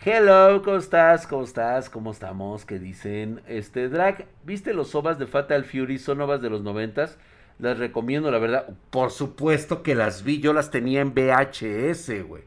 Hello, 0.00 0.62
¿cómo 0.62 0.76
estás? 0.76 1.26
¿Cómo 1.26 1.42
estás? 1.42 1.90
¿Cómo 1.90 2.12
estamos? 2.12 2.64
¿Qué 2.64 2.78
dicen? 2.78 3.42
Este, 3.48 3.88
Drag, 3.88 4.26
¿viste 4.44 4.72
los 4.72 4.94
ovas 4.94 5.18
de 5.18 5.26
Fatal 5.26 5.64
Fury? 5.64 5.98
Son 5.98 6.20
ovas 6.20 6.40
de 6.40 6.48
los 6.48 6.62
noventas. 6.62 7.18
Las 7.58 7.80
recomiendo, 7.80 8.30
la 8.30 8.38
verdad. 8.38 8.68
Por 8.90 9.10
supuesto 9.10 9.82
que 9.82 9.96
las 9.96 10.22
vi. 10.22 10.38
Yo 10.38 10.52
las 10.52 10.70
tenía 10.70 11.00
en 11.00 11.14
VHS, 11.14 12.28
güey. 12.28 12.44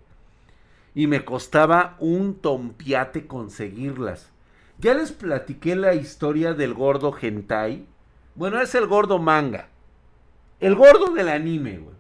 Y 0.96 1.08
me 1.08 1.26
costaba 1.26 1.98
un 2.00 2.36
tompiate 2.36 3.28
conseguirlas. 3.28 4.32
Ya 4.78 4.94
les 4.94 5.12
platiqué 5.12 5.76
la 5.76 5.94
historia 5.94 6.54
del 6.54 6.74
gordo 6.74 7.14
hentai. 7.22 7.86
Bueno, 8.34 8.62
es 8.62 8.74
el 8.76 8.88
gordo 8.88 9.20
manga. 9.20 9.68
El 10.62 10.76
gordo 10.76 11.14
del 11.14 11.28
anime, 11.28 11.80
güey 11.80 11.91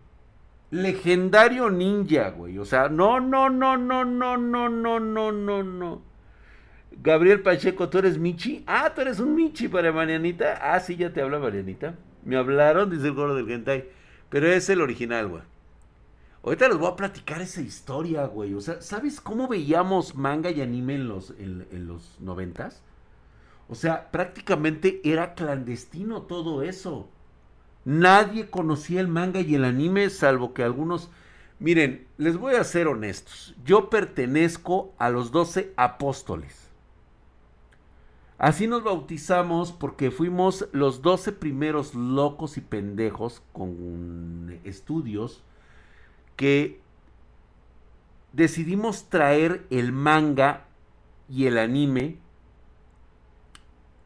legendario 0.71 1.69
ninja, 1.69 2.29
güey. 2.29 2.57
O 2.57 2.65
sea, 2.65 2.89
no, 2.89 3.19
no, 3.19 3.49
no, 3.49 3.77
no, 3.77 4.03
no, 4.05 4.37
no, 4.37 4.69
no, 4.69 4.99
no, 4.99 5.31
no, 5.31 5.63
no. 5.63 6.01
Gabriel 6.91 7.41
Pacheco, 7.41 7.89
¿tú 7.89 7.99
eres 7.99 8.17
Michi? 8.17 8.63
Ah, 8.67 8.91
tú 8.93 9.01
eres 9.01 9.19
un 9.19 9.35
Michi 9.35 9.67
para 9.67 9.91
Marianita. 9.91 10.59
Ah, 10.61 10.79
sí, 10.79 10.95
ya 10.95 11.13
te 11.13 11.21
habla 11.21 11.39
Marianita. 11.39 11.95
Me 12.23 12.37
hablaron, 12.37 12.89
dice 12.89 13.07
el 13.07 13.13
gordo 13.13 13.35
del 13.35 13.49
hentai. 13.49 13.89
Pero 14.29 14.47
es 14.47 14.69
el 14.69 14.81
original, 14.81 15.27
güey. 15.27 15.43
Ahorita 16.43 16.67
les 16.69 16.77
voy 16.77 16.91
a 16.91 16.95
platicar 16.95 17.41
esa 17.41 17.61
historia, 17.61 18.25
güey. 18.25 18.53
O 18.53 18.61
sea, 18.61 18.81
¿sabes 18.81 19.21
cómo 19.21 19.47
veíamos 19.47 20.15
manga 20.15 20.49
y 20.49 20.61
anime 20.61 20.95
en 20.95 21.07
los, 21.07 21.31
en, 21.31 21.67
en 21.71 21.87
los 21.87 22.19
noventas? 22.19 22.81
O 23.67 23.75
sea, 23.75 24.09
prácticamente 24.11 25.01
era 25.03 25.33
clandestino 25.33 26.23
todo 26.23 26.63
eso. 26.63 27.09
Nadie 27.85 28.49
conocía 28.49 29.01
el 29.01 29.07
manga 29.07 29.41
y 29.41 29.55
el 29.55 29.65
anime, 29.65 30.09
salvo 30.09 30.53
que 30.53 30.63
algunos... 30.63 31.09
Miren, 31.59 32.07
les 32.17 32.37
voy 32.37 32.55
a 32.55 32.63
ser 32.63 32.87
honestos. 32.87 33.55
Yo 33.63 33.89
pertenezco 33.89 34.93
a 34.97 35.09
los 35.09 35.31
doce 35.31 35.73
apóstoles. 35.77 36.71
Así 38.41 38.65
nos 38.65 38.83
bautizamos 38.83 39.71
porque 39.71 40.09
fuimos 40.09 40.67
los 40.71 41.03
doce 41.03 41.31
primeros 41.31 41.93
locos 41.93 42.57
y 42.57 42.61
pendejos 42.61 43.43
con 43.53 44.59
estudios 44.63 45.43
que 46.35 46.79
decidimos 48.33 49.09
traer 49.09 49.67
el 49.69 49.91
manga 49.91 50.65
y 51.29 51.45
el 51.45 51.59
anime 51.59 52.17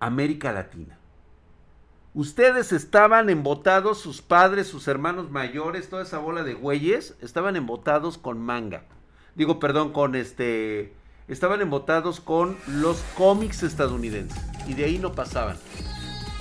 a 0.01 0.07
América 0.07 0.51
Latina. 0.51 0.94
Ustedes 2.15 2.71
estaban 2.71 3.29
embotados, 3.29 3.99
sus 3.99 4.21
padres, 4.21 4.67
sus 4.67 4.87
hermanos 4.87 5.31
mayores, 5.31 5.89
toda 5.89 6.03
esa 6.03 6.17
bola 6.17 6.43
de 6.43 6.53
güeyes, 6.53 7.17
estaban 7.19 7.57
embotados 7.57 8.17
con 8.17 8.39
manga. 8.39 8.85
Digo, 9.35 9.59
perdón, 9.59 9.91
con 9.91 10.15
este... 10.15 10.93
Estaban 11.27 11.59
embotados 11.59 12.21
con 12.21 12.55
los 12.67 13.03
cómics 13.17 13.63
estadounidenses. 13.63 14.41
Y 14.65 14.75
de 14.75 14.85
ahí 14.85 14.97
no 14.97 15.11
pasaban. 15.11 15.57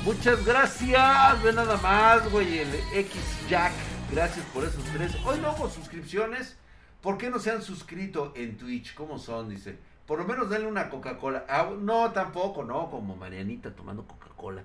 Muchas 0.05 0.45
gracias. 0.47 1.43
Ve 1.43 1.53
nada 1.53 1.77
más, 1.79 2.31
güey. 2.31 2.59
El 2.59 2.69
X 2.93 3.21
Jack. 3.49 3.73
Gracias 4.13 4.47
por 4.55 4.63
esos 4.63 4.85
tres. 4.93 5.13
Hoy 5.25 5.41
no 5.41 5.57
hubo 5.57 5.69
suscripciones. 5.69 6.57
¿Por 7.01 7.19
qué 7.19 7.31
no 7.31 7.41
se 7.41 7.51
han 7.51 7.63
suscrito 7.63 8.33
en 8.37 8.59
Twitch? 8.59 8.95
¿Cómo 8.95 9.19
son? 9.19 9.49
Dice. 9.49 9.77
Por 10.07 10.21
lo 10.21 10.25
menos 10.25 10.49
denle 10.49 10.69
una 10.69 10.89
Coca-Cola. 10.89 11.47
Ah, 11.49 11.69
no, 11.77 12.13
tampoco, 12.13 12.63
no. 12.63 12.91
Como 12.91 13.17
Marianita 13.17 13.75
tomando 13.75 14.07
Coca-Cola. 14.07 14.63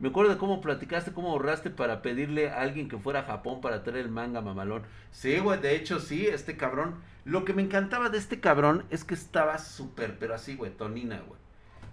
Me 0.00 0.10
acuerdo 0.10 0.32
de 0.32 0.38
cómo 0.38 0.60
platicaste, 0.60 1.12
cómo 1.12 1.30
ahorraste 1.30 1.70
para 1.70 2.02
pedirle 2.02 2.50
a 2.50 2.60
alguien 2.60 2.88
que 2.88 2.98
fuera 2.98 3.20
a 3.20 3.24
Japón 3.24 3.60
para 3.60 3.82
traer 3.82 4.04
el 4.04 4.10
manga 4.10 4.40
mamalón. 4.40 4.84
Sí, 5.10 5.38
güey, 5.38 5.60
de 5.60 5.74
hecho 5.74 5.98
sí, 5.98 6.26
este 6.26 6.56
cabrón. 6.56 6.96
Lo 7.24 7.44
que 7.44 7.52
me 7.52 7.62
encantaba 7.62 8.08
de 8.08 8.18
este 8.18 8.38
cabrón 8.38 8.84
es 8.90 9.02
que 9.02 9.14
estaba 9.14 9.58
súper, 9.58 10.16
pero 10.18 10.34
así, 10.34 10.54
güey, 10.54 10.70
tonina, 10.70 11.20
güey. 11.26 11.40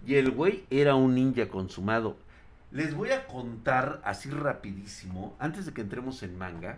Y 0.06 0.16
el 0.16 0.30
güey 0.30 0.66
era 0.70 0.94
un 0.94 1.16
ninja 1.16 1.50
consumado. 1.50 2.16
Les 2.72 2.94
voy 2.94 3.10
a 3.10 3.26
contar 3.26 4.02
así 4.04 4.30
rapidísimo, 4.30 5.36
antes 5.40 5.66
de 5.66 5.74
que 5.74 5.82
entremos 5.82 6.22
en 6.22 6.38
manga, 6.38 6.78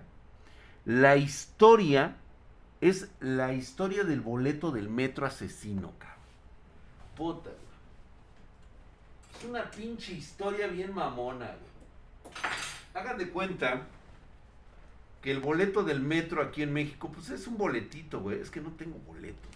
la 0.86 1.18
historia 1.18 2.16
es 2.80 3.10
la 3.20 3.54
historia 3.54 4.06
del 4.06 4.22
boleto 4.22 4.72
del 4.72 4.90
metro 4.90 5.26
asesino, 5.26 5.92
cabrón. 5.98 6.18
Puta, 7.18 7.50
es 9.38 9.46
una 9.46 9.70
pinche 9.70 10.14
historia 10.14 10.68
bien 10.68 10.94
mamona, 10.94 11.46
güey. 11.46 12.34
Hagan 12.94 13.18
de 13.18 13.30
cuenta 13.30 13.84
que 15.22 15.32
el 15.32 15.40
boleto 15.40 15.84
del 15.84 16.00
metro 16.00 16.42
aquí 16.42 16.64
en 16.64 16.74
México, 16.74 17.12
pues 17.14 17.30
es 17.30 17.48
un 17.48 17.58
boletito, 17.58 18.22
güey. 18.22 18.40
Es 18.40 18.50
que 18.50 18.62
no 18.62 18.72
tengo 18.72 18.98
boletos. 19.00 19.52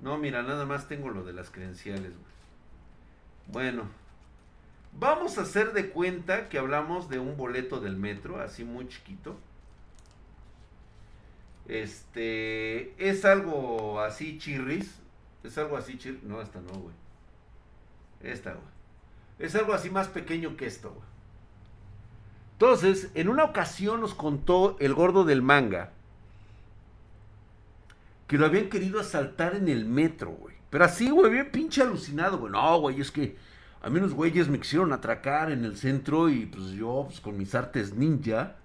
No, 0.00 0.18
mira, 0.18 0.42
nada 0.42 0.66
más 0.66 0.88
tengo 0.88 1.10
lo 1.10 1.24
de 1.24 1.32
las 1.32 1.50
credenciales, 1.50 2.12
güey. 2.12 2.34
Bueno, 3.46 3.88
vamos 4.92 5.38
a 5.38 5.42
hacer 5.42 5.72
de 5.72 5.90
cuenta 5.90 6.48
que 6.48 6.58
hablamos 6.58 7.08
de 7.08 7.18
un 7.18 7.36
boleto 7.36 7.80
del 7.80 7.96
metro, 7.96 8.40
así 8.40 8.64
muy 8.64 8.88
chiquito. 8.88 9.36
Este, 11.66 12.94
es 12.98 13.24
algo 13.24 14.00
así 14.00 14.38
chirris. 14.38 14.94
Es 15.42 15.58
algo 15.58 15.76
así 15.76 15.98
chirris. 15.98 16.22
No, 16.22 16.40
esta 16.40 16.60
no, 16.60 16.72
güey. 16.72 17.03
Esta, 18.24 18.52
güey. 18.52 18.64
Es 19.38 19.54
algo 19.54 19.74
así 19.74 19.90
más 19.90 20.08
pequeño 20.08 20.56
que 20.56 20.66
esto, 20.66 20.90
güey. 20.90 21.06
Entonces, 22.52 23.10
en 23.14 23.28
una 23.28 23.44
ocasión 23.44 24.00
nos 24.00 24.14
contó 24.14 24.76
el 24.80 24.94
gordo 24.94 25.24
del 25.24 25.42
manga 25.42 25.90
que 28.26 28.38
lo 28.38 28.46
habían 28.46 28.70
querido 28.70 29.00
asaltar 29.00 29.54
en 29.54 29.68
el 29.68 29.84
metro, 29.84 30.30
güey. 30.30 30.54
Pero 30.70 30.84
así, 30.84 31.10
güey, 31.10 31.30
bien 31.30 31.50
pinche 31.50 31.82
alucinado, 31.82 32.38
güey. 32.38 32.52
No, 32.52 32.80
güey, 32.80 33.00
es 33.00 33.10
que 33.10 33.36
a 33.82 33.90
mí 33.90 33.98
unos 33.98 34.14
güeyes 34.14 34.48
me 34.48 34.58
quisieron 34.58 34.92
atracar 34.92 35.50
en 35.50 35.64
el 35.64 35.76
centro 35.76 36.30
y 36.30 36.46
pues 36.46 36.70
yo, 36.70 37.04
pues 37.06 37.20
con 37.20 37.36
mis 37.36 37.54
artes 37.54 37.94
ninja. 37.94 38.56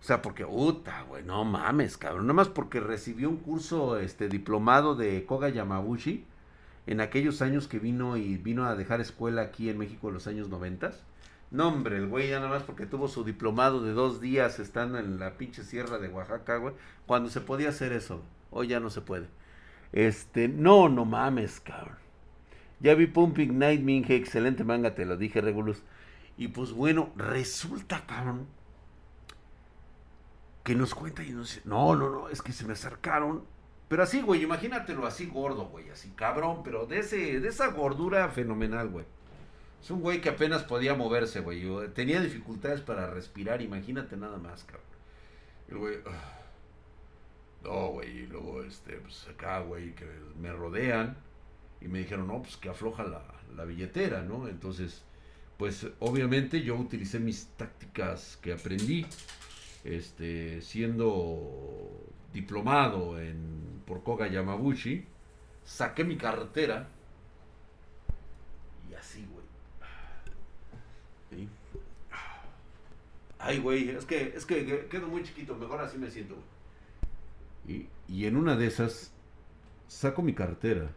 O 0.00 0.04
sea, 0.04 0.22
porque, 0.22 0.44
puta, 0.44 1.02
güey, 1.08 1.24
no 1.24 1.44
mames, 1.44 1.96
cabrón. 1.96 2.26
Nada 2.26 2.34
más 2.34 2.48
porque 2.48 2.78
recibió 2.78 3.30
un 3.30 3.38
curso, 3.38 3.98
este, 3.98 4.28
diplomado 4.28 4.94
de 4.94 5.24
Koga 5.24 5.48
Yamabushi 5.48 6.24
en 6.86 7.00
aquellos 7.00 7.42
años 7.42 7.68
que 7.68 7.78
vino 7.78 8.16
y 8.16 8.36
vino 8.36 8.64
a 8.64 8.74
dejar 8.74 9.00
escuela 9.00 9.42
aquí 9.42 9.68
en 9.70 9.78
México 9.78 10.08
en 10.08 10.14
los 10.14 10.26
años 10.26 10.48
noventas. 10.48 11.02
No, 11.50 11.68
hombre, 11.68 11.98
el 11.98 12.08
güey 12.08 12.30
ya 12.30 12.38
nada 12.38 12.50
más 12.50 12.64
porque 12.64 12.86
tuvo 12.86 13.08
su 13.08 13.24
diplomado 13.24 13.82
de 13.82 13.92
dos 13.92 14.20
días 14.20 14.58
estando 14.58 14.98
en 14.98 15.18
la 15.18 15.38
pinche 15.38 15.62
sierra 15.62 15.98
de 15.98 16.08
Oaxaca, 16.08 16.56
güey, 16.56 16.74
cuando 17.06 17.30
se 17.30 17.40
podía 17.40 17.68
hacer 17.68 17.92
eso. 17.92 18.22
Hoy 18.50 18.68
ya 18.68 18.80
no 18.80 18.90
se 18.90 19.00
puede. 19.00 19.28
Este, 19.92 20.48
no, 20.48 20.88
no 20.88 21.04
mames, 21.04 21.60
cabrón. 21.60 21.96
Ya 22.80 22.94
vi 22.94 23.06
Pumping 23.06 23.58
Night 23.58 23.82
Minge, 23.82 24.16
excelente 24.16 24.64
manga, 24.64 24.94
te 24.94 25.06
lo 25.06 25.16
dije, 25.16 25.40
Regulus. 25.40 25.82
Y 26.36 26.48
pues 26.48 26.72
bueno, 26.72 27.12
resulta, 27.16 28.04
cabrón, 28.06 28.46
que 30.64 30.74
nos 30.74 30.94
cuenta 30.94 31.22
y 31.22 31.30
nos 31.30 31.48
dice, 31.48 31.62
no, 31.64 31.94
no, 31.94 32.10
no, 32.10 32.28
es 32.28 32.42
que 32.42 32.52
se 32.52 32.66
me 32.66 32.72
acercaron 32.72 33.44
pero 33.88 34.02
así, 34.02 34.22
güey, 34.22 34.42
imagínatelo 34.42 35.06
así 35.06 35.26
gordo, 35.26 35.66
güey, 35.66 35.90
así 35.90 36.10
cabrón, 36.10 36.62
pero 36.64 36.86
de 36.86 37.00
ese, 37.00 37.40
de 37.40 37.48
esa 37.48 37.68
gordura 37.68 38.28
fenomenal, 38.28 38.88
güey. 38.88 39.04
Es 39.82 39.90
un 39.90 40.00
güey 40.00 40.20
que 40.20 40.30
apenas 40.30 40.62
podía 40.62 40.94
moverse, 40.94 41.40
güey. 41.40 41.62
Tenía 41.92 42.20
dificultades 42.20 42.80
para 42.80 43.10
respirar, 43.10 43.60
imagínate 43.60 44.16
nada 44.16 44.38
más, 44.38 44.64
cabrón. 44.64 44.86
El 45.68 45.78
güey. 45.78 45.96
Ah, 46.06 46.40
no, 47.62 47.88
güey, 47.88 48.20
y 48.20 48.26
luego, 48.26 48.62
este, 48.62 48.94
pues 48.94 49.26
acá, 49.28 49.60
güey, 49.60 49.94
que 49.94 50.06
me 50.40 50.52
rodean 50.52 51.16
y 51.80 51.88
me 51.88 51.98
dijeron, 51.98 52.26
no, 52.26 52.42
pues 52.42 52.56
que 52.56 52.68
afloja 52.70 53.04
la, 53.04 53.22
la 53.56 53.64
billetera, 53.64 54.22
¿no? 54.22 54.48
Entonces, 54.48 55.02
pues 55.58 55.86
obviamente 56.00 56.62
yo 56.62 56.76
utilicé 56.76 57.18
mis 57.20 57.48
tácticas 57.56 58.38
que 58.42 58.52
aprendí, 58.52 59.06
este, 59.84 60.60
siendo 60.60 61.90
diplomado 62.32 63.20
en, 63.20 63.63
por 63.86 64.02
Koga 64.02 64.28
Yamabushi, 64.28 65.06
saqué 65.64 66.04
mi 66.04 66.16
cartera 66.16 66.88
y 68.90 68.94
así, 68.94 69.26
güey. 69.32 69.44
Ay, 73.38 73.58
güey, 73.58 73.90
es 73.90 74.04
que, 74.06 74.32
es 74.34 74.46
que 74.46 74.86
quedo 74.88 75.08
muy 75.08 75.22
chiquito, 75.22 75.54
mejor 75.56 75.80
así 75.80 75.98
me 75.98 76.10
siento, 76.10 76.36
Y, 77.68 77.86
y 78.08 78.26
en 78.26 78.36
una 78.36 78.56
de 78.56 78.66
esas 78.66 79.12
saco 79.88 80.22
mi 80.22 80.34
cartera 80.34 80.90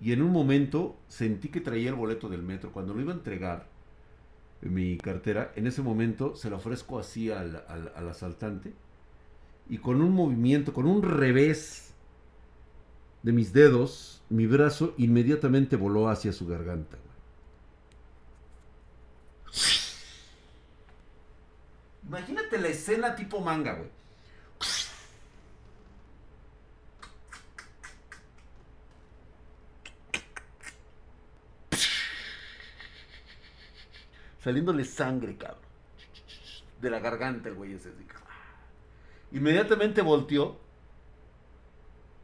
y 0.00 0.12
en 0.12 0.22
un 0.22 0.30
momento 0.30 0.96
sentí 1.08 1.48
que 1.48 1.60
traía 1.60 1.88
el 1.90 1.94
boleto 1.94 2.28
del 2.28 2.42
metro. 2.42 2.72
Cuando 2.72 2.94
lo 2.94 3.00
iba 3.00 3.12
a 3.12 3.16
entregar, 3.16 3.66
mi 4.62 4.96
cartera, 4.98 5.52
en 5.56 5.66
ese 5.66 5.82
momento 5.82 6.34
se 6.36 6.50
lo 6.50 6.56
ofrezco 6.56 6.98
así 6.98 7.30
al, 7.30 7.64
al 7.68 8.08
asaltante 8.08 8.72
y 9.68 9.78
con 9.78 10.02
un 10.02 10.12
movimiento, 10.12 10.72
con 10.72 10.86
un 10.86 11.02
revés 11.02 11.94
de 13.22 13.32
mis 13.32 13.52
dedos, 13.52 14.22
mi 14.28 14.46
brazo 14.46 14.94
inmediatamente 14.98 15.76
voló 15.76 16.08
hacia 16.08 16.32
su 16.32 16.46
garganta. 16.46 16.98
Imagínate 22.06 22.58
la 22.58 22.68
escena 22.68 23.16
tipo 23.16 23.40
manga, 23.40 23.74
güey. 23.74 23.90
Saliéndole 34.42 34.84
sangre, 34.84 35.36
cabrón. 35.38 35.62
De 36.82 36.90
la 36.90 36.98
garganta 36.98 37.48
el 37.48 37.54
güey 37.54 37.72
ese. 37.72 37.88
Así. 37.88 38.04
Inmediatamente 39.34 40.00
volteó. 40.00 40.56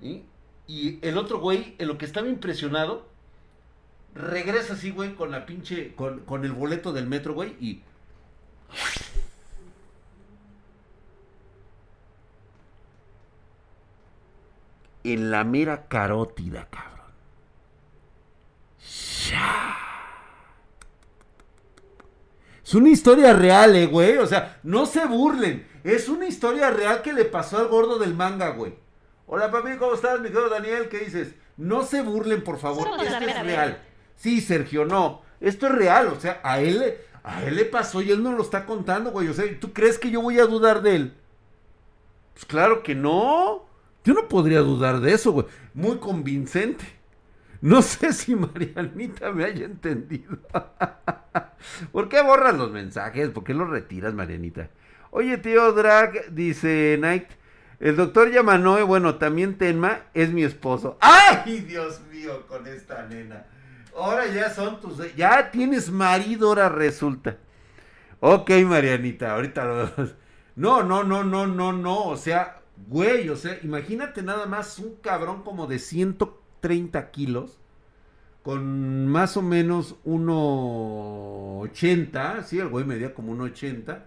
Y 0.00 0.98
el 1.02 1.18
otro 1.18 1.40
güey, 1.40 1.74
en 1.78 1.88
lo 1.88 1.98
que 1.98 2.04
estaba 2.04 2.28
impresionado, 2.28 3.04
regresa 4.14 4.74
así, 4.74 4.92
güey, 4.92 5.16
con 5.16 5.32
la 5.32 5.44
pinche. 5.44 5.92
Con, 5.96 6.20
con 6.20 6.44
el 6.44 6.52
boleto 6.52 6.92
del 6.92 7.08
metro, 7.08 7.34
güey, 7.34 7.56
y. 7.60 7.82
En 15.02 15.32
la 15.32 15.42
mera 15.42 15.88
carótida, 15.88 16.68
cabrón. 16.70 16.90
Es 22.70 22.76
una 22.76 22.90
historia 22.90 23.32
real, 23.32 23.74
eh, 23.74 23.86
güey. 23.88 24.16
O 24.18 24.26
sea, 24.28 24.60
no 24.62 24.86
se 24.86 25.04
burlen. 25.04 25.66
Es 25.82 26.08
una 26.08 26.28
historia 26.28 26.70
real 26.70 27.02
que 27.02 27.12
le 27.12 27.24
pasó 27.24 27.58
al 27.58 27.66
gordo 27.66 27.98
del 27.98 28.14
manga, 28.14 28.50
güey. 28.50 28.74
Hola, 29.26 29.50
papi, 29.50 29.70
¿cómo 29.76 29.94
estás, 29.94 30.20
mi 30.20 30.28
querido 30.28 30.48
Daniel? 30.48 30.88
¿Qué 30.88 31.00
dices? 31.00 31.34
No 31.56 31.82
se 31.82 32.02
burlen, 32.02 32.44
por 32.44 32.60
favor. 32.60 32.86
Esto 32.86 33.02
es 33.02 33.42
real. 33.42 33.82
Sí, 34.14 34.40
Sergio, 34.40 34.84
no. 34.84 35.22
Esto 35.40 35.66
es 35.66 35.72
real. 35.72 36.12
O 36.16 36.20
sea, 36.20 36.40
a 36.44 36.60
él, 36.60 36.94
a 37.24 37.42
él 37.42 37.56
le 37.56 37.64
pasó 37.64 38.02
y 38.02 38.12
él 38.12 38.22
no 38.22 38.30
lo 38.34 38.42
está 38.44 38.66
contando, 38.66 39.10
güey. 39.10 39.26
O 39.26 39.34
sea, 39.34 39.46
¿tú 39.58 39.72
crees 39.72 39.98
que 39.98 40.12
yo 40.12 40.22
voy 40.22 40.38
a 40.38 40.46
dudar 40.46 40.80
de 40.80 40.94
él? 40.94 41.14
Pues 42.34 42.44
claro 42.44 42.84
que 42.84 42.94
no. 42.94 43.64
Yo 44.04 44.14
no 44.14 44.28
podría 44.28 44.60
dudar 44.60 45.00
de 45.00 45.12
eso, 45.12 45.32
güey. 45.32 45.46
Muy 45.74 45.98
convincente. 45.98 46.99
No 47.60 47.82
sé 47.82 48.12
si 48.12 48.34
Marianita 48.34 49.32
me 49.32 49.44
haya 49.44 49.66
entendido. 49.66 50.38
¿Por 51.92 52.08
qué 52.08 52.22
borras 52.22 52.56
los 52.56 52.70
mensajes? 52.70 53.30
¿Por 53.30 53.44
qué 53.44 53.54
los 53.54 53.68
retiras, 53.68 54.14
Marianita? 54.14 54.70
Oye, 55.10 55.38
tío 55.38 55.72
Drag, 55.72 56.32
dice 56.32 56.96
Night. 57.00 57.28
El 57.80 57.96
doctor 57.96 58.30
Yamanoe, 58.30 58.82
bueno, 58.82 59.16
también 59.16 59.56
Tenma, 59.56 60.02
es 60.12 60.30
mi 60.32 60.44
esposo. 60.44 60.98
¡Ay, 61.00 61.60
Dios 61.60 62.00
mío, 62.12 62.46
con 62.46 62.66
esta 62.66 63.06
nena! 63.06 63.46
Ahora 63.96 64.26
ya 64.26 64.50
son 64.50 64.80
tus... 64.80 65.14
Ya 65.16 65.50
tienes 65.50 65.90
marido, 65.90 66.48
ahora 66.48 66.68
resulta. 66.68 67.38
Ok, 68.20 68.50
Marianita, 68.66 69.32
ahorita 69.32 69.64
lo... 69.64 69.90
No, 70.56 70.82
no, 70.82 71.04
no, 71.04 71.24
no, 71.24 71.46
no, 71.46 71.72
no. 71.72 72.04
O 72.04 72.16
sea, 72.18 72.60
güey, 72.86 73.30
o 73.30 73.36
sea, 73.36 73.58
imagínate 73.62 74.22
nada 74.22 74.44
más 74.44 74.78
un 74.78 74.96
cabrón 74.96 75.42
como 75.42 75.66
de 75.66 75.78
130 76.60 77.10
kilos 77.10 77.58
con 78.42 79.06
más 79.06 79.36
o 79.36 79.42
menos 79.42 79.96
1.80, 80.04 82.42
sí, 82.44 82.58
el 82.58 82.68
güey 82.68 82.86
medía 82.86 83.12
como 83.12 83.36
1.80. 83.36 84.04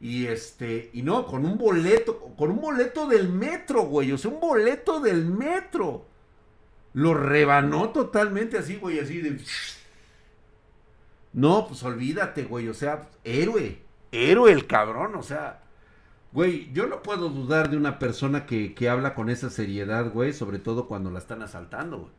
Y 0.00 0.26
este, 0.26 0.90
y 0.92 1.02
no, 1.02 1.26
con 1.26 1.44
un 1.44 1.58
boleto, 1.58 2.20
con 2.36 2.52
un 2.52 2.60
boleto 2.60 3.08
del 3.08 3.28
metro, 3.28 3.82
güey, 3.82 4.12
o 4.12 4.18
sea, 4.18 4.30
un 4.30 4.38
boleto 4.38 5.00
del 5.00 5.26
metro. 5.26 6.06
Lo 6.92 7.14
rebanó 7.14 7.90
totalmente 7.90 8.58
así, 8.58 8.76
güey, 8.76 9.00
así 9.00 9.20
de... 9.20 9.40
No, 11.32 11.66
pues 11.66 11.82
olvídate, 11.82 12.44
güey, 12.44 12.68
o 12.68 12.74
sea, 12.74 13.08
héroe, 13.24 13.82
héroe 14.12 14.52
el 14.52 14.68
cabrón, 14.68 15.16
o 15.16 15.24
sea, 15.24 15.64
güey, 16.38 16.70
yo 16.72 16.86
no 16.86 17.02
puedo 17.02 17.30
dudar 17.30 17.68
de 17.68 17.76
una 17.76 17.98
persona 17.98 18.46
que, 18.46 18.72
que 18.72 18.88
habla 18.88 19.16
con 19.16 19.28
esa 19.28 19.50
seriedad, 19.50 20.12
güey, 20.12 20.32
sobre 20.32 20.60
todo 20.60 20.86
cuando 20.86 21.10
la 21.10 21.18
están 21.18 21.42
asaltando, 21.42 21.98
güey. 21.98 22.12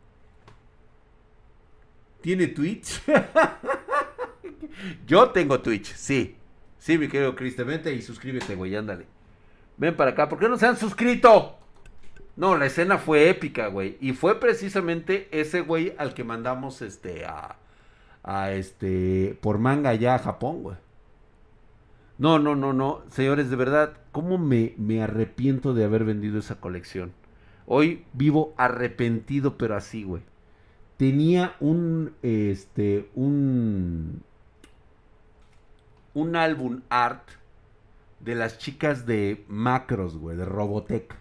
¿Tiene 2.20 2.48
Twitch? 2.48 3.02
Yo 5.08 5.30
tengo 5.30 5.62
Twitch, 5.62 5.96
sí. 5.96 6.36
Sí, 6.80 6.98
mi 6.98 7.08
querido 7.08 7.34
Cristian, 7.34 7.68
vente 7.68 7.94
y 7.94 8.02
suscríbete, 8.02 8.56
güey, 8.56 8.76
ándale. 8.76 9.06
Ven 9.78 9.96
para 9.96 10.12
acá, 10.12 10.28
¿por 10.28 10.38
qué 10.38 10.50
no 10.50 10.58
se 10.58 10.68
han 10.68 10.76
suscrito? 10.76 11.58
No, 12.36 12.58
la 12.58 12.66
escena 12.66 12.98
fue 12.98 13.30
épica, 13.30 13.68
güey. 13.68 13.98
Y 14.02 14.12
fue 14.12 14.38
precisamente 14.38 15.30
ese 15.32 15.62
güey 15.62 15.96
al 15.98 16.14
que 16.14 16.26
mandamos 16.26 16.82
este 16.82 17.24
a, 17.26 17.56
a 18.24 18.52
este 18.52 19.40
por 19.40 19.60
manga 19.60 19.94
ya 19.94 20.16
a 20.16 20.20
Japón, 20.20 20.62
güey. 20.62 20.76
No, 22.20 22.38
no, 22.38 22.56
no, 22.56 22.74
no. 22.74 23.02
Señores, 23.10 23.50
de 23.50 23.56
verdad, 23.56 23.98
¿cómo 24.12 24.38
me, 24.38 24.76
me 24.78 25.02
arrepiento 25.02 25.74
de 25.74 25.86
haber 25.86 26.04
vendido 26.04 26.38
esa 26.38 26.60
colección? 26.60 27.14
Hoy 27.66 28.06
vivo 28.14 28.54
arrepentido, 28.58 29.58
pero 29.58 29.76
así, 29.76 30.04
güey 30.04 30.22
tenía 31.00 31.56
un, 31.62 32.14
este, 32.24 33.10
un, 33.16 34.22
un 36.14 36.36
álbum 36.36 36.82
art 36.90 37.24
de 38.20 38.36
las 38.36 38.58
chicas 38.58 39.06
de 39.06 39.46
Macros, 39.48 40.18
güey, 40.18 40.36
de 40.36 40.44
Robotech. 40.44 41.16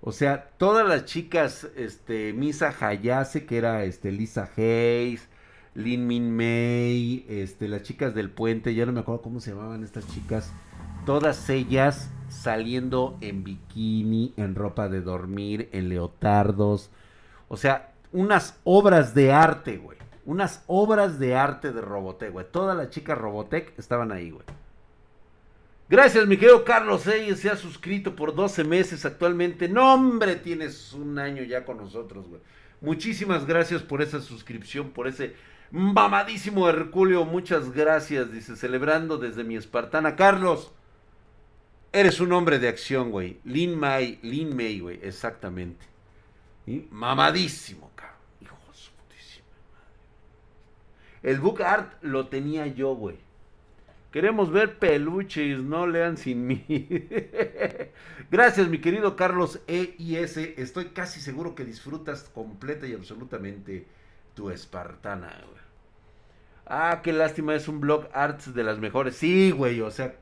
O 0.00 0.10
sea, 0.12 0.52
todas 0.56 0.88
las 0.88 1.04
chicas, 1.04 1.68
este, 1.76 2.32
Misa 2.32 2.74
Hayase, 2.80 3.44
que 3.44 3.58
era, 3.58 3.84
este, 3.84 4.10
Lisa 4.10 4.50
Hayes, 4.56 5.28
Lin 5.74 6.06
Min 6.06 6.30
Mei, 6.30 7.24
este, 7.28 7.68
las 7.68 7.82
chicas 7.82 8.14
del 8.14 8.30
puente, 8.30 8.74
ya 8.74 8.86
no 8.86 8.92
me 8.92 9.00
acuerdo 9.00 9.22
cómo 9.22 9.40
se 9.40 9.50
llamaban 9.50 9.84
estas 9.84 10.06
chicas, 10.08 10.52
todas 11.06 11.48
ellas 11.50 12.10
saliendo 12.28 13.16
en 13.20 13.44
bikini, 13.44 14.34
en 14.36 14.54
ropa 14.54 14.88
de 14.88 15.00
dormir, 15.00 15.68
en 15.72 15.88
leotardos, 15.88 16.90
o 17.48 17.56
sea, 17.56 17.92
unas 18.12 18.58
obras 18.64 19.14
de 19.14 19.32
arte, 19.32 19.78
güey. 19.78 19.98
Unas 20.24 20.62
obras 20.66 21.18
de 21.18 21.34
arte 21.34 21.72
de 21.72 21.80
Robotech, 21.80 22.30
güey. 22.32 22.46
Todas 22.50 22.76
las 22.76 22.90
chicas 22.90 23.16
Robotech 23.16 23.72
estaban 23.78 24.12
ahí, 24.12 24.30
güey. 24.30 24.44
Gracias, 25.88 26.26
mi 26.26 26.36
querido 26.36 26.64
Carlos 26.64 27.06
Eyes. 27.06 27.40
Se 27.40 27.48
ha 27.48 27.56
suscrito 27.56 28.14
por 28.14 28.34
12 28.34 28.64
meses 28.64 29.06
actualmente. 29.06 29.68
No, 29.68 29.94
hombre, 29.94 30.36
tienes 30.36 30.92
un 30.92 31.18
año 31.18 31.42
ya 31.44 31.64
con 31.64 31.78
nosotros, 31.78 32.28
güey. 32.28 32.42
Muchísimas 32.82 33.46
gracias 33.46 33.82
por 33.82 34.02
esa 34.02 34.20
suscripción, 34.20 34.90
por 34.90 35.08
ese 35.08 35.34
mamadísimo 35.70 36.68
Herculeo. 36.68 37.24
Muchas 37.24 37.72
gracias, 37.72 38.32
dice, 38.32 38.56
celebrando 38.56 39.18
desde 39.18 39.44
mi 39.44 39.56
espartana. 39.56 40.16
Carlos, 40.16 40.72
eres 41.92 42.20
un 42.20 42.32
hombre 42.32 42.58
de 42.58 42.68
acción, 42.68 43.10
güey. 43.10 43.40
Lin 43.44 43.78
May, 43.78 44.18
Lin 44.22 44.56
May, 44.56 44.80
güey, 44.80 45.00
exactamente. 45.02 45.86
Y 46.66 46.86
mamadísimo, 46.90 47.88
El 51.22 51.40
book 51.40 51.62
art 51.62 51.92
lo 52.02 52.28
tenía 52.28 52.66
yo, 52.66 52.94
güey. 52.94 53.16
Queremos 54.12 54.50
ver 54.50 54.78
peluches, 54.78 55.58
no 55.58 55.86
lean 55.86 56.16
sin 56.16 56.46
mí. 56.46 56.64
Gracias, 58.30 58.68
mi 58.68 58.80
querido 58.80 59.16
Carlos 59.16 59.60
E 59.66 59.94
y 59.98 60.16
S. 60.16 60.54
Estoy 60.56 60.86
casi 60.86 61.20
seguro 61.20 61.54
que 61.54 61.64
disfrutas 61.64 62.22
completa 62.22 62.86
y 62.86 62.94
absolutamente 62.94 63.86
tu 64.34 64.50
espartana, 64.50 65.38
güey. 65.46 65.57
Ah, 66.68 67.00
qué 67.02 67.12
lástima, 67.12 67.54
es 67.54 67.66
un 67.68 67.80
blog 67.80 68.08
arts 68.12 68.54
de 68.54 68.62
las 68.62 68.78
mejores. 68.78 69.16
Sí, 69.16 69.50
güey, 69.50 69.80
o 69.80 69.90
sea, 69.90 70.14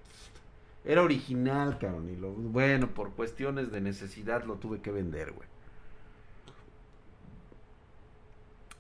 era 0.85 1.03
original, 1.03 1.79
cabrón. 1.79 2.09
Y 2.11 2.17
bueno, 2.17 2.89
por 2.89 3.13
cuestiones 3.13 3.73
de 3.73 3.81
necesidad 3.81 4.45
lo 4.45 4.55
tuve 4.57 4.81
que 4.81 4.93
vender, 4.93 5.33
güey. 5.33 5.49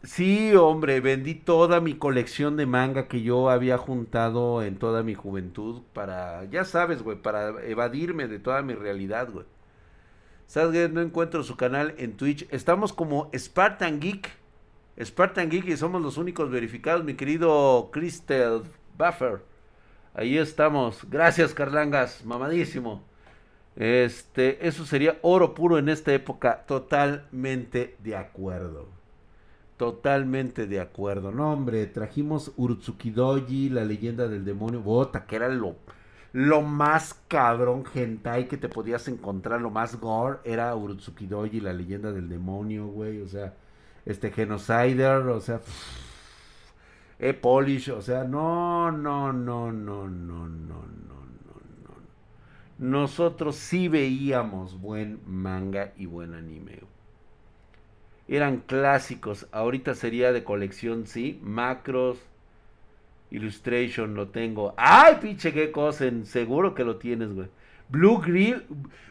Sí, 0.05 0.55
hombre, 0.55 1.01
vendí 1.01 1.35
toda 1.35 1.81
mi 1.81 1.95
colección 1.95 2.57
de 2.57 2.65
manga 2.67 3.09
que 3.09 3.23
yo 3.23 3.51
había 3.51 3.77
juntado 3.77 4.63
en 4.63 4.79
toda 4.79 5.03
mi 5.03 5.15
juventud 5.15 5.83
para, 5.93 6.45
ya 6.45 6.65
sabes, 6.65 7.03
güey, 7.03 7.21
para 7.21 7.61
evadirme 7.65 8.29
de 8.29 8.39
toda 8.39 8.63
mi 8.63 8.75
realidad, 8.75 9.29
güey. 9.33 9.47
¿Sabes? 10.47 10.93
No 10.93 11.01
encuentro 11.01 11.43
su 11.43 11.57
canal 11.57 11.95
en 11.99 12.17
Twitch. 12.17 12.47
Estamos 12.51 12.93
como 12.93 13.31
Spartan 13.37 13.99
Geek. 14.01 14.31
Spartan 15.03 15.51
Geek 15.51 15.77
somos 15.77 16.01
los 16.01 16.17
únicos 16.17 16.51
verificados, 16.51 17.05
mi 17.05 17.15
querido 17.15 17.91
Crystal 17.93 18.63
Buffer. 18.97 19.43
Ahí 20.15 20.39
estamos. 20.39 21.07
Gracias, 21.11 21.53
Carlangas. 21.53 22.25
Mamadísimo. 22.25 23.03
Este, 23.77 24.67
eso 24.67 24.87
sería 24.87 25.19
oro 25.21 25.55
puro 25.55 25.77
en 25.77 25.91
esta 25.91 26.15
época. 26.15 26.65
Totalmente 26.67 27.97
de 28.03 28.17
acuerdo. 28.17 28.89
Totalmente 29.77 30.67
de 30.67 30.81
acuerdo. 30.81 31.31
No, 31.31 31.53
hombre, 31.53 31.85
trajimos 31.87 32.53
Urtsukidoji, 32.57 33.69
la 33.69 33.85
leyenda 33.85 34.27
del 34.27 34.47
demonio. 34.47 34.81
Bota, 34.81 35.27
que 35.27 35.37
era 35.37 35.51
lo, 35.51 35.77
lo 36.33 36.63
más 36.63 37.13
cabrón 37.29 37.85
hentai 37.95 38.49
que 38.49 38.57
te 38.57 38.71
podías 38.71 39.07
encontrar, 39.09 39.61
lo 39.61 39.71
más 39.71 40.01
gore, 40.01 40.39
era 40.45 40.75
Urtsukidoji, 40.75 41.61
la 41.61 41.75
leyenda 41.75 42.13
del 42.13 42.31
demonio, 42.31 42.87
güey. 42.87 43.21
O 43.21 43.29
sea, 43.29 43.53
este 44.07 44.31
Genocider, 44.31 45.27
o 45.29 45.41
sea, 45.41 45.61
e 47.19 47.35
Polish, 47.35 47.91
o 47.91 48.01
sea, 48.01 48.25
no, 48.25 48.91
no, 48.91 49.33
no, 49.33 49.73
no, 49.73 50.09
no, 50.09 50.49
no, 50.49 50.49
no, 50.49 50.49
no, 50.49 51.57
no. 51.83 51.95
Nosotros 52.79 53.57
sí 53.57 53.89
veíamos 53.89 54.81
buen 54.81 55.21
manga 55.27 55.93
y 55.97 56.07
buen 56.07 56.35
anime 56.35 56.81
eran 58.29 58.59
clásicos. 58.59 59.47
Ahorita 59.53 59.95
sería 59.95 60.33
de 60.33 60.45
colección, 60.45 61.07
sí. 61.07 61.39
Macros. 61.43 62.19
Illustration 63.31 64.15
lo 64.15 64.29
tengo. 64.29 64.75
Ay, 64.77 65.17
pinche, 65.21 65.53
qué 65.53 65.71
cosa. 65.73 66.07
Seguro 66.25 66.75
que 66.75 66.85
lo 66.85 66.97
tienes, 66.97 67.33
güey. 67.33 67.49
Blue 67.89 68.21
Grill. 68.21 68.67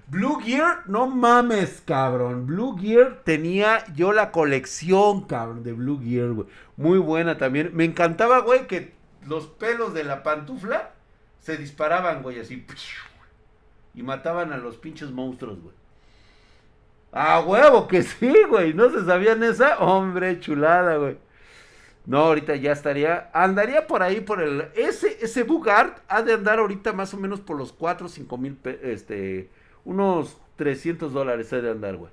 Blue 0.08 0.40
Gear, 0.40 0.84
no 0.86 1.08
mames, 1.08 1.82
cabrón. 1.84 2.46
Blue 2.46 2.78
Gear 2.78 3.22
tenía 3.24 3.84
yo 3.96 4.14
la 4.14 4.32
colección, 4.32 5.26
cabrón, 5.26 5.64
de 5.64 5.74
Blue 5.74 6.00
Gear, 6.00 6.30
güey. 6.30 6.48
Muy 6.78 7.00
buena 7.00 7.38
también. 7.38 7.72
Me 7.74 7.86
encantaba, 7.86 8.40
güey, 8.40 8.68
que 8.68 8.94
los 9.26 9.48
pelos 9.48 9.94
de 9.96 10.04
la 10.04 10.22
pantufla 10.22 10.92
se 11.40 11.58
disparaban, 11.58 12.22
güey, 12.22 12.40
así. 12.40 12.66
Y 13.96 14.04
mataban 14.04 14.54
a 14.54 14.58
los 14.58 14.78
pinches 14.78 15.10
monstruos, 15.10 15.60
güey. 15.60 15.74
Ah, 17.12 17.40
huevo, 17.40 17.88
que 17.88 18.04
sí, 18.04 18.34
güey. 18.50 18.74
¿No 18.74 18.92
se 18.92 19.06
sabían 19.06 19.42
esa? 19.42 19.80
Hombre, 19.80 20.40
chulada, 20.40 20.98
güey. 20.98 21.18
No, 22.06 22.20
ahorita 22.20 22.56
ya 22.56 22.72
estaría. 22.72 23.30
Andaría 23.34 23.88
por 23.88 24.04
ahí 24.04 24.22
por 24.22 24.42
el. 24.42 24.68
Ese, 24.76 25.18
ese 25.22 25.44
Bugart 25.44 26.00
ha 26.08 26.22
de 26.22 26.34
andar 26.34 26.60
ahorita 26.60 26.94
más 26.94 27.14
o 27.14 27.18
menos 27.18 27.42
por 27.42 27.58
los 27.58 27.72
4 27.74 28.06
o 28.06 28.10
5 28.10 28.38
mil. 28.38 28.58
Este. 28.84 29.50
Unos 29.84 30.38
300 30.56 31.14
dólares 31.14 31.52
ha 31.54 31.62
de 31.62 31.72
andar, 31.72 31.98
güey. 31.98 32.12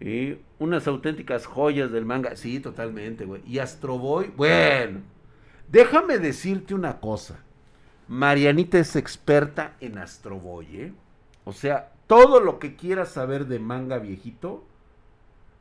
Y 0.00 0.38
unas 0.60 0.86
auténticas 0.86 1.46
joyas 1.46 1.90
del 1.90 2.04
manga. 2.04 2.36
Sí, 2.36 2.60
totalmente, 2.60 3.24
güey. 3.24 3.42
Y 3.46 3.58
Astro 3.58 3.98
Boy. 3.98 4.32
Bueno. 4.36 5.00
Déjame 5.68 6.18
decirte 6.18 6.74
una 6.74 7.00
cosa. 7.00 7.40
Marianita 8.06 8.78
es 8.78 8.96
experta 8.96 9.74
en 9.80 9.98
Astro 9.98 10.38
Boy, 10.38 10.66
¿eh? 10.76 10.92
O 11.44 11.52
sea, 11.52 11.92
todo 12.06 12.40
lo 12.40 12.58
que 12.58 12.76
quieras 12.76 13.10
saber 13.10 13.46
de 13.46 13.58
manga 13.58 13.98
viejito 13.98 14.64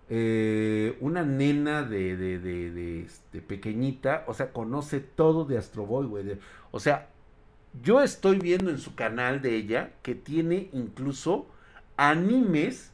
eh, 0.10 0.98
una 1.02 1.24
nena 1.24 1.84
de, 1.84 2.16
de, 2.16 2.40
de, 2.40 3.02
este, 3.02 3.42
pequeñita, 3.42 4.24
o 4.28 4.34
sea, 4.34 4.52
conoce 4.52 5.00
todo 5.00 5.46
de 5.46 5.58
Astro 5.58 5.86
Boy, 5.86 6.40
o 6.72 6.80
sea, 6.80 7.10
yo 7.84 8.02
estoy 8.02 8.40
viendo 8.40 8.70
en 8.72 8.78
su 8.78 8.96
canal 8.96 9.42
de 9.42 9.56
ella 9.56 9.92
que 10.02 10.16
tiene 10.16 10.70
incluso 10.74 11.48
animes 11.98 12.92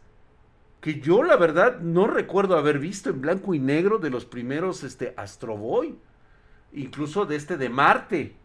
que 0.82 1.00
yo 1.00 1.24
la 1.24 1.38
verdad 1.38 1.80
no 1.80 2.08
recuerdo 2.08 2.58
haber 2.58 2.78
visto 2.80 3.10
en 3.10 3.22
blanco 3.22 3.54
y 3.54 3.60
negro 3.60 4.00
de 4.00 4.10
los 4.10 4.26
primeros 4.26 4.84
este, 4.84 5.14
Astro 5.16 5.56
Boy, 5.56 5.96
incluso 6.74 7.26
de 7.26 7.38
este 7.38 7.56
de 7.56 7.70
Marte. 7.70 8.36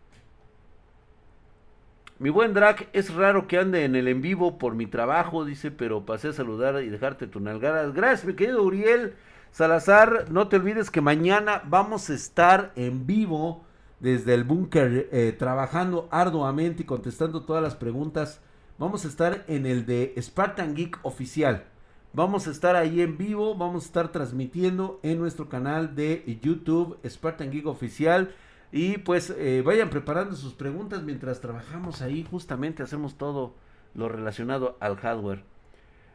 Mi 2.21 2.31
buen 2.31 2.53
Drac, 2.53 2.89
es 2.95 3.15
raro 3.15 3.47
que 3.47 3.59
ande 3.59 3.85
en 3.85 3.95
el 3.95 4.09
en 4.09 4.21
vivo 4.21 4.59
por 4.59 4.75
mi 4.75 4.87
trabajo, 4.87 5.45
dice, 5.45 5.71
pero 5.71 6.05
pasé 6.05 6.29
a 6.29 6.33
saludar 6.33 6.83
y 6.83 6.89
dejarte 6.89 7.29
tu 7.29 7.39
nalgada. 7.39 7.87
Gracias, 7.93 8.25
mi 8.25 8.35
querido 8.35 8.65
Uriel 8.65 9.15
Salazar. 9.53 10.27
No 10.29 10.49
te 10.49 10.57
olvides 10.57 10.91
que 10.91 11.01
mañana 11.01 11.63
vamos 11.67 12.11
a 12.11 12.15
estar 12.15 12.73
en 12.75 13.07
vivo 13.07 13.65
desde 14.01 14.35
el 14.35 14.43
búnker, 14.43 15.09
eh, 15.13 15.33
trabajando 15.39 16.09
arduamente 16.11 16.83
y 16.83 16.87
contestando 16.87 17.45
todas 17.45 17.63
las 17.63 17.77
preguntas. 17.77 18.41
Vamos 18.79 19.05
a 19.05 19.09
estar 19.09 19.45
en 19.47 19.65
el 19.65 19.87
de 19.87 20.13
Spartan 20.21 20.75
Geek 20.75 20.99
oficial. 21.05 21.67
Vamos 22.13 22.49
a 22.49 22.51
estar 22.51 22.75
ahí 22.75 23.01
en 23.01 23.17
vivo, 23.17 23.55
vamos 23.55 23.85
a 23.85 23.87
estar 23.87 24.09
transmitiendo 24.09 24.99
en 25.05 25.21
nuestro 25.21 25.49
canal 25.49 25.95
de 25.95 26.25
YouTube 26.43 26.99
Spartan 27.09 27.53
Geek 27.53 27.67
oficial. 27.67 28.35
Y 28.71 28.99
pues 28.99 29.31
eh, 29.31 29.63
vayan 29.65 29.91
preparando 29.91 30.37
sus 30.37 30.55
preguntas 30.55 31.03
mientras 31.03 31.41
trabajamos 31.41 32.03
ahí. 32.03 32.27
Justamente 32.31 32.83
hacemos 32.83 33.17
todo 33.17 33.55
lo 33.95 34.09
relacionado 34.09 34.77
al 34.81 34.97
hardware. 34.97 35.43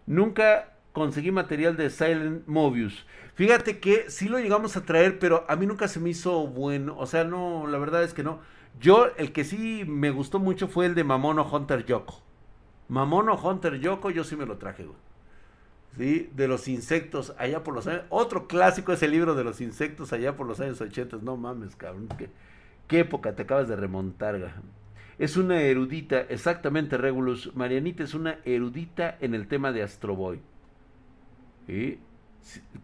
Nunca 0.06 0.74
conseguí 0.92 1.32
material 1.32 1.76
de 1.76 1.90
Silent 1.90 2.48
Mobius. 2.48 3.06
Fíjate 3.34 3.80
que 3.80 4.10
sí 4.10 4.30
lo 4.30 4.40
llegamos 4.40 4.78
a 4.78 4.86
traer, 4.86 5.18
pero 5.18 5.46
a 5.50 5.56
mí 5.56 5.66
nunca 5.66 5.88
se 5.88 6.00
me 6.00 6.12
hizo 6.12 6.48
bueno. 6.48 6.96
O 6.98 7.08
sea, 7.08 7.24
no, 7.24 7.66
la 7.68 7.80
verdad 7.80 8.04
es 8.04 8.14
que 8.14 8.24
no. 8.24 8.40
Yo, 8.80 9.08
el 9.18 9.32
que 9.32 9.44
sí 9.44 9.84
me 9.88 10.12
gustó 10.12 10.40
mucho 10.40 10.68
fue 10.68 10.86
el 10.86 10.96
de 10.96 11.04
Mamono 11.04 11.48
Hunter 11.50 11.86
Yoko. 11.86 12.22
Mamono 12.88 13.36
Hunter 13.36 13.80
Yoko, 13.80 14.12
yo 14.12 14.24
sí 14.24 14.36
me 14.36 14.46
lo 14.46 14.58
traje, 14.58 14.84
güey. 14.84 14.98
¿Sí? 15.98 16.30
De 16.36 16.48
los 16.48 16.68
insectos 16.68 17.34
allá 17.38 17.64
por 17.64 17.74
los 17.74 17.88
años. 17.88 18.04
Otro 18.10 18.48
clásico 18.48 18.94
es 18.94 19.04
el 19.04 19.12
libro 19.12 19.36
de 19.36 19.44
los 19.44 19.62
insectos 19.62 20.14
allá 20.14 20.36
por 20.36 20.48
los 20.48 20.60
años 20.60 20.82
80. 20.82 21.18
No 21.22 21.38
mames, 21.38 21.76
cabrón. 21.76 22.08
¿Qué, 22.18 22.30
qué 22.88 23.00
época 23.00 23.36
te 23.36 23.44
acabas 23.44 23.68
de 23.68 23.76
remontar, 23.76 24.54
Es 25.18 25.38
una 25.38 25.62
erudita, 25.62 26.22
exactamente, 26.22 26.98
Regulus. 26.98 27.56
Marianita 27.56 28.04
es 28.04 28.14
una 28.14 28.40
erudita 28.46 29.18
en 29.22 29.36
el 29.36 29.48
tema 29.48 29.72
de 29.72 29.84
Astro 29.84 30.16
Boy. 30.16 30.40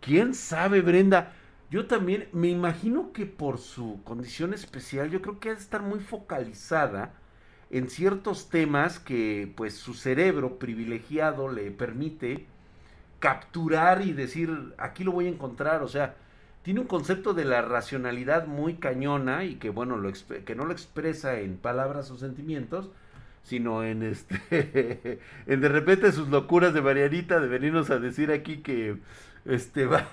¿Quién 0.01 0.34
sabe, 0.34 0.82
Brenda? 0.82 1.34
Yo 1.70 1.86
también 1.86 2.30
me 2.32 2.48
imagino 2.48 3.12
que 3.13 3.25
por 3.25 3.60
su 3.60 4.01
condición 4.04 4.54
especial, 4.54 5.12
yo 5.12 5.22
creo 5.22 5.39
que 5.39 5.50
ha 5.50 5.54
de 5.54 5.60
estar 5.60 5.84
muy 5.84 6.00
focalizada 6.00 7.13
en 7.70 7.89
ciertos 7.89 8.50
temas 8.50 9.00
que 9.00 9.51
pues 9.56 9.75
su 9.75 9.94
cerebro 9.94 10.58
privilegiado 10.58 11.50
le 11.50 11.70
permite 11.72 12.48
capturar 13.20 14.02
y 14.02 14.14
decir, 14.14 14.74
aquí 14.78 15.04
lo 15.04 15.12
voy 15.12 15.28
a 15.28 15.30
encontrar, 15.30 15.84
o 15.84 15.88
sea, 15.88 16.16
tiene 16.64 16.82
un 16.82 16.88
concepto 16.88 17.34
de 17.34 17.46
la 17.46 17.62
racionalidad 17.62 18.48
muy 18.48 18.76
cañona 18.76 19.44
y 19.44 19.56
que 19.56 19.70
bueno, 19.70 19.98
lo 19.98 20.12
que 20.46 20.56
no 20.56 20.66
lo 20.66 20.72
expresa 20.72 21.40
en 21.40 21.58
palabras 21.58 22.12
o 22.12 22.18
sentimientos, 22.18 22.90
sino 23.44 23.84
en 23.84 24.04
este 24.04 25.20
en 25.48 25.62
de 25.62 25.70
repente 25.70 26.12
sus 26.12 26.28
locuras 26.30 26.74
de 26.74 26.82
Marianita 26.82 27.40
de 27.40 27.48
venirnos 27.48 27.90
a 27.90 28.00
decir 28.00 28.32
aquí 28.32 28.58
que 28.58 28.98
este 29.46 29.86
va, 29.88 30.06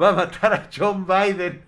va 0.00 0.08
a 0.08 0.12
matar 0.12 0.54
a 0.54 0.68
John 0.74 1.06
Biden. 1.06 1.60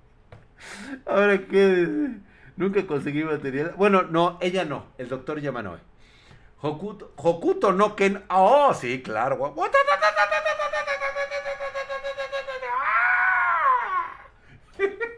Ahora 1.06 1.38
que 1.46 2.10
nunca 2.56 2.86
conseguí 2.86 3.24
material. 3.24 3.74
Bueno, 3.76 4.02
no, 4.02 4.38
ella 4.40 4.64
no, 4.64 4.86
el 4.98 5.08
doctor 5.08 5.40
Yamanoe. 5.40 5.89
Hokuto, 6.62 7.12
Hokuto 7.16 7.72
no 7.72 7.96
Ken. 7.96 8.22
Oh, 8.28 8.74
sí, 8.74 9.02
claro. 9.02 9.54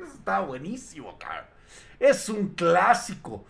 Está 0.02 0.40
buenísimo, 0.40 1.18
cara. 1.18 1.48
Es 1.98 2.28
un 2.28 2.50
clásico. 2.50 3.44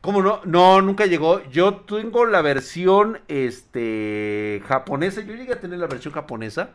¿Cómo 0.00 0.22
no? 0.22 0.40
No, 0.44 0.80
nunca 0.80 1.06
llegó. 1.06 1.42
Yo 1.50 1.80
tengo 1.80 2.24
la 2.26 2.40
versión 2.40 3.20
este 3.28 4.62
japonesa. 4.66 5.20
Yo 5.22 5.34
llegué 5.34 5.52
a 5.52 5.60
tener 5.60 5.78
la 5.78 5.86
versión 5.86 6.14
japonesa. 6.14 6.70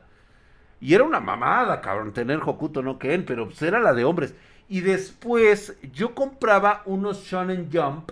Y 0.80 0.94
era 0.94 1.04
una 1.04 1.20
mamada, 1.20 1.82
cabrón, 1.82 2.14
tener 2.14 2.40
Hokuto 2.46 2.82
no 2.82 3.00
Ken, 3.00 3.26
pero 3.26 3.46
pues 3.46 3.62
era 3.62 3.80
la 3.80 3.94
de 3.94 4.04
hombres. 4.04 4.36
Y 4.70 4.82
después 4.82 5.78
yo 5.94 6.14
compraba 6.14 6.84
unos 6.86 7.24
Shonen 7.24 7.70
Jump 7.72 8.12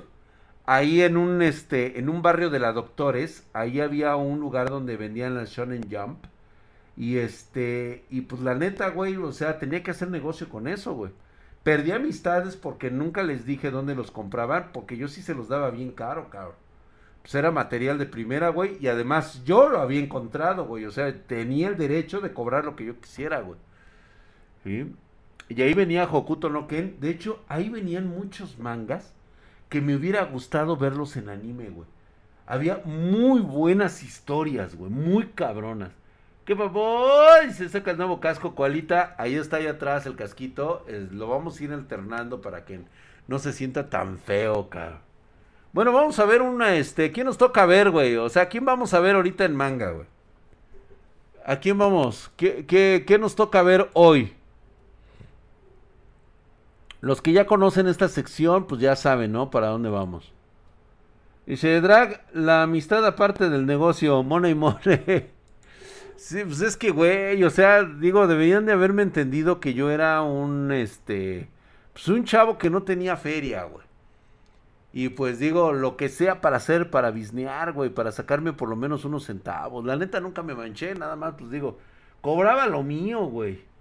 ahí 0.65 1.01
en 1.01 1.17
un 1.17 1.41
este 1.41 1.99
en 1.99 2.09
un 2.09 2.21
barrio 2.21 2.49
de 2.49 2.59
la 2.59 2.73
Doctores, 2.73 3.47
ahí 3.53 3.79
había 3.79 4.15
un 4.15 4.39
lugar 4.39 4.69
donde 4.69 4.97
vendían 4.97 5.35
las 5.35 5.49
Shonen 5.51 5.87
Jump 5.89 6.25
y 6.97 7.17
este 7.17 8.05
y 8.09 8.21
pues 8.21 8.41
la 8.41 8.55
neta, 8.55 8.89
güey, 8.89 9.15
o 9.17 9.31
sea, 9.31 9.59
tenía 9.59 9.83
que 9.83 9.91
hacer 9.91 10.09
negocio 10.09 10.49
con 10.49 10.67
eso, 10.67 10.93
güey. 10.93 11.11
Perdí 11.63 11.91
amistades 11.91 12.55
porque 12.55 12.91
nunca 12.91 13.23
les 13.23 13.45
dije 13.45 13.71
dónde 13.71 13.95
los 13.95 14.11
compraban, 14.11 14.69
porque 14.71 14.97
yo 14.97 15.07
sí 15.07 15.21
se 15.23 15.33
los 15.33 15.47
daba 15.47 15.71
bien 15.71 15.91
caro, 15.91 16.29
cabrón. 16.29 16.55
Pues 17.23 17.33
era 17.33 17.49
material 17.49 17.97
de 17.97 18.05
primera, 18.05 18.49
güey, 18.49 18.77
y 18.79 18.87
además 18.87 19.43
yo 19.45 19.67
lo 19.67 19.79
había 19.79 19.99
encontrado, 19.99 20.65
güey, 20.65 20.85
o 20.85 20.91
sea, 20.91 21.11
tenía 21.25 21.69
el 21.69 21.75
derecho 21.75 22.21
de 22.21 22.33
cobrar 22.33 22.65
lo 22.65 22.75
que 22.75 22.85
yo 22.85 22.99
quisiera, 23.01 23.41
güey. 23.41 23.59
Y 25.49 25.61
ahí 25.61 25.73
venía 25.73 26.05
Hokuto 26.05 26.49
no 26.49 26.67
Ken, 26.67 26.97
de 26.99 27.09
hecho, 27.09 27.43
ahí 27.47 27.69
venían 27.69 28.07
muchos 28.07 28.59
mangas 28.59 29.15
que 29.69 29.81
me 29.81 29.95
hubiera 29.95 30.23
gustado 30.23 30.77
verlos 30.77 31.17
en 31.17 31.29
anime, 31.29 31.69
güey. 31.69 31.87
Había 32.47 32.81
muy 32.85 33.41
buenas 33.41 34.03
historias, 34.03 34.75
güey, 34.75 34.91
muy 34.91 35.27
cabronas. 35.27 35.91
¿Qué 36.45 36.55
y 37.47 37.53
Se 37.53 37.69
saca 37.69 37.91
el 37.91 37.97
nuevo 37.97 38.19
casco, 38.19 38.53
cualita. 38.53 39.15
Ahí 39.17 39.33
está 39.33 39.57
ahí 39.57 39.65
atrás 39.65 40.05
el 40.05 40.15
casquito. 40.15 40.85
lo 41.11 41.27
vamos 41.27 41.59
a 41.59 41.63
ir 41.63 41.73
alternando 41.73 42.41
para 42.41 42.65
que 42.65 42.81
no 43.27 43.39
se 43.39 43.51
sienta 43.51 43.89
tan 43.89 44.19
feo, 44.19 44.69
cabrón. 44.69 44.99
Bueno, 45.73 45.91
vamos 45.91 46.19
a 46.19 46.25
ver 46.25 46.41
una, 46.41 46.75
este, 46.75 47.11
¿quién 47.11 47.25
nos 47.25 47.37
toca 47.37 47.65
ver, 47.65 47.89
güey? 47.89 48.15
O 48.15 48.29
sea, 48.29 48.47
¿quién 48.47 48.63
vamos 48.63 48.93
a 48.93 48.99
ver 48.99 49.15
ahorita 49.15 49.43
en 49.43 49.55
manga, 49.55 49.91
güey? 49.91 50.05
¿A 51.45 51.57
quién 51.57 51.77
vamos? 51.77 52.31
¿Qué, 52.37 52.65
qué, 52.65 53.03
qué 53.05 53.17
nos 53.17 53.35
toca 53.35 53.61
ver 53.61 53.89
hoy? 53.93 54.33
Los 57.05 57.21
que 57.21 57.33
ya 57.33 57.45
conocen 57.45 57.85
esta 57.85 58.09
sección, 58.09 58.65
pues 58.65 58.81
ya 58.81 58.95
saben, 58.95 59.31
¿no? 59.31 59.51
Para 59.51 59.67
dónde 59.67 59.89
vamos. 59.89 60.33
Dice, 61.45 61.79
Drag, 61.79 62.25
la 62.33 62.63
amistad 62.63 63.05
aparte 63.05 63.47
del 63.51 63.67
negocio, 63.67 64.23
mona 64.23 64.49
y 64.49 64.55
more. 64.55 65.29
sí, 66.15 66.43
pues 66.43 66.61
es 66.61 66.75
que, 66.75 66.89
güey, 66.89 67.43
o 67.43 67.51
sea, 67.51 67.83
digo, 67.83 68.25
deberían 68.25 68.65
de 68.65 68.71
haberme 68.71 69.03
entendido 69.03 69.59
que 69.59 69.75
yo 69.75 69.91
era 69.91 70.23
un, 70.23 70.71
este, 70.71 71.47
pues 71.93 72.07
un 72.07 72.23
chavo 72.23 72.57
que 72.57 72.71
no 72.71 72.81
tenía 72.81 73.17
feria, 73.17 73.65
güey. 73.65 73.85
Y 74.91 75.09
pues 75.09 75.37
digo, 75.37 75.73
lo 75.73 75.97
que 75.97 76.09
sea 76.09 76.41
para 76.41 76.57
hacer, 76.57 76.89
para 76.89 77.11
bisnear, 77.11 77.73
güey, 77.73 77.91
para 77.91 78.11
sacarme 78.13 78.51
por 78.51 78.67
lo 78.67 78.75
menos 78.75 79.05
unos 79.05 79.25
centavos. 79.25 79.85
La 79.85 79.95
neta 79.95 80.19
nunca 80.21 80.41
me 80.41 80.55
manché, 80.55 80.95
nada 80.95 81.15
más, 81.15 81.35
pues 81.37 81.51
digo, 81.51 81.77
cobraba 82.21 82.65
lo 82.65 82.81
mío, 82.81 83.25
güey. 83.25 83.74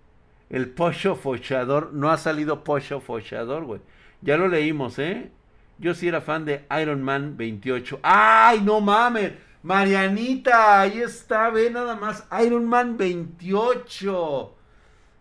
El 0.50 0.70
Pocho 0.70 1.16
Fochador. 1.16 1.92
No 1.92 2.10
ha 2.10 2.18
salido 2.18 2.64
Pocho 2.64 3.00
Fochador, 3.00 3.64
güey. 3.64 3.80
Ya 4.20 4.36
lo 4.36 4.48
leímos, 4.48 4.98
¿eh? 4.98 5.30
Yo 5.78 5.94
sí 5.94 6.08
era 6.08 6.20
fan 6.20 6.44
de 6.44 6.64
Iron 6.80 7.02
Man 7.02 7.36
28. 7.36 8.00
¡Ay, 8.02 8.60
no 8.60 8.80
mames! 8.80 9.32
Marianita, 9.62 10.82
ahí 10.82 11.00
está, 11.00 11.48
ve 11.50 11.70
nada 11.70 11.96
más. 11.96 12.26
Iron 12.44 12.66
Man 12.66 12.96
28. 12.96 14.54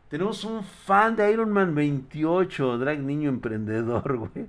Tenemos 0.10 0.44
un 0.44 0.63
fan 0.63 1.15
de 1.15 1.32
Iron 1.32 1.50
Man 1.50 1.74
28, 1.74 2.77
Drag 2.77 3.00
Niño 3.00 3.30
Emprendedor, 3.30 4.18
güey. 4.34 4.48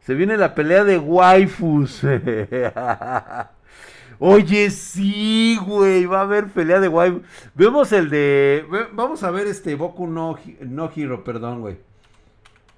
Se 0.00 0.14
viene 0.14 0.36
la 0.36 0.54
pelea 0.54 0.84
de 0.84 0.98
waifus. 0.98 2.02
Oye, 4.24 4.70
sí, 4.70 5.58
güey, 5.66 6.06
va 6.06 6.20
a 6.20 6.22
haber 6.22 6.46
pelea 6.46 6.78
de 6.78 6.86
waifus. 6.86 7.22
Vemos 7.56 7.90
el 7.90 8.08
de... 8.08 8.64
Vamos 8.92 9.24
a 9.24 9.32
ver 9.32 9.48
este 9.48 9.74
Boku 9.74 10.06
no, 10.06 10.38
no 10.60 10.92
Hero, 10.94 11.24
perdón, 11.24 11.60
güey. 11.60 11.78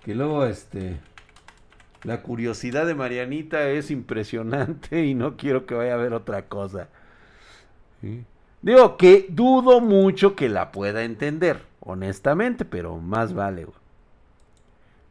Que 0.03 0.15
luego, 0.15 0.47
este... 0.47 0.99
La 2.03 2.23
curiosidad 2.23 2.87
de 2.87 2.95
Marianita 2.95 3.69
es 3.69 3.91
impresionante 3.91 5.05
y 5.05 5.13
no 5.13 5.37
quiero 5.37 5.67
que 5.67 5.75
vaya 5.75 5.93
a 5.93 5.99
ver 5.99 6.15
otra 6.15 6.47
cosa. 6.47 6.89
Digo 8.63 8.97
que 8.97 9.27
dudo 9.29 9.83
mucho 9.83 10.37
que 10.37 10.49
la 10.49 10.73
pueda 10.73 11.05
entender, 11.05 11.61
honestamente, 11.81 12.65
pero 12.65 12.97
más 12.97 13.35
vale, 13.35 13.67
güey. 13.67 13.77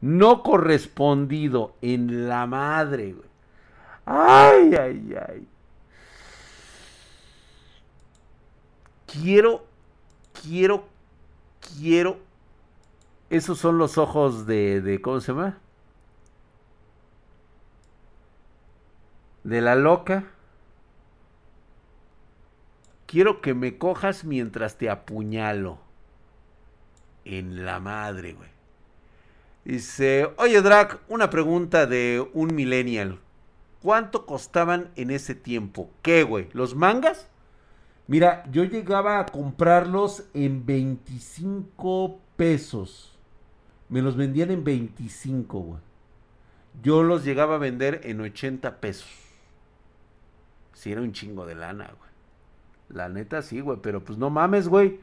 No 0.02 0.42
correspondido 0.42 1.76
en 1.84 2.28
la 2.28 2.48
madre, 2.48 3.14
güey. 3.14 3.30
Ay, 4.08 4.74
ay, 4.74 5.16
ay. 5.30 5.48
Quiero, 9.14 9.66
quiero, 10.42 10.86
quiero. 11.78 12.18
Esos 13.30 13.60
son 13.60 13.78
los 13.78 13.98
ojos 13.98 14.46
de, 14.46 14.82
de 14.82 15.02
¿cómo 15.02 15.22
se 15.22 15.32
llama? 15.32 15.60
de 19.44 19.62
la 19.62 19.76
loca. 19.76 20.26
Quiero 23.06 23.42
que 23.42 23.54
me 23.54 23.78
cojas 23.78 24.24
mientras 24.24 24.78
te 24.78 24.90
apuñalo. 24.90 25.80
En 27.26 27.66
la 27.66 27.80
madre, 27.80 28.34
güey. 28.34 28.50
Dice, 29.64 30.30
oye 30.38 30.62
Drac, 30.62 31.00
una 31.08 31.30
pregunta 31.30 31.86
de 31.86 32.28
un 32.34 32.54
millennial. 32.54 33.20
¿Cuánto 33.82 34.26
costaban 34.26 34.92
en 34.96 35.12
ese 35.12 35.36
tiempo? 35.36 35.90
¿Qué, 36.02 36.24
güey? 36.24 36.50
¿Los 36.54 36.76
mangas? 36.76 37.30
Mira, 38.08 38.44
yo 38.52 38.64
llegaba 38.66 39.20
a 39.20 39.26
comprarlos 39.26 40.26
en 40.34 40.66
25 40.66 42.20
pesos. 42.36 43.18
Me 43.90 44.02
los 44.02 44.18
vendían 44.18 44.52
en 44.52 44.64
25, 44.64 45.60
güey. 45.60 45.80
Yo 46.82 47.04
los 47.04 47.24
llegaba 47.24 47.56
a 47.56 47.60
vender 47.60 48.02
en 48.04 48.20
80 48.20 48.82
pesos. 48.82 49.10
Si 50.74 50.92
era 50.92 51.02
un 51.02 51.14
chingo 51.14 51.46
de 51.46 51.56
lana, 51.56 51.86
güey. 51.98 52.12
La 52.90 53.10
neta 53.10 53.42
sí, 53.42 53.62
güey, 53.62 53.80
pero 53.82 54.04
pues 54.04 54.18
no 54.18 54.30
mames, 54.30 54.68
güey. 54.68 55.00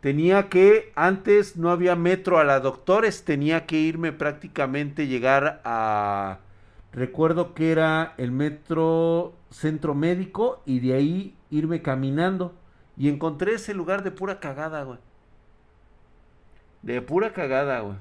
Tenía 0.00 0.48
que, 0.48 0.92
antes 0.94 1.56
no 1.56 1.70
había 1.70 1.94
metro 1.94 2.38
a 2.38 2.44
la 2.44 2.60
doctores, 2.60 3.24
tenía 3.24 3.66
que 3.66 3.78
irme 3.78 4.12
prácticamente, 4.12 5.06
llegar 5.06 5.60
a, 5.64 6.38
recuerdo 6.90 7.52
que 7.52 7.70
era 7.70 8.14
el 8.16 8.32
metro 8.32 9.34
centro 9.50 9.94
médico 9.94 10.62
y 10.64 10.80
de 10.80 10.94
ahí 10.94 11.36
irme 11.50 11.82
caminando. 11.82 12.54
Y 12.96 13.08
encontré 13.08 13.54
ese 13.54 13.74
lugar 13.74 14.02
de 14.02 14.10
pura 14.10 14.40
cagada, 14.40 14.82
güey. 14.82 14.98
De 16.82 17.00
pura 17.02 17.32
cagada, 17.32 17.80
güey. 17.80 17.96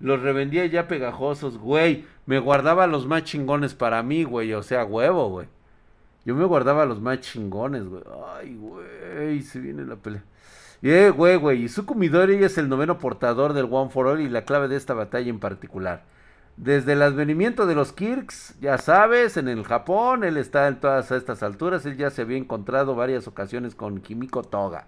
Los 0.00 0.20
revendía 0.20 0.66
ya 0.66 0.88
pegajosos, 0.88 1.58
güey. 1.58 2.06
Me 2.26 2.38
guardaba 2.38 2.86
los 2.86 3.06
más 3.06 3.24
chingones 3.24 3.74
para 3.74 4.02
mí, 4.02 4.24
güey. 4.24 4.52
O 4.54 4.62
sea, 4.62 4.84
huevo, 4.84 5.28
güey. 5.28 5.48
Yo 6.24 6.34
me 6.34 6.44
guardaba 6.44 6.86
los 6.86 7.00
más 7.00 7.20
chingones, 7.20 7.84
güey. 7.84 8.02
Ay, 8.36 8.56
güey, 8.56 9.42
se 9.42 9.60
viene 9.60 9.84
la 9.84 9.96
pelea. 9.96 10.22
Eh, 10.82 11.10
güey, 11.10 11.36
güey. 11.36 11.64
Y 11.64 11.68
su 11.68 11.84
Midori 11.94 12.42
es 12.42 12.58
el 12.58 12.68
noveno 12.68 12.98
portador 12.98 13.52
del 13.52 13.68
One 13.70 13.90
for 13.90 14.06
All 14.06 14.20
y 14.20 14.28
la 14.28 14.44
clave 14.44 14.68
de 14.68 14.76
esta 14.76 14.94
batalla 14.94 15.30
en 15.30 15.40
particular. 15.40 16.04
Desde 16.56 16.92
el 16.92 17.02
advenimiento 17.02 17.66
de 17.66 17.74
los 17.74 17.92
Kirks, 17.92 18.54
ya 18.60 18.78
sabes, 18.78 19.36
en 19.36 19.48
el 19.48 19.64
Japón, 19.64 20.22
él 20.22 20.36
está 20.36 20.68
en 20.68 20.80
todas 20.80 21.10
estas 21.10 21.42
alturas. 21.42 21.86
Él 21.86 21.96
ya 21.96 22.10
se 22.10 22.22
había 22.22 22.36
encontrado 22.36 22.94
varias 22.94 23.26
ocasiones 23.26 23.74
con 23.74 24.00
Kimiko 24.00 24.42
Toga. 24.42 24.86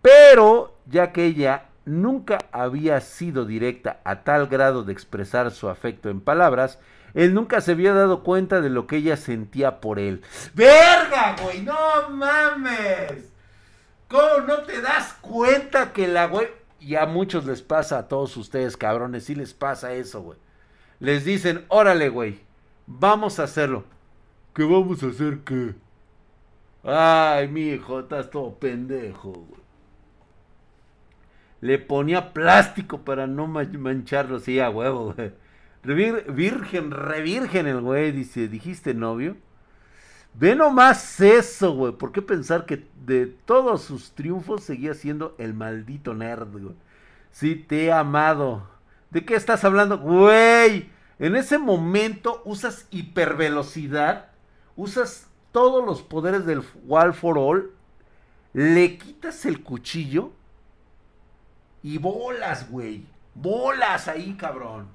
Pero, 0.00 0.78
ya 0.86 1.12
que 1.12 1.26
ella 1.26 1.66
nunca 1.84 2.38
había 2.52 3.00
sido 3.00 3.44
directa 3.44 4.00
a 4.04 4.22
tal 4.22 4.46
grado 4.46 4.82
de 4.82 4.92
expresar 4.92 5.50
su 5.50 5.68
afecto 5.68 6.08
en 6.08 6.20
palabras, 6.20 6.78
él 7.14 7.34
nunca 7.34 7.60
se 7.60 7.72
había 7.72 7.92
dado 7.92 8.22
cuenta 8.22 8.60
de 8.60 8.70
lo 8.70 8.86
que 8.86 8.96
ella 8.96 9.16
sentía 9.16 9.80
por 9.80 9.98
él. 9.98 10.22
¡Verga, 10.54 11.36
güey! 11.42 11.62
¡No 11.62 12.10
mames! 12.10 13.30
¿Cómo 14.08 14.46
no 14.46 14.62
te 14.62 14.80
das 14.80 15.14
cuenta 15.20 15.92
que 15.92 16.08
la 16.08 16.26
güey... 16.26 16.48
Y 16.80 16.96
a 16.96 17.06
muchos 17.06 17.44
les 17.44 17.62
pasa, 17.62 17.98
a 17.98 18.08
todos 18.08 18.36
ustedes, 18.36 18.76
cabrones, 18.76 19.24
sí 19.24 19.34
les 19.34 19.54
pasa 19.54 19.92
eso, 19.92 20.22
güey. 20.22 20.38
Les 21.02 21.24
dicen, 21.24 21.64
órale, 21.68 22.08
güey, 22.08 22.38
vamos 22.86 23.38
a 23.38 23.42
hacerlo. 23.42 23.84
¿Qué 24.54 24.62
vamos 24.62 25.02
a 25.02 25.08
hacer 25.08 25.40
qué? 25.44 25.74
Ay, 26.84 27.48
mi 27.48 27.68
hijo, 27.70 28.00
estás 28.00 28.30
todo 28.30 28.54
pendejo, 28.54 29.32
güey. 29.32 29.60
Le 31.60 31.78
ponía 31.78 32.32
plástico 32.32 33.02
para 33.02 33.26
no 33.26 33.46
mancharlo, 33.46 34.38
sí, 34.40 34.58
a 34.58 34.70
huevo, 34.70 35.12
güey 35.14 35.32
virgen, 35.84 36.90
revirgen 36.90 37.66
el 37.66 37.80
güey, 37.80 38.12
dice, 38.12 38.48
dijiste 38.48 38.94
novio. 38.94 39.36
Ve 40.34 40.54
nomás 40.54 41.20
eso, 41.20 41.74
güey. 41.74 41.92
¿Por 41.92 42.12
qué 42.12 42.22
pensar 42.22 42.64
que 42.64 42.86
de 43.04 43.26
todos 43.26 43.82
sus 43.82 44.12
triunfos 44.12 44.62
seguía 44.62 44.94
siendo 44.94 45.34
el 45.38 45.54
maldito 45.54 46.14
nerd, 46.14 46.50
güey? 46.52 46.74
Sí, 47.30 47.56
te 47.56 47.86
he 47.86 47.92
amado. 47.92 48.68
¿De 49.12 49.26
qué 49.26 49.34
estás 49.34 49.62
hablando? 49.62 49.98
Güey, 49.98 50.88
en 51.18 51.36
ese 51.36 51.58
momento 51.58 52.40
usas 52.46 52.86
hipervelocidad, 52.90 54.30
usas 54.74 55.28
todos 55.52 55.84
los 55.84 56.00
poderes 56.00 56.46
del 56.46 56.62
Wall 56.86 57.12
for 57.12 57.36
All, 57.36 57.72
le 58.54 58.96
quitas 58.96 59.44
el 59.44 59.62
cuchillo 59.62 60.32
y 61.82 61.98
bolas, 61.98 62.70
güey. 62.70 63.04
Bolas 63.34 64.08
ahí, 64.08 64.32
cabrón. 64.32 64.88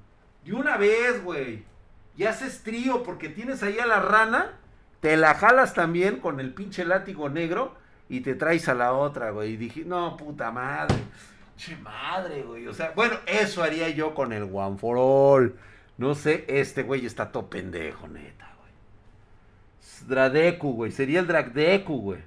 Y 0.44 0.50
una 0.50 0.76
vez, 0.76 1.22
güey. 1.22 1.62
Y 2.16 2.24
haces 2.24 2.64
trío 2.64 3.04
porque 3.04 3.28
tienes 3.28 3.62
ahí 3.62 3.78
a 3.78 3.86
la 3.86 4.00
rana, 4.00 4.58
te 4.98 5.16
la 5.16 5.34
jalas 5.34 5.74
también 5.74 6.18
con 6.18 6.40
el 6.40 6.54
pinche 6.54 6.84
látigo 6.84 7.28
negro 7.28 7.76
y 8.08 8.22
te 8.22 8.34
traes 8.34 8.68
a 8.68 8.74
la 8.74 8.94
otra, 8.94 9.30
güey. 9.30 9.52
Y 9.52 9.56
dije, 9.56 9.84
no, 9.84 10.16
puta 10.16 10.50
madre. 10.50 10.96
Che 11.58 11.76
madre, 11.76 12.42
güey. 12.42 12.68
O 12.68 12.72
sea, 12.72 12.92
bueno, 12.94 13.16
eso 13.26 13.62
haría 13.64 13.88
yo 13.88 14.14
con 14.14 14.32
el 14.32 14.44
One 14.44 14.78
for 14.78 14.96
All. 14.96 15.58
No 15.96 16.14
sé, 16.14 16.44
este 16.46 16.84
güey 16.84 17.04
está 17.04 17.32
todo 17.32 17.50
pendejo, 17.50 18.06
neta, 18.06 18.48
güey. 18.60 20.08
Dradeku, 20.08 20.72
güey. 20.72 20.92
Sería 20.92 21.18
el 21.18 21.26
Dragdeku, 21.26 22.00
güey. 22.00 22.20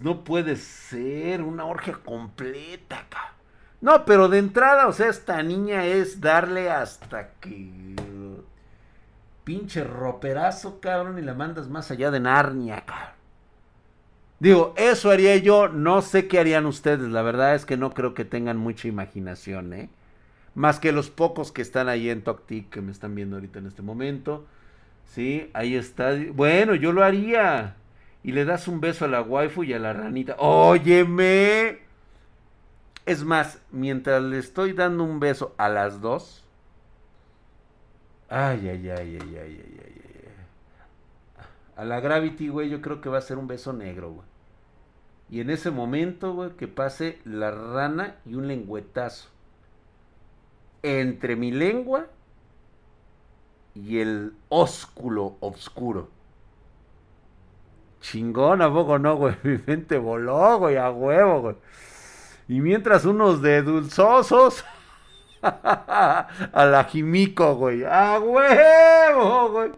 No 0.00 0.24
puede 0.24 0.56
ser 0.56 1.40
una 1.42 1.66
orgia 1.66 1.94
completa, 2.04 3.06
cabrón. 3.08 3.34
No, 3.80 4.04
pero 4.04 4.28
de 4.28 4.38
entrada, 4.38 4.88
o 4.88 4.92
sea, 4.92 5.08
esta 5.08 5.40
niña 5.42 5.84
es 5.84 6.20
darle 6.20 6.68
hasta 6.68 7.30
que. 7.34 7.94
Pinche 9.44 9.84
roperazo, 9.84 10.80
cabrón, 10.80 11.18
y 11.18 11.22
la 11.22 11.34
mandas 11.34 11.68
más 11.68 11.90
allá 11.92 12.10
de 12.10 12.18
Narnia, 12.18 12.84
cabrón. 12.84 13.13
Digo, 14.44 14.74
eso 14.76 15.10
haría 15.10 15.38
yo, 15.38 15.68
no 15.68 16.02
sé 16.02 16.28
qué 16.28 16.38
harían 16.38 16.66
ustedes, 16.66 17.08
la 17.08 17.22
verdad 17.22 17.54
es 17.54 17.64
que 17.64 17.78
no 17.78 17.94
creo 17.94 18.12
que 18.12 18.26
tengan 18.26 18.58
mucha 18.58 18.88
imaginación, 18.88 19.72
¿eh? 19.72 19.88
Más 20.54 20.78
que 20.78 20.92
los 20.92 21.08
pocos 21.08 21.50
que 21.50 21.62
están 21.62 21.88
ahí 21.88 22.10
en 22.10 22.20
TokTik 22.20 22.68
que 22.68 22.82
me 22.82 22.92
están 22.92 23.14
viendo 23.14 23.36
ahorita 23.36 23.60
en 23.60 23.68
este 23.68 23.80
momento. 23.80 24.44
Sí, 25.06 25.48
ahí 25.54 25.76
está. 25.76 26.10
Bueno, 26.34 26.74
yo 26.74 26.92
lo 26.92 27.02
haría. 27.02 27.76
Y 28.22 28.32
le 28.32 28.44
das 28.44 28.68
un 28.68 28.82
beso 28.82 29.06
a 29.06 29.08
la 29.08 29.22
waifu 29.22 29.64
y 29.64 29.72
a 29.72 29.78
la 29.78 29.94
ranita. 29.94 30.36
Óyeme. 30.36 31.78
Es 33.06 33.24
más, 33.24 33.62
mientras 33.72 34.22
le 34.22 34.38
estoy 34.38 34.74
dando 34.74 35.04
un 35.04 35.20
beso 35.20 35.54
a 35.56 35.70
las 35.70 36.02
dos. 36.02 36.44
Ay, 38.28 38.68
ay, 38.68 38.90
ay, 38.90 38.90
ay, 38.90 39.18
ay, 39.22 39.36
ay, 39.38 39.62
ay, 39.62 39.80
ay. 39.86 40.32
A 41.76 41.84
la 41.86 42.00
Gravity, 42.00 42.48
güey, 42.48 42.68
yo 42.68 42.82
creo 42.82 43.00
que 43.00 43.08
va 43.08 43.16
a 43.16 43.22
ser 43.22 43.38
un 43.38 43.46
beso 43.46 43.72
negro, 43.72 44.10
güey. 44.10 44.33
Y 45.30 45.40
en 45.40 45.50
ese 45.50 45.70
momento, 45.70 46.34
güey, 46.34 46.50
que 46.50 46.68
pase 46.68 47.18
la 47.24 47.50
rana 47.50 48.16
y 48.26 48.34
un 48.34 48.48
lengüetazo. 48.48 49.28
Entre 50.82 51.34
mi 51.34 51.50
lengua 51.50 52.06
y 53.74 53.98
el 53.98 54.34
ósculo 54.48 55.36
oscuro. 55.40 56.10
Chingón, 58.00 58.60
¿a 58.60 58.72
poco 58.72 58.98
no, 58.98 59.16
güey? 59.16 59.34
Mi 59.42 59.58
mente 59.66 59.96
voló, 59.96 60.58
güey, 60.58 60.76
a 60.76 60.90
huevo, 60.90 61.40
güey. 61.40 61.56
Y 62.48 62.60
mientras 62.60 63.06
unos 63.06 63.40
de 63.40 63.62
dulzosos 63.62 64.64
a 65.42 66.66
la 66.70 66.84
Jimico, 66.90 67.54
güey. 67.56 67.84
¡A 67.84 68.20
huevo, 68.20 69.50
güey! 69.50 69.70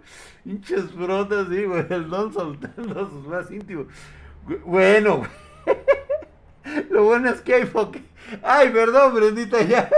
Hinches 0.45 0.95
brotas, 0.95 1.49
sí, 1.49 1.65
güey. 1.65 1.87
El 1.89 2.09
don 2.11 2.33
soltando 2.33 3.09
sus 3.09 3.27
más 3.27 3.51
íntimos. 3.51 3.87
Bueno. 4.65 5.23
Lo 6.91 7.05
bueno 7.05 7.31
es 7.31 7.41
que 7.41 7.55
hay 7.55 7.67
foque. 7.67 8.03
Ay, 8.43 8.71
perdón, 8.71 9.15
Brendita, 9.15 9.63
ya. 9.63 9.89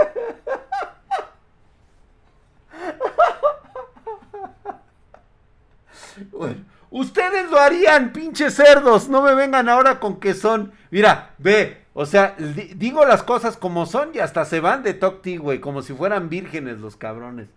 Ustedes 6.91 7.49
lo 7.49 7.59
harían, 7.59 8.11
pinches 8.11 8.55
cerdos. 8.55 9.09
No 9.09 9.21
me 9.21 9.35
vengan 9.35 9.69
ahora 9.69 9.99
con 9.99 10.19
que 10.19 10.33
son. 10.33 10.73
Mira, 10.91 11.31
ve. 11.37 11.85
O 11.93 12.05
sea, 12.05 12.35
digo 12.37 13.05
las 13.05 13.23
cosas 13.23 13.57
como 13.57 13.85
son 13.85 14.11
y 14.13 14.19
hasta 14.19 14.45
se 14.45 14.59
van 14.59 14.83
de 14.83 14.93
Tocti, 14.93 15.37
güey. 15.37 15.59
Como 15.59 15.81
si 15.81 15.93
fueran 15.93 16.29
vírgenes 16.29 16.79
los 16.79 16.95
cabrones. 16.95 17.49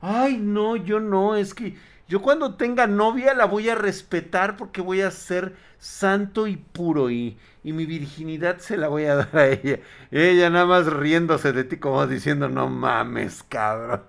Ay, 0.00 0.38
no, 0.38 0.76
yo 0.76 1.00
no. 1.00 1.36
Es 1.36 1.54
que 1.54 1.76
yo 2.10 2.20
cuando 2.20 2.56
tenga 2.56 2.88
novia 2.88 3.34
la 3.34 3.44
voy 3.44 3.68
a 3.68 3.76
respetar 3.76 4.56
porque 4.56 4.80
voy 4.80 5.00
a 5.00 5.12
ser 5.12 5.54
santo 5.78 6.48
y 6.48 6.56
puro 6.56 7.08
y, 7.08 7.38
y 7.62 7.72
mi 7.72 7.86
virginidad 7.86 8.58
se 8.58 8.76
la 8.76 8.88
voy 8.88 9.04
a 9.04 9.14
dar 9.14 9.36
a 9.36 9.46
ella. 9.46 9.78
Ella 10.10 10.50
nada 10.50 10.66
más 10.66 10.92
riéndose 10.92 11.52
de 11.52 11.62
ti 11.62 11.76
como 11.76 12.04
diciendo, 12.08 12.48
no 12.48 12.68
mames, 12.68 13.44
cabrón. 13.44 14.02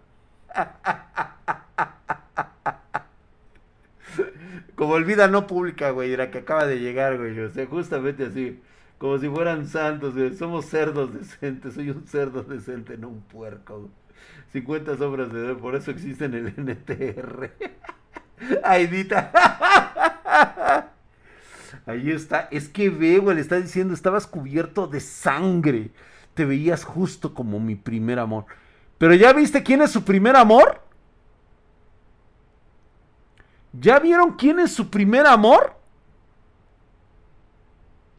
Como 4.75 4.93
olvida 4.93 5.27
no 5.27 5.45
pública, 5.45 5.91
güey, 5.91 6.15
la 6.17 6.31
que 6.31 6.39
acaba 6.39 6.65
de 6.65 6.79
llegar, 6.79 7.17
güey. 7.17 7.39
O 7.39 7.49
sea, 7.51 7.67
justamente 7.67 8.25
así. 8.25 8.59
Como 8.97 9.19
si 9.19 9.29
fueran 9.29 9.67
santos, 9.67 10.15
güey. 10.15 10.35
Somos 10.35 10.65
cerdos 10.65 11.13
decentes. 11.13 11.75
Soy 11.75 11.91
un 11.91 12.07
cerdo 12.07 12.41
decente, 12.43 12.97
no 12.97 13.09
un 13.09 13.21
puerco. 13.21 13.89
50 14.51 14.97
sombras 14.97 15.31
de 15.31 15.55
por 15.55 15.75
eso 15.75 15.91
existe 15.91 16.25
en 16.25 16.33
el 16.33 16.53
NTR. 16.57 17.51
Aidita. 18.63 19.31
Ahí 21.85 22.11
está. 22.11 22.47
Es 22.51 22.67
que 22.67 22.89
ve, 22.89 23.19
güey, 23.19 23.35
le 23.35 23.41
está 23.41 23.57
diciendo, 23.57 23.93
estabas 23.93 24.27
cubierto 24.27 24.87
de 24.87 24.99
sangre. 24.99 25.91
Te 26.33 26.45
veías 26.45 26.83
justo 26.83 27.33
como 27.33 27.59
mi 27.59 27.75
primer 27.75 28.19
amor. 28.19 28.45
Pero 28.97 29.13
ya 29.13 29.33
viste 29.33 29.63
quién 29.63 29.81
es 29.81 29.91
su 29.91 30.03
primer 30.03 30.35
amor? 30.35 30.81
¿Ya 33.73 33.99
vieron 33.99 34.33
quién 34.33 34.59
es 34.59 34.73
su 34.73 34.89
primer 34.89 35.25
amor? 35.25 35.75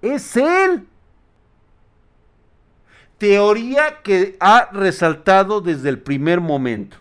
Es 0.01 0.37
él. 0.37 0.88
Teoría 3.23 4.03
que 4.03 4.37
ha 4.41 4.69
resaltado 4.73 5.61
desde 5.61 5.91
el 5.91 6.01
primer 6.01 6.41
momento. 6.41 6.97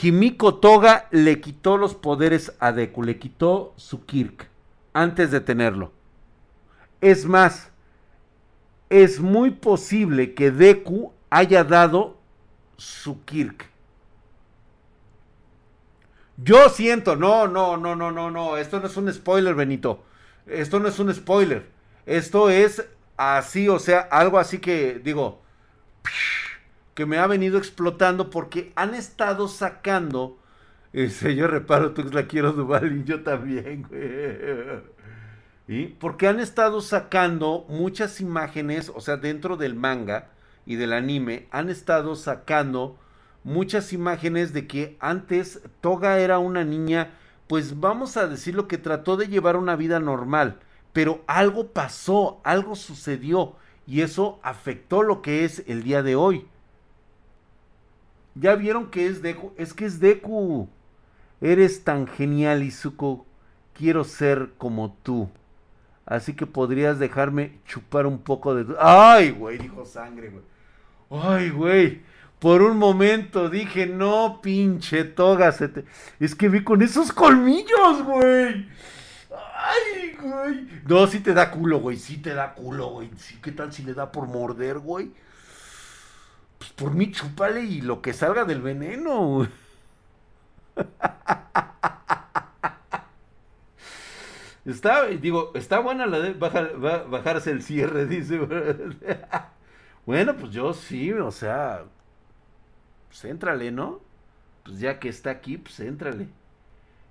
Himiko 0.00 0.54
Toga 0.54 1.08
le 1.10 1.40
quitó 1.40 1.76
los 1.76 1.96
poderes 1.96 2.52
a 2.60 2.70
Deku, 2.70 3.02
le 3.02 3.18
quitó 3.18 3.74
su 3.74 4.06
Kirk 4.06 4.48
antes 4.92 5.32
de 5.32 5.40
tenerlo. 5.40 5.90
Es 7.00 7.24
más, 7.24 7.72
es 8.88 9.18
muy 9.18 9.50
posible 9.50 10.34
que 10.34 10.52
Deku 10.52 11.12
haya 11.28 11.64
dado 11.64 12.16
su 12.76 13.24
Kirk. 13.24 13.68
Yo 16.36 16.68
siento, 16.68 17.16
no, 17.16 17.48
no, 17.48 17.76
no, 17.76 17.96
no, 17.96 18.12
no, 18.12 18.30
no, 18.30 18.56
esto 18.56 18.78
no 18.78 18.86
es 18.86 18.96
un 18.96 19.12
spoiler, 19.12 19.56
Benito. 19.56 20.04
Esto 20.46 20.78
no 20.78 20.86
es 20.86 21.00
un 21.00 21.12
spoiler. 21.12 21.66
Esto 22.06 22.48
es 22.48 22.86
así, 23.18 23.68
o 23.68 23.78
sea, 23.78 24.00
algo 24.00 24.38
así 24.38 24.58
que 24.58 25.00
digo, 25.04 25.42
que 26.94 27.04
me 27.04 27.18
ha 27.18 27.26
venido 27.26 27.58
explotando 27.58 28.30
porque 28.30 28.72
han 28.76 28.94
estado 28.94 29.48
sacando, 29.48 30.38
yo 30.92 31.46
reparo, 31.46 31.92
tú 31.92 32.04
la 32.04 32.26
quiero 32.26 32.52
Duval 32.52 32.96
y 32.96 33.04
yo 33.04 33.22
también, 33.22 33.82
güey. 33.88 34.98
¿Y? 35.68 35.86
Porque 35.88 36.26
han 36.26 36.40
estado 36.40 36.80
sacando 36.80 37.66
muchas 37.68 38.22
imágenes, 38.22 38.90
o 38.94 39.02
sea, 39.02 39.18
dentro 39.18 39.58
del 39.58 39.74
manga 39.74 40.30
y 40.64 40.76
del 40.76 40.94
anime, 40.94 41.46
han 41.50 41.68
estado 41.68 42.16
sacando 42.16 42.98
muchas 43.44 43.92
imágenes 43.92 44.52
de 44.52 44.66
que 44.66 44.96
antes 44.98 45.60
Toga 45.80 46.18
era 46.20 46.38
una 46.38 46.64
niña, 46.64 47.10
pues 47.48 47.80
vamos 47.80 48.16
a 48.16 48.26
decir 48.26 48.54
lo 48.54 48.66
que 48.66 48.78
trató 48.78 49.16
de 49.16 49.28
llevar 49.28 49.56
una 49.56 49.76
vida 49.76 50.00
normal, 50.00 50.58
pero 50.98 51.22
algo 51.28 51.68
pasó, 51.68 52.40
algo 52.42 52.74
sucedió 52.74 53.54
y 53.86 54.00
eso 54.00 54.40
afectó 54.42 55.04
lo 55.04 55.22
que 55.22 55.44
es 55.44 55.62
el 55.68 55.84
día 55.84 56.02
de 56.02 56.16
hoy. 56.16 56.44
Ya 58.34 58.56
vieron 58.56 58.90
que 58.90 59.06
es 59.06 59.22
Deku, 59.22 59.52
es 59.56 59.74
que 59.74 59.84
es 59.84 60.00
Deku. 60.00 60.68
Eres 61.40 61.84
tan 61.84 62.08
genial, 62.08 62.64
Izuko. 62.64 63.24
Quiero 63.74 64.02
ser 64.02 64.54
como 64.58 64.92
tú. 65.04 65.30
Así 66.04 66.34
que 66.34 66.46
podrías 66.46 66.98
dejarme 66.98 67.60
chupar 67.64 68.04
un 68.04 68.18
poco 68.18 68.56
de... 68.56 68.74
¡Ay, 68.80 69.30
güey! 69.30 69.56
Dijo 69.58 69.84
sangre, 69.84 70.30
güey. 70.30 71.22
¡Ay, 71.22 71.50
güey! 71.50 72.02
Por 72.40 72.60
un 72.60 72.76
momento 72.76 73.48
dije, 73.48 73.86
no, 73.86 74.40
pinche 74.42 75.04
toga, 75.04 75.54
es 76.18 76.34
que 76.34 76.48
vi 76.48 76.64
con 76.64 76.82
esos 76.82 77.12
colmillos, 77.12 78.02
güey. 78.02 78.66
Ay, 79.30 80.16
güey. 80.20 80.68
No, 80.86 81.06
sí 81.06 81.20
te 81.20 81.34
da 81.34 81.50
culo, 81.50 81.80
güey. 81.80 81.96
Sí 81.96 82.18
te 82.18 82.34
da 82.34 82.54
culo, 82.54 82.88
güey. 82.88 83.10
¿qué 83.42 83.52
tal 83.52 83.72
si 83.72 83.82
le 83.82 83.94
da 83.94 84.10
por 84.12 84.26
morder, 84.26 84.78
güey? 84.78 85.12
Pues 86.58 86.70
por 86.72 86.92
mí 86.92 87.12
chúpale 87.12 87.62
y 87.62 87.80
lo 87.80 88.02
que 88.02 88.12
salga 88.12 88.44
del 88.44 88.62
veneno, 88.62 89.26
güey. 89.26 89.48
Está, 94.68 95.06
digo, 95.06 95.52
está 95.54 95.78
buena 95.78 96.04
la 96.04 96.20
de 96.20 96.34
bajar, 96.34 96.76
bajarse 96.78 97.50
el 97.50 97.62
cierre, 97.62 98.04
dice. 98.06 98.38
Bueno, 100.04 100.36
pues 100.36 100.52
yo 100.52 100.74
sí, 100.74 101.10
o 101.12 101.30
sea, 101.30 101.84
pues 103.08 103.72
¿no? 103.72 104.00
Pues 104.64 104.78
ya 104.80 104.98
que 105.00 105.08
está 105.08 105.30
aquí, 105.30 105.56
pues 105.56 105.80
éntrale. 105.80 106.28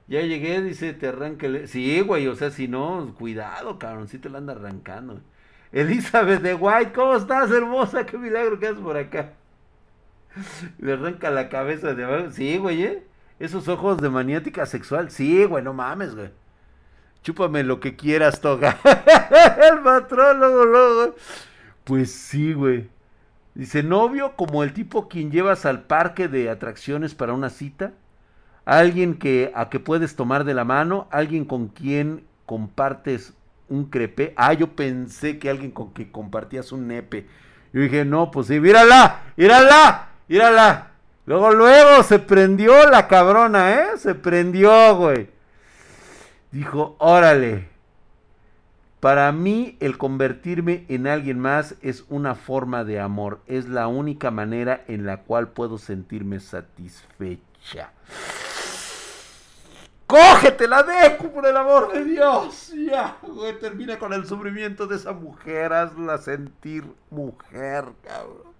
Ya 0.08 0.22
llegué, 0.22 0.62
dice, 0.62 0.94
te 0.94 1.08
arranca 1.08 1.48
el... 1.48 1.68
Sí, 1.68 2.00
güey, 2.02 2.28
o 2.28 2.36
sea, 2.36 2.50
si 2.50 2.68
no, 2.68 3.14
cuidado, 3.18 3.78
cabrón, 3.78 4.08
si 4.08 4.18
te 4.20 4.30
lo 4.30 4.38
anda 4.38 4.54
arrancando. 4.54 5.22
Elizabeth 5.72 6.42
de 6.42 6.54
White, 6.54 6.94
¿cómo 6.94 7.16
estás, 7.16 7.52
hermosa? 7.52 8.06
Qué 8.06 8.18
milagro 8.18 8.58
que 8.58 8.68
haces 8.68 8.80
por 8.80 8.96
acá. 8.96 9.34
Le 10.80 10.94
arranca 10.94 11.30
la 11.30 11.50
cabeza 11.50 11.94
de 11.94 12.06
abajo. 12.06 12.32
Sí, 12.32 12.58
güey, 12.58 12.84
¿eh? 12.84 13.04
Esos 13.40 13.68
ojos 13.68 14.02
de 14.02 14.10
maniática 14.10 14.66
sexual. 14.66 15.12
Sí, 15.12 15.44
güey, 15.44 15.64
no 15.64 15.74
mames, 15.74 16.16
güey. 16.16 16.30
Chúpame 17.24 17.64
lo 17.64 17.80
que 17.80 17.96
quieras, 17.96 18.40
toga. 18.40 18.80
el 19.72 19.82
matrólogo, 19.82 20.66
luego. 20.66 21.16
Pues 21.84 22.12
sí, 22.12 22.54
güey. 22.54 22.90
Dice, 23.56 23.84
novio 23.84 24.36
como 24.36 24.64
el 24.64 24.72
tipo 24.72 25.10
quien 25.10 25.32
llevas 25.32 25.66
al 25.66 25.84
parque 25.84 26.28
de 26.28 26.50
atracciones 26.50 27.16
para 27.16 27.34
una 27.34 27.50
cita, 27.50 27.94
alguien 28.68 29.14
que 29.14 29.54
a 29.56 29.70
que 29.70 29.80
puedes 29.80 30.18
tomar 30.18 30.44
de 30.44 30.54
la 30.54 30.66
mano, 30.66 31.08
alguien 31.10 31.46
con 31.46 31.70
quien 31.70 32.26
compartes 32.46 33.34
un 33.70 33.86
crepe. 33.86 34.34
Ah, 34.36 34.52
yo 34.52 34.76
pensé 34.76 35.40
que 35.40 35.50
alguien 35.50 35.72
con 35.72 35.94
que 35.94 36.12
compartías 36.12 36.74
un 36.74 36.86
nepe. 36.86 37.28
Yo 37.72 37.80
dije, 37.80 38.04
no, 38.04 38.30
pues 38.30 38.48
sí, 38.48 38.60
mírala, 38.60 39.22
mírala, 39.38 40.10
mírala. 40.28 40.92
Luego, 41.26 41.52
luego 41.52 42.04
se 42.04 42.20
prendió 42.20 42.90
la 42.90 43.08
cabrona, 43.08 43.74
¿eh? 43.74 43.88
Se 43.98 44.16
prendió, 44.16 44.98
güey. 44.98 45.30
Dijo, 46.52 46.98
órale. 47.00 47.70
Para 49.00 49.32
mí 49.32 49.78
el 49.80 49.98
convertirme 49.98 50.84
en 50.90 51.08
alguien 51.08 51.40
más 51.40 51.76
es 51.82 52.04
una 52.10 52.36
forma 52.36 52.84
de 52.84 53.00
amor, 53.00 53.40
es 53.48 53.70
la 53.70 53.88
única 53.88 54.30
manera 54.30 54.84
en 54.90 55.06
la 55.06 55.22
cual 55.22 55.50
puedo 55.50 55.78
sentirme 55.78 56.42
satisfecha. 56.42 57.92
¡Cógete 60.08 60.68
la 60.70 60.84
Deku, 60.84 61.32
por 61.34 61.46
el 61.46 61.58
amor 61.58 61.92
de 61.92 62.06
Dios! 62.06 62.72
Ya, 62.74 63.18
güey, 63.22 63.60
termina 63.60 64.00
con 64.00 64.14
el 64.14 64.26
sufrimiento 64.26 64.88
de 64.88 64.96
esa 64.96 65.12
mujer, 65.12 65.74
hazla 65.74 66.18
sentir 66.18 66.86
mujer, 67.10 67.86
cabrón. 68.04 68.56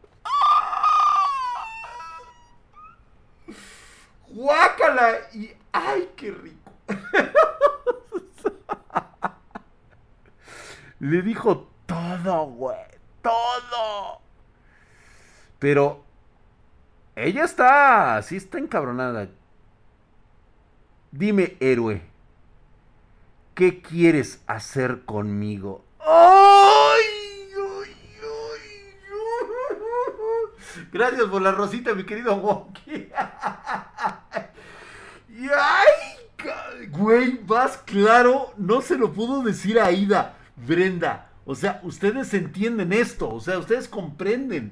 ¡Guácala! 4.28 5.20
Y 5.34 5.54
¡ay, 5.72 6.12
qué 6.18 6.32
rico! 6.32 6.72
Le 11.00 11.22
dijo 11.22 11.70
todo, 11.86 12.46
güey. 12.48 12.76
Todo. 13.22 14.22
Pero 15.60 16.04
ella 17.16 17.46
está, 17.46 18.22
sí 18.22 18.36
está 18.36 18.58
encabronada. 18.58 19.30
Dime, 21.18 21.58
héroe, 21.60 22.04
¿qué 23.56 23.82
quieres 23.82 24.44
hacer 24.46 25.02
conmigo? 25.04 25.84
¡Ay! 26.00 27.02
¡Ay, 27.58 27.96
ay! 28.22 28.68
Gracias 30.92 31.24
por 31.24 31.42
la 31.42 31.54
rosita, 31.54 31.96
mi 31.96 32.06
querido 32.06 32.36
Wonky. 32.36 33.10
¡Ay! 35.56 36.88
Güey, 36.92 37.40
más 37.48 37.80
claro, 37.80 38.54
no 38.56 38.82
se 38.82 38.96
lo 38.96 39.12
pudo 39.12 39.42
decir 39.42 39.80
a 39.80 39.92
Ida, 39.92 40.38
Brenda. 40.56 41.32
O 41.46 41.56
sea, 41.56 41.80
ustedes 41.82 42.32
entienden 42.36 42.94
esto, 42.94 43.28
o 43.28 43.40
sea, 43.40 43.58
ustedes 43.58 43.88
comprenden. 43.88 44.72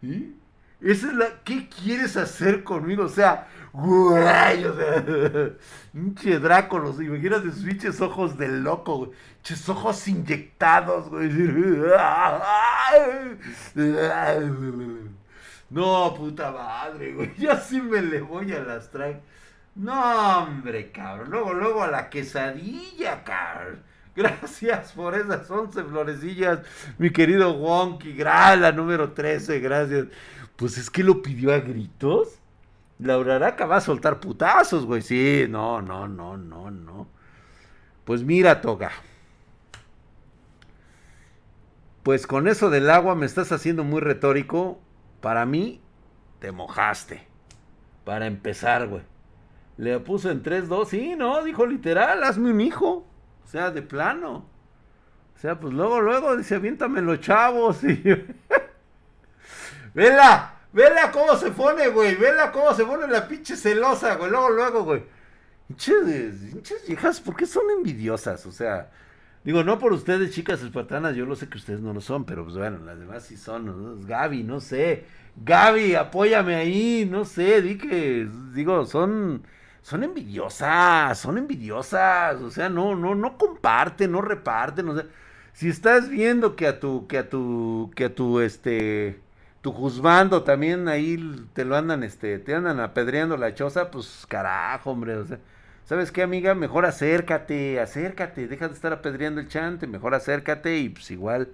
¿Sí? 0.00 0.35
Esa 0.80 1.08
es 1.08 1.14
la. 1.14 1.26
¿Qué 1.44 1.68
quieres 1.68 2.16
hacer 2.16 2.64
conmigo? 2.64 3.04
O 3.04 3.08
sea, 3.08 3.48
güey, 3.72 4.64
o 4.64 4.76
sea, 4.76 5.04
pinche 5.92 6.38
Dráculos, 6.38 7.00
imagínate 7.00 7.50
sus 7.50 7.64
pinches 7.64 8.00
ojos 8.00 8.36
de 8.38 8.48
loco, 8.48 8.96
güey. 8.98 9.10
Pinches 9.42 9.68
ojos 9.68 10.06
inyectados, 10.08 11.08
güey. 11.08 11.30
No, 15.68 16.14
puta 16.16 16.52
madre, 16.52 17.12
güey. 17.12 17.34
Ya 17.36 17.58
sí 17.58 17.80
me 17.80 18.00
le 18.00 18.20
voy 18.20 18.52
a 18.52 18.60
las 18.60 18.88
traer. 18.90 19.20
No, 19.74 20.44
hombre, 20.44 20.92
cabrón. 20.92 21.30
Luego, 21.30 21.54
luego 21.54 21.82
a 21.82 21.88
la 21.88 22.08
quesadilla, 22.08 23.24
cabrón. 23.24 23.82
Gracias 24.16 24.92
por 24.92 25.14
esas 25.14 25.50
11 25.50 25.84
florecillas, 25.84 26.60
mi 26.96 27.10
querido 27.10 27.52
Wonky. 27.52 28.14
Gracias, 28.14 28.60
la 28.60 28.72
número 28.72 29.12
13, 29.12 29.60
gracias. 29.60 30.06
Pues 30.56 30.78
es 30.78 30.90
que 30.90 31.04
lo 31.04 31.22
pidió 31.22 31.52
a 31.54 31.60
gritos. 31.60 32.40
Laura 32.98 33.36
Araca 33.36 33.66
va 33.66 33.76
a 33.76 33.80
soltar 33.80 34.20
putazos, 34.20 34.86
güey. 34.86 35.02
Sí, 35.02 35.46
no, 35.48 35.82
no, 35.82 36.08
no, 36.08 36.36
no, 36.36 36.70
no. 36.70 37.08
Pues 38.04 38.22
mira, 38.22 38.60
Toga. 38.60 38.90
Pues 42.02 42.26
con 42.26 42.48
eso 42.48 42.70
del 42.70 42.88
agua 42.88 43.14
me 43.14 43.26
estás 43.26 43.52
haciendo 43.52 43.84
muy 43.84 44.00
retórico. 44.00 44.80
Para 45.20 45.44
mí, 45.44 45.80
te 46.38 46.52
mojaste. 46.52 47.26
Para 48.04 48.26
empezar, 48.26 48.86
güey. 48.86 49.02
Le 49.76 49.98
puso 50.00 50.30
en 50.30 50.42
3-2. 50.42 50.86
Sí, 50.86 51.16
no, 51.16 51.42
dijo 51.42 51.66
literal, 51.66 52.22
hazme 52.22 52.50
un 52.50 52.60
hijo. 52.60 53.06
O 53.44 53.48
sea, 53.48 53.70
de 53.72 53.82
plano. 53.82 54.46
O 55.36 55.38
sea, 55.38 55.60
pues 55.60 55.74
luego, 55.74 56.00
luego 56.00 56.36
dice, 56.36 56.54
aviéntame 56.54 57.02
los 57.02 57.20
chavos. 57.20 57.82
Y... 57.84 58.02
Vela, 59.96 60.52
vela 60.74 61.10
cómo 61.10 61.36
se 61.36 61.50
pone, 61.52 61.88
güey. 61.88 62.16
Vela 62.16 62.52
cómo 62.52 62.74
se 62.74 62.84
pone 62.84 63.08
la 63.08 63.26
pinche 63.26 63.56
celosa, 63.56 64.16
güey. 64.16 64.30
Luego, 64.30 64.50
luego, 64.50 64.84
güey. 64.84 65.02
Pinches 65.68 66.88
hijas, 66.90 67.18
¿por 67.18 67.34
qué 67.34 67.46
son 67.46 67.64
envidiosas? 67.78 68.44
O 68.44 68.52
sea, 68.52 68.90
digo, 69.42 69.64
no 69.64 69.78
por 69.78 69.94
ustedes, 69.94 70.32
chicas 70.32 70.60
espartanas, 70.60 71.16
yo 71.16 71.24
lo 71.24 71.34
sé 71.34 71.48
que 71.48 71.56
ustedes 71.56 71.80
no 71.80 71.94
lo 71.94 72.02
son, 72.02 72.26
pero 72.26 72.44
pues 72.44 72.58
bueno, 72.58 72.78
las 72.84 72.98
demás 72.98 73.24
sí 73.24 73.38
son. 73.38 73.64
¿no? 73.64 74.06
Gaby, 74.06 74.44
no 74.44 74.60
sé. 74.60 75.06
Gaby, 75.36 75.94
apóyame 75.94 76.56
ahí, 76.56 77.08
no 77.10 77.24
sé, 77.24 77.62
di 77.62 77.78
que, 77.78 78.28
digo, 78.52 78.84
son, 78.84 79.46
son 79.80 80.04
envidiosas, 80.04 81.18
son 81.18 81.38
envidiosas, 81.38 82.40
o 82.42 82.50
sea, 82.50 82.68
no, 82.68 82.94
no, 82.94 83.14
no 83.14 83.36
comparten, 83.38 84.12
no 84.12 84.22
reparten, 84.22 84.88
o 84.88 84.94
sea, 84.94 85.06
si 85.52 85.68
estás 85.68 86.08
viendo 86.08 86.56
que 86.56 86.66
a 86.66 86.80
tu, 86.80 87.06
que 87.06 87.18
a 87.18 87.28
tu, 87.28 87.90
que 87.94 88.06
a 88.06 88.14
tu, 88.14 88.40
este, 88.40 89.20
tu 89.66 89.72
juzgando 89.72 90.44
también 90.44 90.86
ahí 90.86 91.18
te 91.52 91.64
lo 91.64 91.74
andan, 91.74 92.04
este, 92.04 92.38
te 92.38 92.54
andan 92.54 92.78
apedreando 92.78 93.36
la 93.36 93.52
choza, 93.52 93.90
pues 93.90 94.24
carajo, 94.28 94.92
hombre, 94.92 95.16
o 95.16 95.24
sea, 95.24 95.40
¿sabes 95.84 96.12
qué, 96.12 96.22
amiga? 96.22 96.54
Mejor 96.54 96.86
acércate, 96.86 97.80
acércate, 97.80 98.46
deja 98.46 98.68
de 98.68 98.74
estar 98.74 98.92
apedreando 98.92 99.40
el 99.40 99.48
chante, 99.48 99.88
mejor 99.88 100.14
acércate 100.14 100.78
y 100.78 100.90
pues 100.90 101.10
igual 101.10 101.48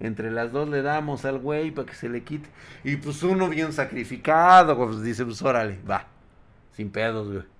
entre 0.00 0.30
las 0.30 0.50
dos 0.50 0.66
le 0.70 0.80
damos 0.80 1.26
al 1.26 1.40
güey 1.40 1.70
para 1.70 1.86
que 1.86 1.94
se 1.94 2.08
le 2.08 2.22
quite. 2.22 2.48
Y 2.84 2.96
pues 2.96 3.22
uno 3.22 3.50
bien 3.50 3.74
sacrificado, 3.74 4.74
pues 4.74 5.02
dice, 5.02 5.26
pues 5.26 5.42
órale, 5.42 5.78
va, 5.86 6.06
sin 6.72 6.90
pedos, 6.90 7.30
güey. 7.30 7.57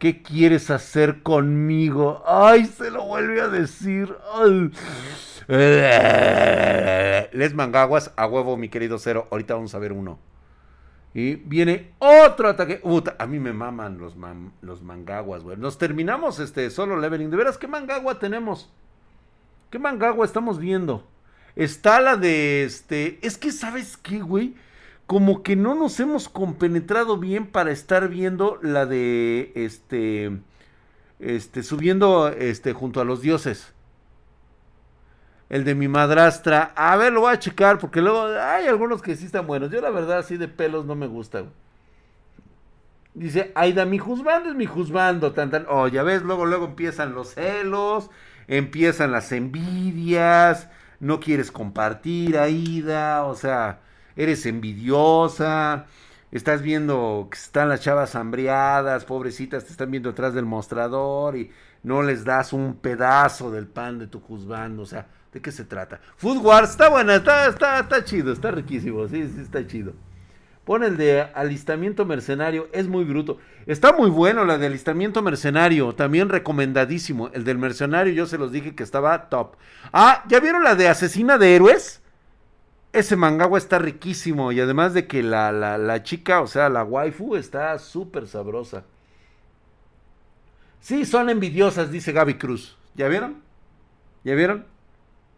¿Qué 0.00 0.22
quieres 0.22 0.70
hacer 0.70 1.22
conmigo? 1.22 2.24
Ay, 2.26 2.64
se 2.64 2.90
lo 2.90 3.04
vuelve 3.04 3.42
a 3.42 3.48
decir. 3.48 4.16
Les 7.36 7.52
mangaguas 7.52 8.10
a 8.16 8.26
huevo, 8.26 8.56
mi 8.56 8.70
querido 8.70 8.98
cero. 8.98 9.28
Ahorita 9.30 9.52
vamos 9.56 9.74
a 9.74 9.78
ver 9.78 9.92
uno. 9.92 10.18
Y 11.12 11.34
viene 11.34 11.92
otro 11.98 12.48
ataque. 12.48 12.80
a 13.18 13.26
mí 13.26 13.40
me 13.40 13.52
maman 13.52 13.98
los, 13.98 14.16
los 14.62 14.82
mangaguas, 14.82 15.42
güey. 15.42 15.58
Nos 15.58 15.76
terminamos 15.76 16.38
este 16.38 16.70
solo 16.70 16.96
leveling. 16.98 17.30
De 17.30 17.36
veras, 17.36 17.58
¿qué 17.58 17.68
mangagua 17.68 18.18
tenemos? 18.18 18.72
¿Qué 19.68 19.78
mangagua 19.78 20.24
estamos 20.24 20.58
viendo? 20.58 21.06
Está 21.56 22.00
la 22.00 22.16
de 22.16 22.64
este. 22.64 23.18
Es 23.20 23.36
que, 23.36 23.52
¿sabes 23.52 23.98
qué, 23.98 24.20
güey? 24.20 24.54
Como 25.10 25.42
que 25.42 25.56
no 25.56 25.74
nos 25.74 25.98
hemos 25.98 26.28
compenetrado 26.28 27.16
bien 27.16 27.48
para 27.48 27.72
estar 27.72 28.08
viendo 28.08 28.60
la 28.62 28.86
de 28.86 29.50
este. 29.56 30.38
Este, 31.18 31.64
subiendo 31.64 32.28
este, 32.28 32.74
junto 32.74 33.00
a 33.00 33.04
los 33.04 33.20
dioses 33.20 33.74
el 35.48 35.64
de 35.64 35.74
mi 35.74 35.88
madrastra. 35.88 36.72
A 36.76 36.96
ver, 36.96 37.12
lo 37.12 37.22
voy 37.22 37.34
a 37.34 37.40
checar 37.40 37.80
porque 37.80 38.00
luego 38.00 38.22
hay 38.22 38.68
algunos 38.68 39.02
que 39.02 39.16
sí 39.16 39.26
están 39.26 39.48
buenos. 39.48 39.72
Yo 39.72 39.80
la 39.80 39.90
verdad 39.90 40.18
así 40.18 40.36
de 40.36 40.46
pelos 40.46 40.86
no 40.86 40.94
me 40.94 41.08
gusta. 41.08 41.42
Dice, 43.12 43.50
Aida, 43.56 43.86
mi 43.86 43.98
juzgando 43.98 44.48
es 44.48 44.54
mi 44.54 44.66
juzgando. 44.66 45.32
Tan. 45.32 45.66
Oh, 45.68 45.88
ya 45.88 46.04
ves, 46.04 46.22
luego, 46.22 46.46
luego 46.46 46.66
empiezan 46.66 47.14
los 47.14 47.34
celos, 47.34 48.10
empiezan 48.46 49.10
las 49.10 49.32
envidias, 49.32 50.68
no 51.00 51.18
quieres 51.18 51.50
compartir, 51.50 52.38
Aida, 52.38 53.24
o 53.24 53.34
sea, 53.34 53.80
eres 54.16 54.46
envidiosa. 54.46 55.86
Estás 56.32 56.62
viendo 56.62 57.28
que 57.30 57.36
están 57.36 57.68
las 57.68 57.80
chavas 57.80 58.14
hambriadas, 58.14 59.04
pobrecitas, 59.04 59.64
te 59.64 59.72
están 59.72 59.90
viendo 59.90 60.10
atrás 60.10 60.32
del 60.32 60.46
mostrador 60.46 61.36
y 61.36 61.50
no 61.82 62.02
les 62.02 62.24
das 62.24 62.52
un 62.52 62.74
pedazo 62.76 63.50
del 63.50 63.66
pan 63.66 63.98
de 63.98 64.06
tu 64.06 64.20
juzgando, 64.20 64.82
o 64.82 64.86
sea, 64.86 65.06
¿De 65.32 65.40
qué 65.40 65.52
se 65.52 65.64
trata? 65.64 66.00
Food 66.16 66.38
Wars, 66.38 66.70
está 66.70 66.88
buena, 66.88 67.14
está, 67.14 67.46
está, 67.46 67.78
está 67.78 68.04
chido, 68.04 68.32
está 68.32 68.50
riquísimo, 68.50 69.06
sí, 69.06 69.30
sí, 69.32 69.40
está 69.42 69.64
chido. 69.64 69.92
Pon 70.64 70.82
el 70.82 70.96
de 70.96 71.22
alistamiento 71.34 72.04
mercenario, 72.04 72.68
es 72.72 72.88
muy 72.88 73.04
bruto. 73.04 73.38
Está 73.66 73.92
muy 73.92 74.10
bueno 74.10 74.44
la 74.44 74.58
de 74.58 74.66
alistamiento 74.66 75.22
mercenario, 75.22 75.94
también 75.94 76.28
recomendadísimo. 76.28 77.30
El 77.32 77.44
del 77.44 77.58
mercenario 77.58 78.12
yo 78.12 78.26
se 78.26 78.38
los 78.38 78.50
dije 78.52 78.74
que 78.74 78.82
estaba 78.82 79.28
top. 79.28 79.54
Ah, 79.92 80.24
¿ya 80.28 80.40
vieron 80.40 80.64
la 80.64 80.74
de 80.74 80.88
asesina 80.88 81.38
de 81.38 81.54
héroes? 81.54 81.99
Ese 82.92 83.16
mangagua 83.16 83.58
está 83.58 83.78
riquísimo 83.78 84.50
y 84.50 84.60
además 84.60 84.94
de 84.94 85.06
que 85.06 85.22
la, 85.22 85.52
la, 85.52 85.78
la 85.78 86.02
chica, 86.02 86.40
o 86.40 86.46
sea, 86.46 86.68
la 86.68 86.82
waifu 86.82 87.36
está 87.36 87.78
súper 87.78 88.26
sabrosa. 88.26 88.84
Sí, 90.80 91.04
son 91.04 91.28
envidiosas, 91.28 91.90
dice 91.90 92.12
Gaby 92.12 92.34
Cruz. 92.34 92.76
¿Ya 92.94 93.08
vieron? 93.08 93.42
¿Ya 94.24 94.34
vieron? 94.34 94.66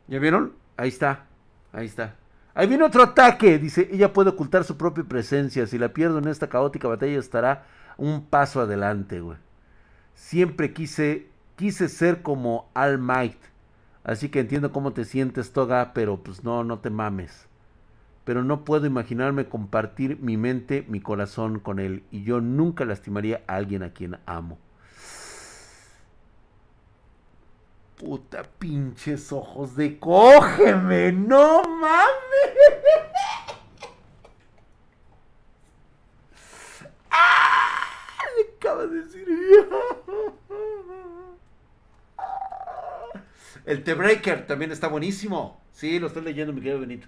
¿Ya 0.09 0.19
vieron? 0.19 0.55
Ahí 0.77 0.88
está. 0.88 1.27
Ahí 1.73 1.87
está. 1.87 2.17
Ahí 2.55 2.67
viene 2.67 2.85
otro 2.85 3.03
ataque. 3.03 3.59
Dice, 3.59 3.88
ella 3.93 4.12
puede 4.12 4.31
ocultar 4.31 4.65
su 4.65 4.77
propia 4.77 5.05
presencia. 5.05 5.67
Si 5.67 5.79
la 5.79 5.93
pierdo 5.93 6.19
en 6.19 6.29
esta 6.29 6.49
caótica 6.49 6.88
batalla 6.88 7.19
estará 7.19 7.67
un 7.97 8.25
paso 8.27 8.61
adelante, 8.61 9.21
güey. 9.21 9.38
Siempre 10.15 10.73
quise, 10.73 11.29
quise 11.57 11.88
ser 11.88 12.23
como 12.23 12.71
All 12.75 12.99
Might. 12.99 13.38
Así 14.05 14.29
que 14.31 14.41
entiendo 14.41 14.73
cómo 14.73 14.93
te 14.93 15.05
sientes, 15.05 15.53
Toga, 15.53 15.93
pero 15.95 16.23
pues 16.23 16.43
no, 16.43 16.65
no 16.65 16.81
te 16.81 16.91
mames. 16.91 17.47
Pero 18.25 18.43
no 18.45 18.65
puedo 18.65 18.87
imaginarme 18.87 19.49
compartir 19.49 20.19
mi 20.21 20.37
mente, 20.37 20.85
mi 20.88 21.01
corazón 21.01 21.61
con 21.61 21.79
él. 21.79 22.05
Y 22.11 22.25
yo 22.25 22.41
nunca 22.41 22.85
lastimaría 22.85 23.43
a 23.47 23.57
alguien 23.57 23.83
a 23.83 23.93
quien 23.93 24.19
amo. 24.27 24.59
Puta 27.97 28.43
pinches 28.59 29.33
ojos 29.33 29.77
de 29.77 29.99
cógeme, 29.99 31.12
no 31.12 31.62
mames. 31.62 32.11
¡Ah! 37.11 37.87
Le 38.37 38.57
acaba 38.57 38.87
de 38.87 39.03
decir. 39.03 39.29
El 43.64 43.85
T-Breaker 43.85 44.46
también 44.46 44.72
está 44.72 44.88
buenísimo. 44.88 45.61
Sí, 45.72 45.98
lo 45.98 46.09
estoy 46.09 46.22
leyendo, 46.22 46.53
mi 46.53 46.61
querido 46.61 46.81
Benito. 46.81 47.07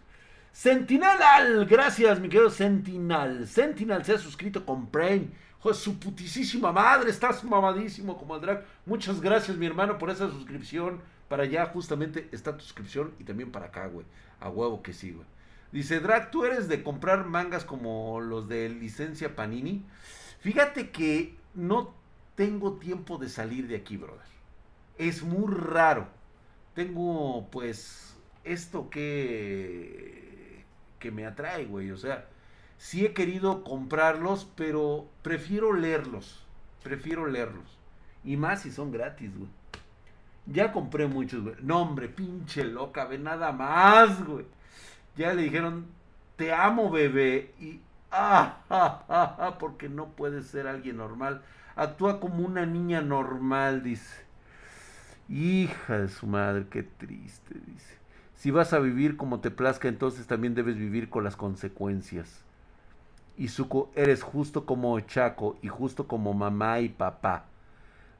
Sentinel, 0.52 1.66
gracias, 1.68 2.20
mi 2.20 2.28
querido 2.28 2.50
Sentinel. 2.50 3.46
Sentinel 3.48 4.04
se 4.04 4.14
ha 4.14 4.18
suscrito 4.18 4.64
con 4.64 4.86
Prime 4.88 5.28
su 5.72 5.98
putisísima 5.98 6.72
madre, 6.72 7.08
estás 7.08 7.42
mamadísimo 7.42 8.18
como 8.18 8.34
el 8.34 8.42
drag. 8.42 8.64
Muchas 8.84 9.22
gracias, 9.22 9.56
mi 9.56 9.64
hermano, 9.64 9.96
por 9.96 10.10
esa 10.10 10.28
suscripción. 10.28 11.00
Para 11.28 11.44
allá 11.44 11.64
justamente 11.66 12.28
está 12.32 12.54
tu 12.54 12.62
suscripción 12.64 13.14
y 13.18 13.24
también 13.24 13.50
para 13.50 13.66
acá, 13.66 13.86
güey. 13.86 14.04
A 14.40 14.50
huevo 14.50 14.82
que 14.82 14.92
sí, 14.92 15.12
güey. 15.12 15.26
Dice, 15.72 16.00
Drag, 16.00 16.30
¿tú 16.30 16.44
eres 16.44 16.68
de 16.68 16.82
comprar 16.82 17.24
mangas 17.24 17.64
como 17.64 18.20
los 18.20 18.46
de 18.46 18.68
licencia 18.68 19.34
Panini? 19.34 19.82
Fíjate 20.40 20.90
que 20.90 21.34
no 21.54 21.94
tengo 22.34 22.74
tiempo 22.74 23.16
de 23.16 23.28
salir 23.28 23.66
de 23.66 23.76
aquí, 23.76 23.96
brother. 23.96 24.20
Es 24.98 25.22
muy 25.22 25.52
raro. 25.52 26.06
Tengo, 26.74 27.48
pues, 27.50 28.16
esto 28.44 28.90
que 28.90 30.24
que 31.04 31.10
me 31.10 31.26
atrae, 31.26 31.66
güey. 31.66 31.90
O 31.90 31.98
sea, 31.98 32.24
sí 32.78 33.04
he 33.04 33.12
querido 33.12 33.62
comprarlos, 33.62 34.50
pero 34.56 35.06
prefiero 35.20 35.74
leerlos. 35.74 36.42
Prefiero 36.82 37.26
leerlos. 37.26 37.78
Y 38.24 38.38
más 38.38 38.62
si 38.62 38.72
son 38.72 38.90
gratis, 38.90 39.36
güey. 39.36 39.50
Ya 40.46 40.72
compré 40.72 41.06
muchos, 41.06 41.42
güey. 41.42 41.56
No, 41.60 41.82
hombre, 41.82 42.08
pinche 42.08 42.64
loca, 42.64 43.04
ve 43.04 43.18
nada 43.18 43.52
más, 43.52 44.24
güey. 44.24 44.46
Ya 45.14 45.34
le 45.34 45.42
dijeron, 45.42 45.84
te 46.36 46.54
amo, 46.54 46.90
bebé. 46.90 47.52
Y, 47.60 47.80
ah, 48.10 48.60
ah, 48.70 49.56
porque 49.60 49.90
no 49.90 50.06
puede 50.06 50.42
ser 50.42 50.66
alguien 50.66 50.96
normal. 50.96 51.42
Actúa 51.76 52.18
como 52.18 52.46
una 52.46 52.64
niña 52.64 53.02
normal, 53.02 53.82
dice. 53.82 54.23
Hija 55.28 55.98
de 55.98 56.08
su 56.08 56.26
madre, 56.26 56.66
qué 56.70 56.82
triste, 56.82 57.54
dice. 57.66 57.94
Si 58.36 58.50
vas 58.50 58.72
a 58.72 58.78
vivir 58.78 59.16
como 59.16 59.40
te 59.40 59.50
plazca, 59.50 59.88
entonces 59.88 60.26
también 60.26 60.54
debes 60.54 60.76
vivir 60.76 61.08
con 61.08 61.24
las 61.24 61.36
consecuencias. 61.36 62.42
Izuko, 63.36 63.90
eres 63.94 64.22
justo 64.22 64.66
como 64.66 64.98
Chaco 65.00 65.56
y 65.62 65.68
justo 65.68 66.06
como 66.06 66.34
mamá 66.34 66.80
y 66.80 66.88
papá. 66.88 67.46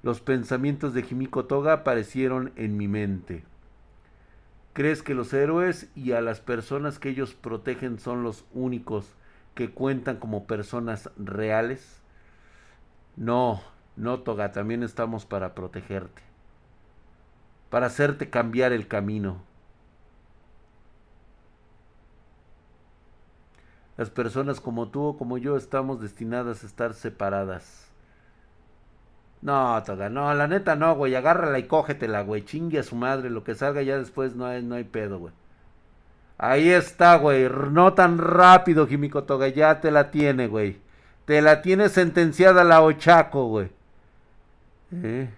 Los 0.02 0.20
pensamientos 0.20 0.92
de 0.94 1.04
Himiko 1.08 1.44
Toga 1.44 1.72
aparecieron 1.72 2.52
en 2.56 2.76
mi 2.76 2.88
mente. 2.88 3.44
¿Crees 4.72 5.02
que 5.02 5.14
los 5.14 5.32
héroes 5.32 5.88
y 5.94 6.12
a 6.12 6.20
las 6.20 6.40
personas 6.40 6.98
que 6.98 7.08
ellos 7.08 7.34
protegen 7.34 7.98
son 7.98 8.24
los 8.24 8.44
únicos 8.52 9.14
que 9.54 9.70
cuentan 9.70 10.16
como 10.16 10.46
personas 10.46 11.10
reales? 11.16 12.02
No, 13.16 13.62
no, 13.96 14.20
Toga, 14.20 14.50
también 14.50 14.82
estamos 14.82 15.26
para 15.26 15.54
protegerte, 15.54 16.22
para 17.74 17.86
hacerte 17.86 18.30
cambiar 18.30 18.72
el 18.72 18.86
camino. 18.86 19.42
Las 23.96 24.10
personas 24.10 24.60
como 24.60 24.90
tú 24.90 25.02
o 25.02 25.18
como 25.18 25.38
yo 25.38 25.56
estamos 25.56 26.00
destinadas 26.00 26.62
a 26.62 26.68
estar 26.68 26.94
separadas. 26.94 27.88
No, 29.42 29.82
toda, 29.84 30.08
no, 30.08 30.32
la 30.34 30.46
neta 30.46 30.76
no, 30.76 30.94
güey, 30.94 31.16
agárrala 31.16 31.58
y 31.58 31.64
cógetela, 31.64 32.22
güey, 32.22 32.44
chingue 32.44 32.78
a 32.78 32.84
su 32.84 32.94
madre, 32.94 33.28
lo 33.28 33.42
que 33.42 33.56
salga 33.56 33.82
ya 33.82 33.98
después 33.98 34.36
no 34.36 34.46
hay, 34.46 34.62
no 34.62 34.76
hay 34.76 34.84
pedo, 34.84 35.18
güey. 35.18 35.34
Ahí 36.38 36.68
está, 36.68 37.16
güey, 37.16 37.48
no 37.72 37.92
tan 37.94 38.18
rápido, 38.18 38.86
Jimico 38.86 39.24
Toga, 39.24 39.48
ya 39.48 39.80
te 39.80 39.90
la 39.90 40.12
tiene, 40.12 40.46
güey. 40.46 40.78
Te 41.24 41.42
la 41.42 41.60
tiene 41.60 41.88
sentenciada 41.88 42.62
la 42.62 42.82
Ochaco, 42.82 43.48
güey. 43.48 43.70
¿Eh? 44.92 45.28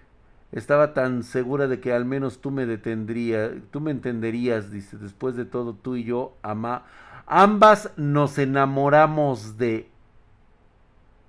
Estaba 0.51 0.93
tan 0.93 1.23
segura 1.23 1.67
de 1.67 1.79
que 1.79 1.93
al 1.93 2.05
menos 2.05 2.39
tú 2.39 2.51
me 2.51 2.65
detendrías, 2.65 3.51
tú 3.71 3.81
me 3.81 3.91
entenderías, 3.91 4.71
dice, 4.71 4.97
después 4.97 5.35
de 5.35 5.45
todo 5.45 5.73
tú 5.73 5.95
y 5.97 6.05
yo, 6.05 6.37
ama, 6.41 6.85
ambas 7.25 7.91
nos 7.97 8.37
enamoramos 8.37 9.57
de... 9.57 9.89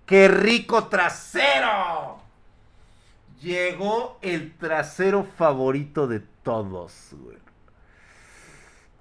¡Qué 0.07 0.28
rico 0.28 0.87
trasero! 0.87 2.18
Llegó 3.40 4.18
el 4.22 4.57
trasero 4.57 5.24
favorito 5.24 6.07
de 6.09 6.20
todos. 6.42 7.14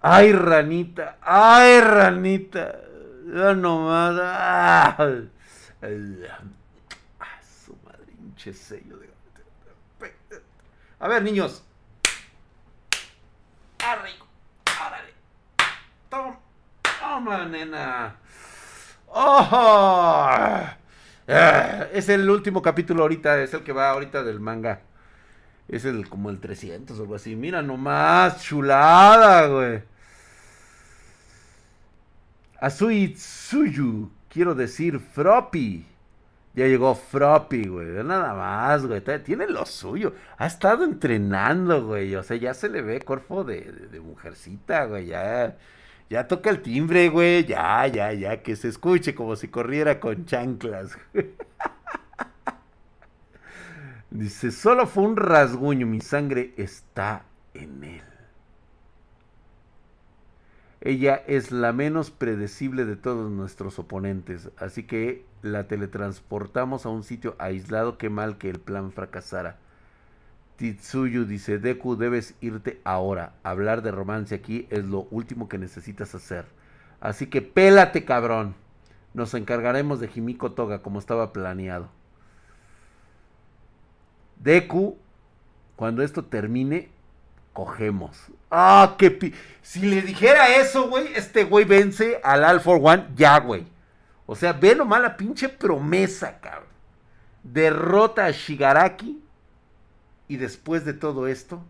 Ay, 0.01 0.31
ranita, 0.31 1.17
ay, 1.21 1.81
ranita. 1.81 2.79
Ya 3.33 3.53
nomás. 3.53 4.15
Ah, 4.21 4.95
su 7.65 7.75
madre, 7.83 8.13
hinche 8.19 8.53
sello 8.53 8.97
de. 8.97 9.16
A 10.99 11.07
ver, 11.07 11.23
niños. 11.23 11.63
Arriba. 13.79 14.25
Árale. 14.81 15.13
Toma, 16.09 16.39
toma, 16.99 17.45
nena. 17.45 18.15
¡Oh! 19.07 19.49
Ah, 21.29 21.87
es 21.91 22.09
el 22.09 22.29
último 22.29 22.61
capítulo 22.61 23.03
ahorita, 23.03 23.41
es 23.41 23.53
el 23.53 23.63
que 23.63 23.73
va 23.73 23.89
ahorita 23.89 24.23
del 24.23 24.39
manga. 24.39 24.81
Es 25.67 25.85
el 25.85 26.07
como 26.07 26.29
el 26.29 26.39
300 26.39 26.97
o 26.97 27.01
algo 27.01 27.15
así. 27.15 27.35
Mira 27.35 27.61
nomás, 27.61 28.41
chulada, 28.41 29.47
güey. 29.47 29.83
Azui 32.59 33.13
Tsuyu, 33.13 34.09
quiero 34.29 34.55
decir 34.55 34.99
Froppy. 34.99 35.85
Ya 36.57 36.65
llegó 36.65 36.95
Froppy, 36.95 37.67
güey. 37.67 38.03
Nada 38.03 38.33
más, 38.33 38.83
güey. 38.87 38.99
Tiene 39.23 39.45
lo 39.47 39.63
suyo. 39.67 40.15
Ha 40.39 40.47
estado 40.47 40.85
entrenando, 40.85 41.85
güey. 41.85 42.15
O 42.15 42.23
sea, 42.23 42.35
ya 42.35 42.55
se 42.55 42.67
le 42.67 42.81
ve 42.81 42.99
cuerpo 42.99 43.43
de, 43.43 43.61
de 43.91 43.99
mujercita, 43.99 44.85
güey. 44.85 45.05
Ya 45.05 45.55
ya 46.09 46.27
toca 46.27 46.49
el 46.49 46.63
timbre, 46.63 47.09
güey. 47.09 47.45
Ya, 47.45 47.85
ya, 47.85 48.11
ya. 48.13 48.41
Que 48.41 48.55
se 48.55 48.69
escuche 48.69 49.13
como 49.13 49.35
si 49.35 49.49
corriera 49.49 49.99
con 49.99 50.25
chanclas. 50.25 50.97
Dice, 54.09 54.51
solo 54.51 54.87
fue 54.87 55.03
un 55.03 55.15
rasguño. 55.15 55.85
Mi 55.85 56.01
sangre 56.01 56.55
está 56.57 57.23
en 57.53 57.83
él. 57.83 58.06
Ella 60.87 61.21
es 61.27 61.51
la 61.51 61.73
menos 61.73 62.11
predecible 62.11 62.85
de 62.85 62.95
todos 62.95 63.29
nuestros 63.29 63.77
oponentes, 63.77 64.51
así 64.55 64.83
que 64.83 65.25
la 65.41 65.67
teletransportamos 65.67 66.85
a 66.85 66.89
un 66.89 67.03
sitio 67.03 67.35
aislado. 67.39 67.97
Qué 67.97 68.09
mal 68.09 68.37
que 68.37 68.49
el 68.49 68.61
plan 68.61 68.93
fracasara. 68.93 69.57
Titsuyu 70.55 71.25
dice, 71.25 71.59
Deku, 71.59 71.97
debes 71.97 72.35
irte 72.39 72.79
ahora. 72.85 73.33
Hablar 73.43 73.81
de 73.81 73.91
romance 73.91 74.33
aquí 74.33 74.65
es 74.69 74.85
lo 74.85 75.09
último 75.11 75.49
que 75.49 75.57
necesitas 75.57 76.15
hacer. 76.15 76.45
Así 77.01 77.27
que 77.27 77.41
pélate, 77.41 78.05
cabrón. 78.05 78.55
Nos 79.13 79.33
encargaremos 79.33 79.99
de 79.99 80.09
Himiko 80.15 80.53
Toga 80.53 80.81
como 80.83 80.99
estaba 80.99 81.33
planeado. 81.33 81.89
Deku, 84.37 84.95
cuando 85.75 86.01
esto 86.01 86.23
termine, 86.23 86.87
cogemos. 87.57 88.15
Ah, 88.51 88.95
qué 88.99 89.33
Si 89.63 89.81
le 89.81 90.03
dijera 90.03 90.57
eso, 90.57 90.89
güey, 90.89 91.11
este 91.15 91.43
güey 91.43 91.65
vence 91.65 92.21
al 92.23 92.43
All 92.43 92.61
for 92.61 92.79
One 92.79 93.07
ya, 93.15 93.39
güey. 93.39 93.65
O 94.27 94.35
sea, 94.35 94.53
ve 94.53 94.75
nomás 94.75 95.01
la 95.01 95.17
pinche 95.17 95.49
promesa, 95.49 96.39
cabrón. 96.39 96.69
Derrota 97.41 98.25
a 98.25 98.31
Shigaraki 98.31 99.23
y 100.27 100.37
después 100.37 100.85
de 100.85 100.93
todo 100.93 101.27
esto, 101.27 101.63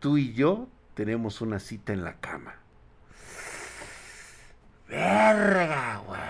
tú 0.00 0.18
y 0.18 0.32
yo 0.32 0.66
tenemos 0.94 1.40
una 1.40 1.60
cita 1.60 1.92
en 1.92 2.02
la 2.02 2.14
cama. 2.14 2.56
Verga, 4.88 6.02
güey. 6.04 6.20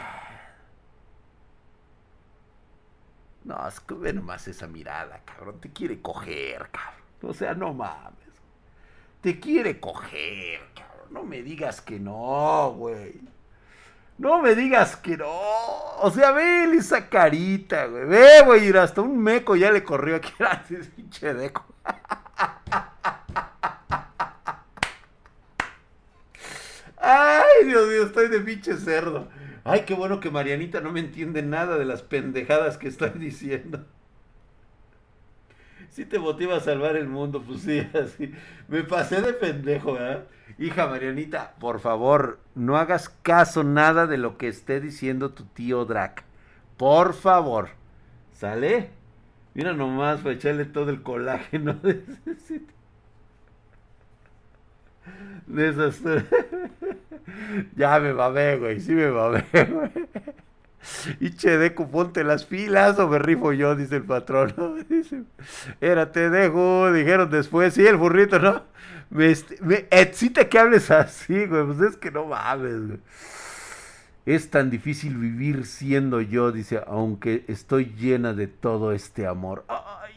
No, 3.45 3.67
es 3.67 3.81
que 3.81 3.95
ve 3.95 4.13
nomás 4.13 4.47
esa 4.47 4.67
mirada, 4.67 5.23
cabrón. 5.25 5.59
Te 5.59 5.73
quiere 5.73 6.03
coger, 6.03 6.69
cabrón. 6.71 7.01
O 7.23 7.33
sea, 7.33 7.55
no 7.55 7.73
mames. 7.73 8.22
Te 9.23 9.39
quiere 9.39 9.79
coger, 9.79 10.61
cabrón. 10.75 11.07
No 11.11 11.23
me 11.23 11.43
digas 11.43 11.81
que 11.81 12.01
no, 12.01 12.75
güey. 12.77 13.21
No 14.19 14.43
me 14.43 14.57
digas 14.57 14.97
que 14.97 15.17
no. 15.17 15.31
O 15.31 16.11
sea, 16.13 16.33
ve 16.33 16.65
esa 16.75 17.09
carita, 17.09 17.87
güey. 17.87 18.05
Ve, 18.05 18.43
güey, 18.45 18.77
hasta 18.77 19.01
un 19.01 19.17
meco 19.19 19.55
ya 19.55 19.71
le 19.71 19.85
corrió 19.85 20.17
aquí 20.17 20.33
a 20.43 20.65
pinche 20.97 21.35
deco. 21.35 21.65
Ay, 26.99 27.65
Dios 27.67 27.89
mío, 27.89 28.05
estoy 28.05 28.29
de 28.29 28.41
pinche 28.41 28.77
cerdo. 28.77 29.29
Ay, 29.63 29.85
qué 29.87 29.95
bueno 29.95 30.19
que 30.19 30.31
Marianita 30.31 30.81
no 30.81 30.91
me 30.91 30.99
entiende 30.99 31.43
nada 31.43 31.79
de 31.79 31.85
las 31.85 32.03
pendejadas 32.03 32.77
que 32.77 32.89
estoy 32.89 33.11
diciendo. 33.11 33.87
Si 35.93 36.07
te 36.07 36.19
motiva 36.19 36.57
a 36.57 36.61
salvar 36.61 36.97
el 36.97 37.07
mundo, 37.07 37.43
pues 37.47 37.61
sí, 37.61 37.87
así. 37.95 38.33
Me 38.67 38.83
pasé 38.83 39.21
de 39.21 39.35
pendejo, 39.35 39.93
¿verdad? 39.93 40.25
Hija 40.59 40.87
Marianita, 40.87 41.55
por 41.61 41.81
favor, 41.81 42.41
no 42.55 42.79
hagas 42.79 43.11
caso 43.11 43.63
nada 43.63 44.07
de 44.07 44.17
lo 44.17 44.39
que 44.39 44.49
esté 44.49 44.81
diciendo 44.81 45.31
tu 45.33 45.45
tío 45.45 45.85
Drac. 45.85 46.25
Por 46.79 47.13
favor. 47.13 47.69
¿Sale? 48.33 48.89
Mira 49.53 49.75
nomás 49.75 50.21
para 50.21 50.35
echarle 50.35 50.65
todo 50.65 50.89
el 50.89 51.03
colágeno 51.03 51.75
de 51.83 52.05
ese... 52.27 52.63
ya 57.77 58.01
me 58.01 58.13
babé, 58.15 58.57
güey. 58.57 58.81
Sí 58.81 58.93
me 58.93 59.11
babé, 59.11 59.45
güey. 59.53 59.91
Y 61.21 61.31
Chedeco, 61.35 61.89
ponte 61.89 62.25
las 62.25 62.45
pilas 62.45 62.99
o 62.99 63.09
me 63.09 63.19
rifo 63.19 63.53
yo, 63.53 63.77
dice 63.77 63.97
el 63.97 64.05
patrón. 64.05 64.85
Dice, 64.89 65.23
era 65.81 66.13
te 66.13 66.31
dejo, 66.31 66.93
dijeron 66.93 67.31
después, 67.31 67.75
sí, 67.75 67.87
el 67.87 67.97
burrito, 67.97 68.39
¿no? 68.39 68.63
Me, 69.11 69.31
excita 69.91 70.49
que 70.49 70.59
hables 70.59 70.91
así, 70.91 71.47
güey. 71.47 71.65
Pues 71.67 71.81
es 71.81 71.97
que 71.97 72.11
no 72.11 72.27
mames, 72.27 72.87
güey. 72.87 72.99
Es 74.25 74.51
tan 74.51 74.71
difícil 74.71 75.17
vivir 75.17 75.67
siendo 75.67 76.21
yo, 76.21 76.53
dice, 76.53 76.83
aunque 76.87 77.45
estoy 77.49 77.95
llena 77.99 78.35
de 78.35 78.47
todo 78.47 78.93
este 78.93 79.27
amor. 79.27 79.65
¡Ay, 79.69 80.15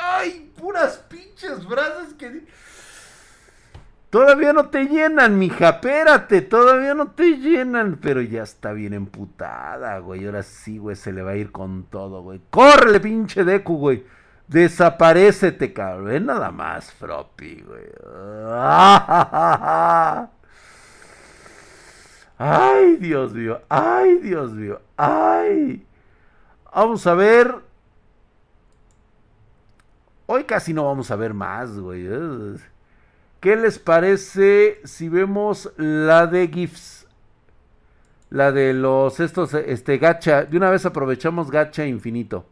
ay! 0.00 0.52
Puras 0.58 0.98
pinches 1.08 1.66
brazos 1.66 2.14
que... 2.14 2.44
Todavía 4.12 4.52
no 4.52 4.68
te 4.68 4.84
llenan, 4.84 5.38
mija, 5.38 5.70
espérate, 5.70 6.42
todavía 6.42 6.92
no 6.92 7.12
te 7.12 7.38
llenan. 7.38 7.98
Pero 8.02 8.20
ya 8.20 8.42
está 8.42 8.74
bien 8.74 8.92
emputada, 8.92 10.00
güey. 10.00 10.26
Ahora 10.26 10.42
sí, 10.42 10.76
güey, 10.76 10.96
se 10.96 11.14
le 11.14 11.22
va 11.22 11.30
a 11.30 11.36
ir 11.36 11.50
con 11.50 11.84
todo, 11.84 12.20
güey. 12.20 12.38
¡Córrele, 12.50 13.00
pinche 13.00 13.42
Deku, 13.42 13.78
güey! 13.78 14.04
Desaparecete, 14.48 15.72
cabrón. 15.72 16.26
nada 16.26 16.50
más, 16.50 16.92
Froppy, 16.92 17.62
güey. 17.62 17.88
Ay, 22.36 22.96
Dios 22.96 23.32
mío. 23.32 23.62
Ay, 23.70 24.18
Dios 24.18 24.52
mío. 24.52 24.78
Ay. 24.98 25.86
Vamos 26.74 27.06
a 27.06 27.14
ver. 27.14 27.54
Hoy 30.26 30.44
casi 30.44 30.74
no 30.74 30.84
vamos 30.84 31.10
a 31.10 31.16
ver 31.16 31.32
más, 31.32 31.78
güey. 31.78 32.06
¿Qué 33.42 33.56
les 33.56 33.80
parece 33.80 34.80
si 34.84 35.08
vemos 35.08 35.72
la 35.76 36.28
de 36.28 36.46
GIFs? 36.46 37.08
La 38.30 38.52
de 38.52 38.72
los 38.72 39.18
estos, 39.18 39.52
este, 39.54 39.98
gacha. 39.98 40.44
De 40.44 40.56
una 40.56 40.70
vez 40.70 40.86
aprovechamos 40.86 41.50
gacha 41.50 41.84
infinito. 41.84 42.46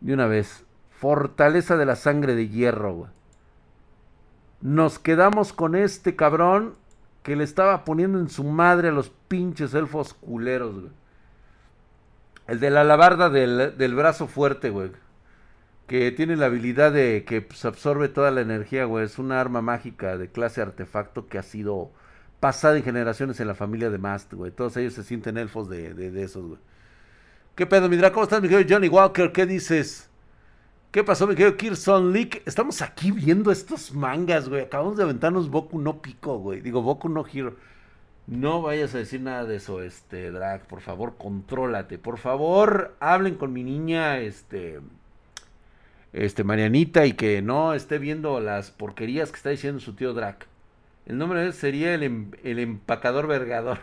De 0.00 0.14
una 0.14 0.28
vez. 0.28 0.64
Fortaleza 0.90 1.76
de 1.76 1.86
la 1.86 1.96
sangre 1.96 2.36
de 2.36 2.48
hierro, 2.48 2.94
güey. 2.94 3.10
Nos 4.60 5.00
quedamos 5.00 5.52
con 5.52 5.74
este 5.74 6.14
cabrón 6.14 6.76
que 7.24 7.34
le 7.34 7.42
estaba 7.42 7.84
poniendo 7.84 8.20
en 8.20 8.28
su 8.28 8.44
madre 8.44 8.90
a 8.90 8.92
los 8.92 9.10
pinches 9.26 9.74
elfos 9.74 10.14
culeros, 10.14 10.72
güey. 10.72 10.92
El 12.46 12.60
de 12.60 12.70
la 12.70 12.82
alabarda 12.82 13.28
del, 13.28 13.76
del 13.76 13.94
brazo 13.96 14.28
fuerte, 14.28 14.70
güey 14.70 14.92
que 15.90 16.12
tiene 16.12 16.36
la 16.36 16.46
habilidad 16.46 16.92
de 16.92 17.24
que 17.26 17.42
pues, 17.42 17.64
absorbe 17.64 18.08
toda 18.08 18.30
la 18.30 18.42
energía, 18.42 18.84
güey. 18.84 19.04
Es 19.04 19.18
una 19.18 19.40
arma 19.40 19.60
mágica 19.60 20.16
de 20.16 20.30
clase 20.30 20.62
artefacto 20.62 21.26
que 21.26 21.36
ha 21.36 21.42
sido 21.42 21.90
pasada 22.38 22.76
en 22.76 22.84
generaciones 22.84 23.40
en 23.40 23.48
la 23.48 23.56
familia 23.56 23.90
de 23.90 23.98
Mast, 23.98 24.32
güey. 24.32 24.52
Todos 24.52 24.76
ellos 24.76 24.94
se 24.94 25.02
sienten 25.02 25.36
elfos 25.36 25.68
de, 25.68 25.92
de, 25.92 26.22
esos, 26.22 26.46
güey. 26.46 26.60
¿Qué 27.56 27.66
pedo, 27.66 27.88
mi 27.88 27.98
¿Cómo 27.98 28.22
estás, 28.22 28.40
mi 28.40 28.48
querido 28.48 28.68
Johnny 28.72 28.86
Walker? 28.86 29.32
¿Qué 29.32 29.46
dices? 29.46 30.08
¿Qué 30.92 31.02
pasó, 31.02 31.26
mi 31.26 31.34
querido 31.34 31.56
Kirson 31.56 32.12
Leak? 32.12 32.42
Estamos 32.46 32.82
aquí 32.82 33.10
viendo 33.10 33.50
estos 33.50 33.92
mangas, 33.92 34.48
güey. 34.48 34.62
Acabamos 34.62 34.96
de 34.96 35.02
aventarnos 35.02 35.50
Boku 35.50 35.80
no 35.80 36.00
Pico, 36.00 36.38
güey. 36.38 36.60
Digo, 36.60 36.82
Boku 36.82 37.08
no 37.08 37.26
Hero. 37.26 37.56
No 38.28 38.62
vayas 38.62 38.94
a 38.94 38.98
decir 38.98 39.22
nada 39.22 39.44
de 39.44 39.56
eso, 39.56 39.82
este, 39.82 40.30
Drag. 40.30 40.68
Por 40.68 40.82
favor, 40.82 41.16
contrólate. 41.18 41.98
Por 41.98 42.18
favor, 42.18 42.94
hablen 43.00 43.34
con 43.34 43.52
mi 43.52 43.64
niña, 43.64 44.20
este 44.20 44.78
este, 46.12 46.44
Marianita 46.44 47.06
y 47.06 47.12
que 47.12 47.42
no 47.42 47.74
esté 47.74 47.98
viendo 47.98 48.40
las 48.40 48.70
porquerías 48.70 49.30
que 49.30 49.36
está 49.36 49.50
diciendo 49.50 49.80
su 49.80 49.94
tío 49.94 50.12
Drac. 50.12 50.46
El 51.06 51.18
nombre 51.18 51.40
de 51.40 51.46
él 51.46 51.52
sería 51.52 51.94
el, 51.94 52.02
em, 52.02 52.30
el 52.44 52.58
empacador 52.58 53.26
vergador. 53.26 53.78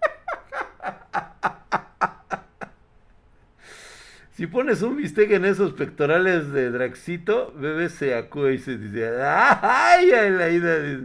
si 4.32 4.46
pones 4.46 4.82
un 4.82 4.96
bistec 4.96 5.30
en 5.32 5.44
esos 5.44 5.72
pectorales 5.72 6.52
de 6.52 6.70
Draxito, 6.70 7.52
bebé 7.56 7.88
se 7.88 8.14
acude 8.14 8.54
y 8.54 8.58
se 8.58 8.78
dice, 8.78 9.10
¡ay! 9.22 10.10
La 10.30 10.50
ida! 10.50 11.00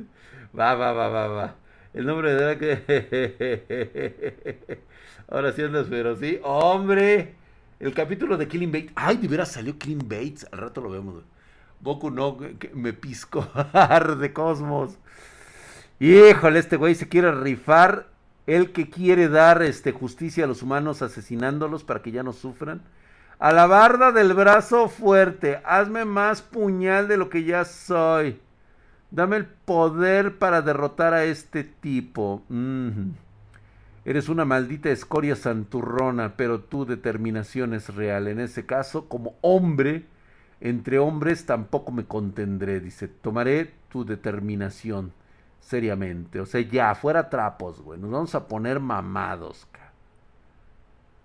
Va, 0.57 0.75
va, 0.75 0.93
va, 0.93 1.09
va, 1.09 1.27
va. 1.27 1.55
El 1.93 2.05
nombre 2.05 2.33
de 2.33 2.55
Drac. 2.55 2.61
Ahora 5.27 5.51
sí 5.53 5.63
andas, 5.63 5.87
pero 5.89 6.15
sí. 6.17 6.39
¡Hombre! 6.43 7.33
El 7.79 7.93
capítulo 7.93 8.37
de 8.37 8.47
Killing 8.47 8.71
Bates. 8.71 8.91
Ay, 8.95 9.17
de 9.17 9.27
veras 9.27 9.51
salió 9.51 9.77
Killing 9.77 10.07
Bates. 10.07 10.47
Al 10.51 10.59
rato 10.59 10.81
lo 10.81 10.89
vemos. 10.89 11.23
Goku 11.81 12.09
no, 12.09 12.37
me 12.73 12.93
pisco. 12.93 13.47
de 14.19 14.33
Cosmos. 14.33 14.97
Híjole, 15.99 16.59
este 16.59 16.77
güey 16.77 16.95
se 16.95 17.09
quiere 17.09 17.31
rifar. 17.31 18.07
El 18.47 18.71
que 18.71 18.89
quiere 18.89 19.27
dar 19.27 19.63
este, 19.63 19.91
justicia 19.91 20.43
a 20.43 20.47
los 20.47 20.61
humanos 20.61 21.01
asesinándolos 21.01 21.83
para 21.83 22.01
que 22.01 22.11
ya 22.11 22.23
no 22.23 22.31
sufran. 22.31 22.81
A 23.39 23.51
la 23.51 23.65
barda 23.65 24.11
del 24.11 24.33
brazo 24.33 24.87
fuerte. 24.87 25.61
Hazme 25.65 26.05
más 26.05 26.41
puñal 26.41 27.07
de 27.07 27.17
lo 27.17 27.29
que 27.29 27.43
ya 27.43 27.65
soy. 27.65 28.39
Dame 29.11 29.37
el 29.37 29.45
poder 29.45 30.37
para 30.37 30.61
derrotar 30.61 31.13
a 31.13 31.25
este 31.25 31.63
tipo. 31.63 32.43
Eres 34.05 34.29
una 34.29 34.45
maldita 34.45 34.89
escoria 34.91 35.35
santurrona, 35.35 36.37
pero 36.37 36.61
tu 36.61 36.85
determinación 36.85 37.73
es 37.73 37.93
real. 37.93 38.27
En 38.27 38.39
ese 38.39 38.65
caso, 38.67 39.09
como 39.09 39.35
hombre, 39.41 40.05
entre 40.61 40.99
hombres 40.99 41.47
tampoco 41.47 41.91
me 41.91 42.05
contendré. 42.05 42.79
Dice, 42.79 43.07
tomaré 43.07 43.73
tu 43.89 44.05
determinación 44.05 45.11
seriamente. 45.59 46.39
O 46.39 46.45
sea, 46.45 46.61
ya, 46.61 46.93
fuera 46.93 47.31
trapos, 47.31 47.81
güey. 47.81 47.99
Nos 47.99 48.11
vamos 48.11 48.35
a 48.35 48.47
poner 48.47 48.79
mamados, 48.79 49.67
cabrón. 49.71 49.91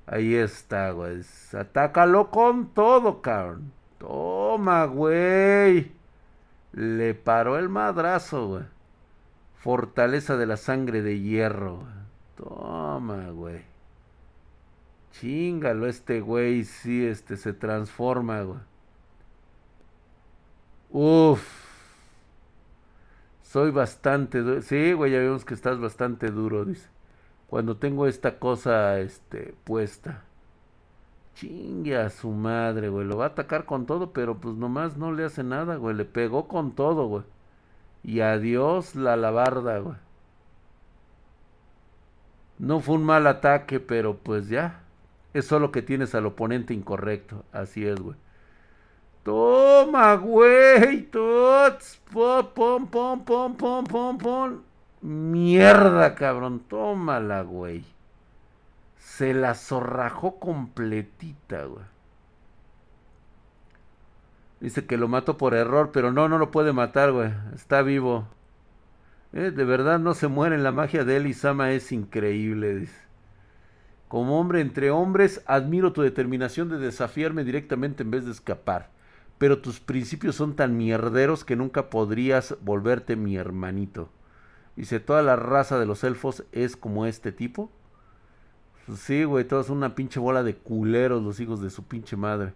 Ahí 0.07 0.35
está, 0.35 0.91
güey. 0.93 1.21
Atácalo 1.53 2.31
con 2.31 2.71
todo, 2.73 3.21
cabrón. 3.21 3.73
Toma, 3.99 4.87
güey. 4.87 5.93
Le 6.73 7.13
paró 7.15 7.59
el 7.59 7.69
madrazo, 7.69 8.49
güey. 8.49 8.65
Fortaleza 9.57 10.39
de 10.39 10.47
la 10.47 10.57
sangre 10.57 11.03
de 11.03 11.21
hierro, 11.21 11.77
güey. 11.81 12.01
Toma, 12.41 13.31
güey. 13.31 13.63
Chingalo, 15.13 15.87
este 15.87 16.21
güey 16.21 16.65
sí, 16.65 17.05
este 17.07 17.37
se 17.37 17.53
transforma, 17.53 18.43
güey. 18.43 18.61
Uf. 20.91 21.43
Soy 23.43 23.71
bastante 23.71 24.41
duro. 24.41 24.63
Sí, 24.63 24.93
güey, 24.93 25.13
ya 25.13 25.19
vemos 25.19 25.45
que 25.45 25.55
estás 25.55 25.79
bastante 25.81 26.29
duro, 26.31 26.65
dice. 26.65 26.89
Cuando 27.49 27.77
tengo 27.77 28.07
esta 28.07 28.39
cosa, 28.39 29.01
este, 29.01 29.55
puesta. 29.65 30.25
Chingue 31.35 31.97
a 31.97 32.11
su 32.11 32.31
madre, 32.31 32.89
güey. 32.91 33.07
Lo 33.07 33.17
va 33.19 33.25
a 33.27 33.29
atacar 33.29 33.65
con 33.67 33.87
todo, 33.87 34.13
pero 34.13 34.41
pues 34.41 34.57
nomás 34.57 34.97
no 34.97 35.13
le 35.13 35.25
hace 35.25 35.43
nada, 35.45 35.77
güey. 35.77 35.95
Le 35.97 36.05
pegó 36.05 36.49
con 36.49 36.73
todo, 36.75 37.07
güey. 37.09 37.25
Y 38.05 38.21
adiós 38.21 38.95
la 38.97 39.15
alabarda, 39.15 39.79
güey. 39.81 39.97
No 42.61 42.81
fue 42.81 42.97
un 42.97 43.05
mal 43.05 43.27
ataque, 43.27 43.81
pero 43.81 44.19
pues 44.19 44.49
ya. 44.49 44.81
Es 45.33 45.47
solo 45.47 45.73
que 45.73 45.81
tienes 45.81 46.15
al 46.15 46.27
oponente 46.27 46.75
incorrecto. 46.75 47.43
Así 47.53 47.87
es, 47.87 47.99
güey. 47.99 48.17
Toma, 49.23 50.15
güey. 50.17 51.03
Tots. 51.05 52.01
Pom, 52.13 52.47
pom, 52.55 52.87
pom, 52.87 53.25
pom, 53.25 53.85
pom, 53.87 54.19
pom. 54.19 54.61
Mierda, 55.01 56.15
cabrón. 56.15 56.61
Tómala, 56.69 57.43
güey. 57.43 57.83
Se 58.99 59.33
la 59.33 59.55
zorrajó 59.55 60.39
completita, 60.39 61.65
güey. 61.65 61.85
Dice 64.61 64.85
que 64.85 64.99
lo 64.99 65.09
mató 65.09 65.39
por 65.39 65.55
error, 65.55 65.91
pero 65.93 66.13
no, 66.13 66.29
no 66.29 66.37
lo 66.37 66.51
puede 66.51 66.75
matar, 66.75 67.13
güey. 67.13 67.33
Está 67.55 67.81
vivo. 67.81 68.27
Eh, 69.33 69.53
de 69.53 69.65
verdad 69.65 70.01
no 70.01 70.15
se 70.15 70.27
mueren, 70.29 70.63
la 70.63 70.73
magia 70.73 71.05
de 71.05 71.17
Elisama 71.17 71.71
es 71.73 71.93
increíble. 71.93 72.89
Como 74.09 74.41
hombre 74.41 74.61
entre 74.61 74.91
hombres, 74.91 75.43
admiro 75.47 75.93
tu 75.93 76.03
determinación 76.03 76.69
de 76.69 76.79
desafiarme 76.79 77.45
directamente 77.45 78.03
en 78.03 78.11
vez 78.11 78.25
de 78.25 78.33
escapar. 78.33 78.91
Pero 79.39 79.61
tus 79.61 79.79
principios 79.79 80.35
son 80.35 80.57
tan 80.57 80.77
mierderos 80.77 81.45
que 81.45 81.55
nunca 81.55 81.91
podrías 81.91 82.57
volverte 82.61 83.15
mi 83.15 83.37
hermanito. 83.37 84.11
Dice, 84.75 84.99
¿toda 84.99 85.23
la 85.23 85.37
raza 85.37 85.79
de 85.79 85.87
los 85.87 86.03
elfos 86.03 86.45
es 86.51 86.77
como 86.77 87.07
este 87.07 87.31
tipo? 87.31 87.71
Sí, 88.97 89.23
güey, 89.23 89.45
todos 89.45 89.71
una 89.71 89.95
pinche 89.95 90.19
bola 90.19 90.43
de 90.43 90.57
culeros 90.57 91.23
los 91.23 91.39
hijos 91.39 91.63
de 91.63 91.71
su 91.71 91.85
pinche 91.85 92.17
madre. 92.17 92.53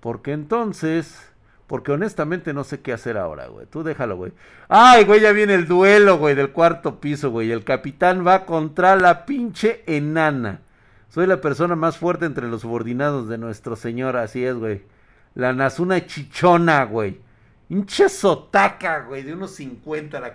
Porque 0.00 0.32
entonces 0.32 1.31
porque 1.72 1.90
honestamente 1.90 2.52
no 2.52 2.64
sé 2.64 2.82
qué 2.82 2.92
hacer 2.92 3.16
ahora, 3.16 3.46
güey. 3.46 3.64
Tú 3.64 3.82
déjalo, 3.82 4.16
güey. 4.16 4.32
Ay, 4.68 5.04
güey, 5.04 5.22
ya 5.22 5.32
viene 5.32 5.54
el 5.54 5.66
duelo, 5.66 6.18
güey, 6.18 6.34
del 6.34 6.50
cuarto 6.50 7.00
piso, 7.00 7.30
güey. 7.30 7.50
El 7.50 7.64
capitán 7.64 8.26
va 8.26 8.44
contra 8.44 8.94
la 8.94 9.24
pinche 9.24 9.82
enana. 9.86 10.60
Soy 11.08 11.26
la 11.26 11.40
persona 11.40 11.74
más 11.74 11.96
fuerte 11.96 12.26
entre 12.26 12.46
los 12.48 12.60
subordinados 12.60 13.26
de 13.26 13.38
nuestro 13.38 13.74
señor, 13.74 14.18
así 14.18 14.44
es, 14.44 14.54
güey. 14.56 14.82
La 15.34 15.54
Nazuna 15.54 16.04
chichona, 16.04 16.84
güey. 16.84 17.18
Hincha 17.70 18.10
sotaca, 18.10 19.04
güey, 19.04 19.22
de 19.22 19.32
unos 19.32 19.54
50 19.54 20.20
la 20.20 20.34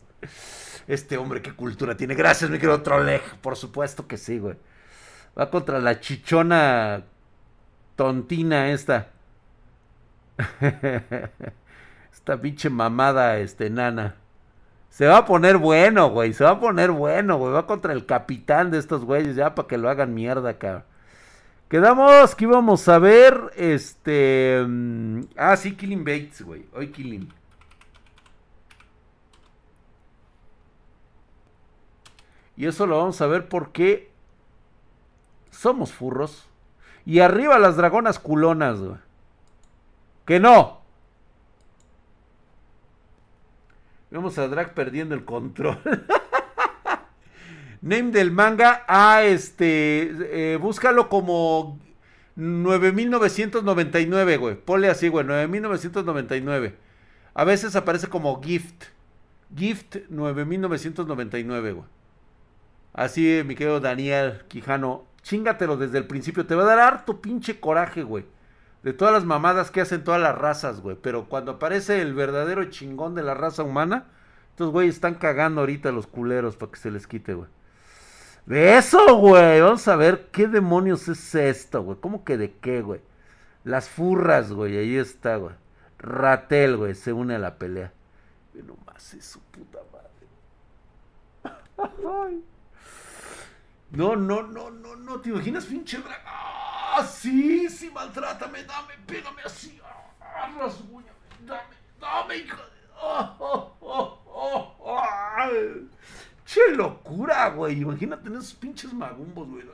Este 0.88 1.18
hombre, 1.18 1.42
qué 1.42 1.52
cultura 1.52 1.94
tiene. 1.94 2.14
Gracias, 2.14 2.50
mi 2.50 2.56
querido 2.56 2.80
Troleg. 2.80 3.20
Por 3.42 3.54
supuesto 3.54 4.06
que 4.06 4.16
sí, 4.16 4.38
güey. 4.38 4.56
Va 5.38 5.50
contra 5.50 5.78
la 5.78 6.00
chichona 6.00 7.02
tontina 7.96 8.70
esta. 8.70 9.08
Esta 12.12 12.40
pinche 12.40 12.70
mamada, 12.70 13.38
este, 13.38 13.70
nana. 13.70 14.16
Se 14.90 15.06
va 15.06 15.18
a 15.18 15.26
poner 15.26 15.58
bueno, 15.58 16.10
güey. 16.10 16.32
Se 16.32 16.44
va 16.44 16.50
a 16.50 16.60
poner 16.60 16.90
bueno, 16.90 17.36
güey. 17.36 17.52
Va 17.52 17.66
contra 17.66 17.92
el 17.92 18.06
capitán 18.06 18.70
de 18.70 18.78
estos 18.78 19.04
güeyes 19.04 19.36
ya 19.36 19.54
para 19.54 19.68
que 19.68 19.78
lo 19.78 19.88
hagan 19.88 20.14
mierda, 20.14 20.58
cabrón. 20.58 20.84
Quedamos 21.68 22.34
que 22.34 22.44
íbamos 22.44 22.88
a 22.88 22.98
ver, 22.98 23.52
este... 23.54 24.64
Mm, 24.66 25.20
ah, 25.36 25.54
sí, 25.56 25.76
Killing 25.76 26.02
Bates, 26.02 26.40
güey. 26.42 26.66
Hoy 26.74 26.90
Killing. 26.90 27.28
Y 32.56 32.66
eso 32.66 32.86
lo 32.86 32.98
vamos 32.98 33.20
a 33.20 33.26
ver 33.26 33.48
porque 33.48 34.10
somos 35.50 35.92
furros. 35.92 36.48
Y 37.04 37.20
arriba 37.20 37.58
las 37.58 37.76
dragonas 37.76 38.18
culonas, 38.18 38.80
güey. 38.80 38.98
Que 40.28 40.38
no. 40.38 40.82
Vemos 44.10 44.36
a 44.36 44.46
Drag 44.46 44.74
perdiendo 44.74 45.14
el 45.14 45.24
control. 45.24 45.80
Name 47.80 48.10
del 48.10 48.30
manga. 48.30 48.84
Ah, 48.88 49.22
este. 49.22 50.52
Eh, 50.52 50.58
búscalo 50.58 51.08
como 51.08 51.78
9999, 52.36 54.36
güey. 54.36 54.56
Ponle 54.56 54.90
así, 54.90 55.08
güey. 55.08 55.24
9999. 55.24 56.76
A 57.32 57.44
veces 57.44 57.74
aparece 57.74 58.08
como 58.08 58.42
gift. 58.42 58.84
Gift 59.56 59.96
9999, 60.10 61.72
güey. 61.72 61.86
Así, 62.92 63.42
mi 63.46 63.54
querido 63.54 63.80
Daniel 63.80 64.42
Quijano. 64.48 65.06
Chingatelo 65.22 65.78
desde 65.78 65.96
el 65.96 66.06
principio. 66.06 66.44
Te 66.44 66.54
va 66.54 66.64
a 66.64 66.66
dar 66.66 66.80
harto 66.80 67.22
pinche 67.22 67.58
coraje, 67.58 68.02
güey. 68.02 68.26
De 68.88 68.94
todas 68.94 69.12
las 69.12 69.26
mamadas 69.26 69.70
que 69.70 69.82
hacen 69.82 70.02
todas 70.02 70.18
las 70.18 70.34
razas, 70.34 70.80
güey. 70.80 70.96
Pero 70.96 71.28
cuando 71.28 71.52
aparece 71.52 72.00
el 72.00 72.14
verdadero 72.14 72.64
chingón 72.70 73.14
de 73.14 73.22
la 73.22 73.34
raza 73.34 73.62
humana, 73.62 74.06
estos 74.48 74.70
güeyes 74.70 74.94
están 74.94 75.16
cagando 75.16 75.60
ahorita 75.60 75.92
los 75.92 76.06
culeros 76.06 76.56
para 76.56 76.72
que 76.72 76.78
se 76.78 76.90
les 76.90 77.06
quite, 77.06 77.34
güey. 77.34 77.50
Eso, 78.48 79.18
güey. 79.18 79.60
Vamos 79.60 79.86
a 79.88 79.96
ver 79.96 80.30
qué 80.32 80.48
demonios 80.48 81.06
es 81.08 81.34
esto, 81.34 81.82
güey. 81.82 81.98
¿Cómo 82.00 82.24
que 82.24 82.38
de 82.38 82.54
qué, 82.62 82.80
güey? 82.80 83.02
Las 83.62 83.90
furras, 83.90 84.52
güey. 84.52 84.78
Ahí 84.78 84.96
está, 84.96 85.36
güey. 85.36 85.54
Ratel, 85.98 86.78
güey. 86.78 86.94
Se 86.94 87.12
une 87.12 87.34
a 87.34 87.38
la 87.38 87.58
pelea. 87.58 87.92
Ve 88.54 88.62
nomás 88.62 89.12
es 89.12 89.22
su 89.22 89.40
puta 89.40 89.80
madre. 89.92 91.58
No, 93.90 94.16
no, 94.16 94.42
no, 94.42 94.70
no, 94.70 94.96
no. 94.96 95.20
¿Te 95.20 95.28
imaginas, 95.28 95.66
pinche 95.66 95.98
dragón? 95.98 96.67
¡Ah, 96.90 97.04
sí! 97.04 97.68
Maltrátame. 97.92 98.64
Dame, 98.64 98.94
pégame 99.06 99.42
así. 99.44 99.78
¡Ah! 99.84 100.48
Dame, 101.46 101.62
dame, 102.00 102.36
hijo 102.36 102.56
de... 102.56 102.78
¡Oh, 103.00 103.76
oh, 103.80 103.80
oh! 103.80 104.18
Che 106.44 106.74
locura, 106.74 107.48
güey. 107.50 107.82
Imagínate 107.82 108.24
tener 108.24 108.38
esos 108.38 108.54
pinches 108.54 108.92
magumbos, 108.92 109.48
güey. 109.48 109.64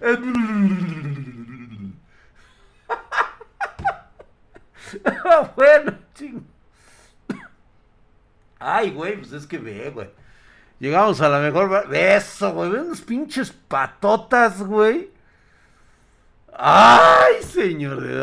bueno, 5.56 5.98
ching. 6.14 6.44
Ay, 8.58 8.90
güey, 8.90 9.18
pues 9.18 9.32
es 9.32 9.46
que 9.46 9.58
ve, 9.58 9.90
güey. 9.90 10.10
Llegamos 10.78 11.20
a 11.20 11.28
la 11.28 11.38
mejor. 11.38 11.94
Eso, 11.94 12.54
güey. 12.54 12.70
Ven 12.70 12.86
unos 12.86 13.02
pinches 13.02 13.52
patotas, 13.52 14.62
güey. 14.62 15.10
Ay, 16.62 17.42
señor 17.42 18.02
de 18.02 18.18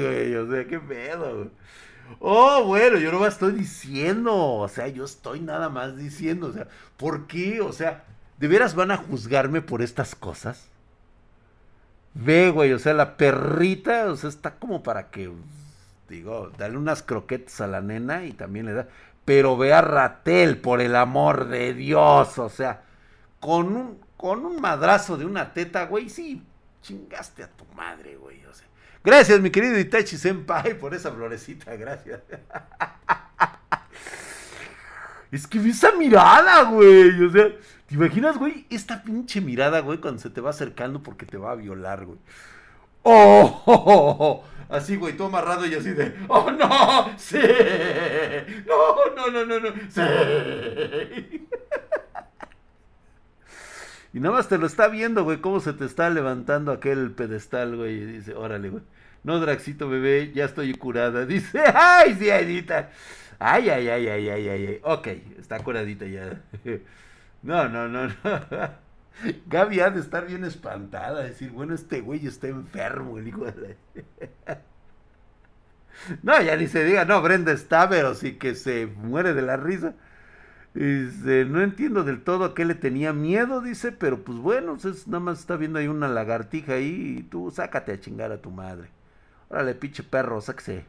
güey. 0.00 0.34
O 0.34 0.50
sea, 0.50 0.66
qué 0.66 0.80
pedo, 0.80 1.36
güey. 1.36 1.50
Oh, 2.20 2.64
bueno, 2.64 2.98
yo 2.98 3.12
no 3.12 3.20
me 3.20 3.28
estoy 3.28 3.52
diciendo, 3.52 4.34
o 4.34 4.68
sea, 4.68 4.88
yo 4.88 5.04
estoy 5.04 5.40
nada 5.40 5.68
más 5.68 5.96
diciendo, 5.96 6.46
o 6.46 6.52
sea, 6.52 6.68
¿por 6.96 7.26
qué? 7.26 7.60
O 7.60 7.72
sea, 7.72 8.04
¿de 8.38 8.48
veras 8.48 8.74
van 8.74 8.92
a 8.92 8.96
juzgarme 8.96 9.60
por 9.60 9.82
estas 9.82 10.14
cosas? 10.14 10.68
Ve, 12.14 12.50
güey, 12.50 12.72
o 12.72 12.78
sea, 12.78 12.94
la 12.94 13.16
perrita, 13.16 14.06
o 14.10 14.16
sea, 14.16 14.30
está 14.30 14.54
como 14.54 14.82
para 14.82 15.10
que, 15.10 15.30
digo, 16.08 16.50
dale 16.56 16.78
unas 16.78 17.02
croquetas 17.02 17.60
a 17.60 17.66
la 17.66 17.80
nena 17.82 18.24
y 18.24 18.32
también 18.32 18.66
le 18.66 18.72
da, 18.72 18.88
pero 19.24 19.56
ve 19.58 19.74
a 19.74 19.82
Ratel, 19.82 20.58
por 20.58 20.80
el 20.80 20.96
amor 20.96 21.48
de 21.48 21.74
Dios, 21.74 22.38
o 22.38 22.48
sea, 22.48 22.82
con 23.40 23.76
un, 23.76 23.98
con 24.16 24.46
un 24.46 24.60
madrazo 24.60 25.16
de 25.18 25.26
una 25.26 25.52
teta, 25.52 25.86
güey, 25.86 26.08
sí, 26.08 26.42
chingaste 26.82 27.42
a 27.42 27.48
tu 27.48 27.64
madre, 27.74 28.16
güey, 28.16 28.44
o 28.44 28.52
sea. 28.52 28.66
Gracias, 29.04 29.40
mi 29.40 29.50
querido 29.50 29.78
Itachi 29.78 30.16
Senpai, 30.16 30.78
por 30.78 30.94
esa 30.94 31.10
florecita, 31.10 31.74
gracias. 31.76 32.20
Es 35.32 35.46
que 35.46 35.58
vi 35.58 35.70
esa 35.70 35.92
mirada, 35.92 36.64
güey. 36.64 37.24
O 37.24 37.30
sea, 37.30 37.48
¿te 37.86 37.94
imaginas, 37.94 38.36
güey? 38.36 38.66
Esta 38.68 39.02
pinche 39.02 39.40
mirada, 39.40 39.80
güey, 39.80 39.98
cuando 39.98 40.20
se 40.20 40.28
te 40.28 40.42
va 40.42 40.50
acercando 40.50 41.02
porque 41.02 41.24
te 41.24 41.38
va 41.38 41.52
a 41.52 41.54
violar, 41.54 42.04
güey. 42.04 42.18
¡Oh! 43.02 44.44
Así, 44.68 44.96
güey, 44.96 45.16
todo 45.16 45.28
amarrado 45.28 45.66
y 45.66 45.74
así 45.74 45.90
de. 45.90 46.14
¡Oh, 46.28 46.50
no! 46.50 47.10
¡Sí! 47.18 47.36
¡No, 48.66 49.14
no, 49.14 49.30
no, 49.30 49.44
no, 49.44 49.60
no! 49.60 49.68
¡Sí! 49.90 51.46
Y 54.12 54.20
nada 54.20 54.36
más 54.36 54.48
te 54.48 54.58
lo 54.58 54.66
está 54.66 54.88
viendo, 54.88 55.24
güey, 55.24 55.40
cómo 55.40 55.60
se 55.60 55.72
te 55.72 55.84
está 55.84 56.10
levantando 56.10 56.70
aquel 56.72 57.12
pedestal, 57.12 57.76
güey. 57.76 57.94
Y 57.94 58.04
dice, 58.04 58.34
órale, 58.34 58.68
güey. 58.70 58.82
No, 59.24 59.40
Draxito, 59.40 59.88
bebé, 59.88 60.32
ya 60.34 60.44
estoy 60.44 60.74
curada. 60.74 61.24
Dice, 61.26 61.60
ay, 61.74 62.14
sí, 62.18 62.30
Aidita. 62.30 62.90
Ay, 63.38 63.70
ay, 63.70 63.88
ay, 63.88 64.08
ay, 64.08 64.28
ay, 64.28 64.48
ay, 64.48 64.66
ay. 64.66 64.80
Ok, 64.84 65.06
está 65.38 65.58
curadita 65.60 66.06
ya. 66.06 66.42
No, 67.42 67.68
no, 67.68 67.88
no, 67.88 68.06
no. 68.06 68.14
Gaby 69.46 69.80
ha 69.80 69.90
de 69.90 69.98
estar 69.98 70.26
bien 70.26 70.44
espantada. 70.44 71.24
Decir, 71.24 71.50
bueno, 71.50 71.74
este 71.74 72.00
güey 72.00 72.24
está 72.24 72.46
enfermo, 72.46 73.18
el 73.18 73.26
hijo 73.26 73.44
de. 73.46 73.76
No, 76.22 76.40
ya 76.40 76.56
ni 76.56 76.66
se 76.68 76.84
diga, 76.84 77.04
no, 77.04 77.20
Brenda 77.22 77.52
está, 77.52 77.88
pero 77.88 78.14
sí 78.14 78.34
que 78.34 78.54
se 78.54 78.86
muere 78.86 79.34
de 79.34 79.42
la 79.42 79.56
risa. 79.56 79.94
Dice, 80.74 81.44
no 81.44 81.60
entiendo 81.60 82.02
del 82.02 82.22
todo 82.22 82.44
a 82.46 82.54
qué 82.54 82.64
le 82.64 82.74
tenía 82.74 83.12
miedo, 83.12 83.60
dice, 83.60 83.92
pero 83.92 84.24
pues 84.24 84.38
bueno, 84.38 84.78
pues 84.80 85.06
nada 85.06 85.20
más 85.20 85.40
está 85.40 85.56
viendo 85.56 85.78
ahí 85.78 85.86
una 85.86 86.08
lagartija 86.08 86.74
ahí 86.74 87.18
y 87.18 87.22
tú 87.24 87.50
sácate 87.50 87.92
a 87.92 88.00
chingar 88.00 88.32
a 88.32 88.40
tu 88.40 88.50
madre. 88.50 88.88
Órale, 89.50 89.74
pinche 89.74 90.02
perro, 90.02 90.40
sáquese. 90.40 90.86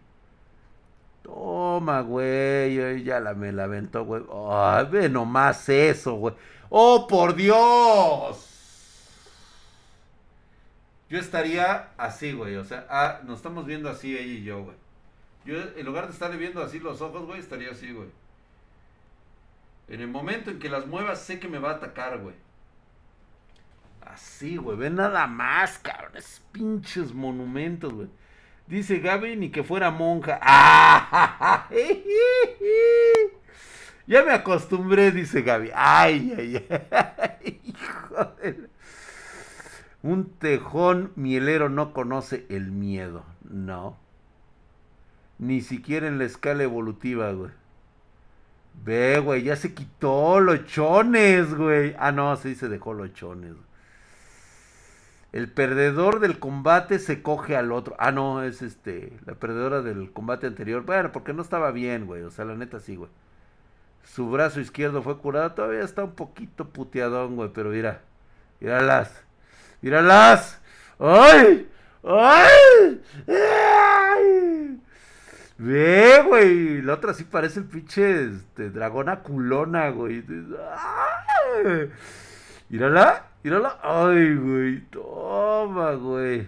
Toma, 1.22 2.02
güey, 2.02 3.04
ya 3.04 3.20
la 3.20 3.34
me 3.34 3.52
la 3.52 3.66
aventó, 3.66 4.06
güey. 4.06 4.24
Ay, 4.52 4.88
ve 4.92 5.10
nomás 5.10 5.68
eso, 5.70 6.14
güey. 6.16 6.36
¡Oh, 6.70 7.08
por 7.08 7.36
Dios! 7.36 8.50
Yo 11.10 11.20
estaría 11.20 11.90
así, 11.98 12.34
güey. 12.34 12.56
O 12.56 12.66
sea, 12.66 12.88
ah, 12.90 13.20
nos 13.26 13.38
estamos 13.38 13.66
viendo 13.66 13.90
así 13.90 14.18
ella 14.18 14.34
y 14.34 14.44
yo, 14.44 14.64
güey. 14.64 14.76
Yo, 15.46 15.56
en 15.76 15.86
lugar 15.86 16.08
de 16.08 16.14
estarle 16.14 16.38
viendo 16.38 16.62
así 16.64 16.80
los 16.80 17.02
ojos, 17.02 17.26
güey, 17.26 17.40
estaría 17.40 17.72
así, 17.72 17.92
güey. 17.92 18.10
En 19.94 20.02
el 20.02 20.08
momento 20.08 20.50
en 20.50 20.58
que 20.58 20.70
las 20.70 20.88
muevas, 20.88 21.22
sé 21.22 21.40
que 21.40 21.48
me 21.48 21.60
va 21.60 21.70
a 21.70 21.76
atacar, 21.76 22.18
güey. 22.18 22.34
Así, 24.02 24.58
güey. 24.58 24.76
Ve 24.76 24.90
nada 24.90 25.28
más, 25.28 25.78
cabrón. 25.78 26.14
Es 26.16 26.42
pinches 26.52 27.14
monumentos, 27.14 27.94
güey. 27.94 28.08
Dice 28.66 28.98
Gaby 28.98 29.36
ni 29.36 29.52
que 29.52 29.64
fuera 29.64 29.92
monja. 29.92 30.40
¡Ah! 30.42 31.70
Ya 34.06 34.22
me 34.24 34.34
acostumbré, 34.34 35.12
dice 35.12 35.44
Gaby. 35.44 35.70
Ay, 35.74 36.34
ay, 36.38 36.68
ay. 36.70 37.74
Joder. 38.10 38.70
Un 40.02 40.30
tejón 40.40 41.14
mielero 41.16 41.70
no 41.70 41.94
conoce 41.94 42.46
el 42.50 42.72
miedo. 42.72 43.24
No. 43.50 43.96
Ni 45.38 45.62
siquiera 45.62 46.08
en 46.08 46.18
la 46.18 46.26
escala 46.26 46.64
evolutiva, 46.64 47.32
güey. 47.32 47.52
Ve, 48.74 49.20
güey, 49.20 49.44
ya 49.44 49.56
se 49.56 49.74
quitó 49.74 50.40
los 50.40 50.66
chones, 50.66 51.54
güey. 51.54 51.96
Ah, 52.00 52.12
no, 52.12 52.36
sí 52.36 52.56
se 52.56 52.68
dejó 52.68 52.94
los 52.94 53.14
chones. 53.14 53.54
El 55.32 55.50
perdedor 55.50 56.20
del 56.20 56.38
combate 56.38 57.00
se 57.00 57.24
coge 57.24 57.56
al 57.56 57.72
otro. 57.72 57.96
Ah, 57.98 58.12
no, 58.12 58.44
es 58.44 58.62
este, 58.62 59.14
la 59.26 59.34
perdedora 59.34 59.82
del 59.82 60.12
combate 60.12 60.48
anterior. 60.48 60.84
Bueno, 60.84 61.12
porque 61.12 61.34
no 61.34 61.42
estaba 61.42 61.72
bien, 61.72 62.06
güey. 62.06 62.22
O 62.24 62.30
sea, 62.30 62.46
la 62.46 62.56
neta 62.56 62.80
sí, 62.80 62.96
güey. 62.96 63.10
Su 64.04 64.30
brazo 64.30 64.60
izquierdo 64.60 65.02
fue 65.02 65.18
curado. 65.18 65.54
Todavía 65.54 65.82
está 65.82 66.04
un 66.04 66.14
poquito 66.14 66.70
puteadón, 66.70 67.36
güey. 67.36 67.50
Pero 67.54 67.70
mira, 67.70 68.02
míralas. 68.60 69.24
Míralas. 69.82 70.62
¡Ay! 71.00 71.68
¡Ay! 72.04 73.02
¡Ay! 73.28 73.63
Ve, 75.58 76.24
güey. 76.28 76.82
La 76.82 76.94
otra 76.94 77.14
sí 77.14 77.24
parece 77.24 77.60
el 77.60 77.66
pinche 77.66 78.26
este, 78.26 78.70
dragona 78.70 79.22
culona, 79.22 79.90
güey. 79.90 80.24
¡Ay! 80.68 81.92
Mírala, 82.70 83.28
mírala. 83.44 83.80
Ay, 83.82 84.36
güey. 84.36 84.82
Toma, 84.90 85.94
güey. 85.94 86.48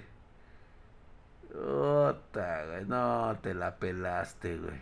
Ota, 1.53 2.65
güey. 2.65 2.85
No, 2.85 3.37
te 3.41 3.53
la 3.53 3.75
pelaste, 3.75 4.57
güey. 4.57 4.81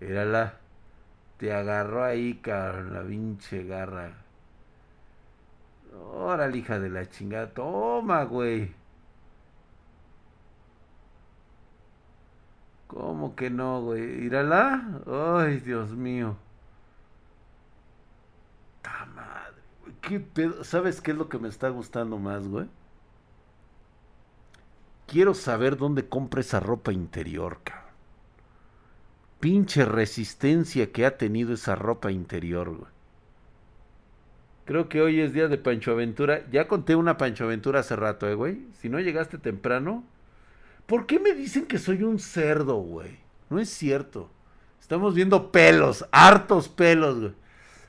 Mírala. 0.00 0.54
Te 1.38 1.52
agarró 1.52 2.04
ahí, 2.04 2.34
cabrón, 2.42 2.94
la 2.94 3.02
pinche 3.02 3.64
garra. 3.64 4.12
Órale, 6.14 6.58
hija 6.58 6.78
de 6.78 6.90
la 6.90 7.08
chingada. 7.08 7.48
Toma, 7.48 8.24
güey. 8.24 8.72
¿Cómo 12.86 13.34
que 13.34 13.50
no, 13.50 13.82
güey? 13.82 14.24
¿Irala? 14.24 15.00
Ay, 15.06 15.58
Dios 15.60 15.90
mío. 15.92 16.36
Tama 18.82 19.46
¿Qué 20.00 20.20
pedo? 20.20 20.62
¿Sabes 20.64 21.00
qué 21.00 21.10
es 21.10 21.16
lo 21.16 21.28
que 21.28 21.38
me 21.38 21.48
está 21.48 21.68
gustando 21.68 22.18
más, 22.18 22.46
güey? 22.46 22.66
Quiero 25.06 25.34
saber 25.34 25.76
dónde 25.76 26.08
compra 26.08 26.40
esa 26.40 26.60
ropa 26.60 26.92
interior, 26.92 27.60
cabrón. 27.64 27.86
Pinche 29.40 29.84
resistencia 29.84 30.92
que 30.92 31.06
ha 31.06 31.16
tenido 31.18 31.54
esa 31.54 31.74
ropa 31.74 32.10
interior, 32.10 32.70
güey. 32.70 32.90
Creo 34.64 34.88
que 34.88 35.00
hoy 35.00 35.20
es 35.20 35.32
día 35.32 35.48
de 35.48 35.58
Pancho 35.58 35.92
Aventura. 35.92 36.44
Ya 36.50 36.66
conté 36.66 36.96
una 36.96 37.16
Pancho 37.16 37.44
Aventura 37.44 37.80
hace 37.80 37.94
rato, 37.94 38.28
eh, 38.28 38.34
güey. 38.34 38.66
Si 38.72 38.88
no 38.88 38.98
llegaste 38.98 39.38
temprano. 39.38 40.04
¿Por 40.86 41.06
qué 41.06 41.18
me 41.18 41.32
dicen 41.32 41.66
que 41.66 41.78
soy 41.78 42.02
un 42.02 42.18
cerdo, 42.18 42.76
güey? 42.76 43.18
No 43.50 43.58
es 43.58 43.68
cierto. 43.70 44.30
Estamos 44.80 45.14
viendo 45.14 45.50
pelos, 45.50 46.06
hartos 46.12 46.68
pelos, 46.68 47.18
güey. 47.18 47.34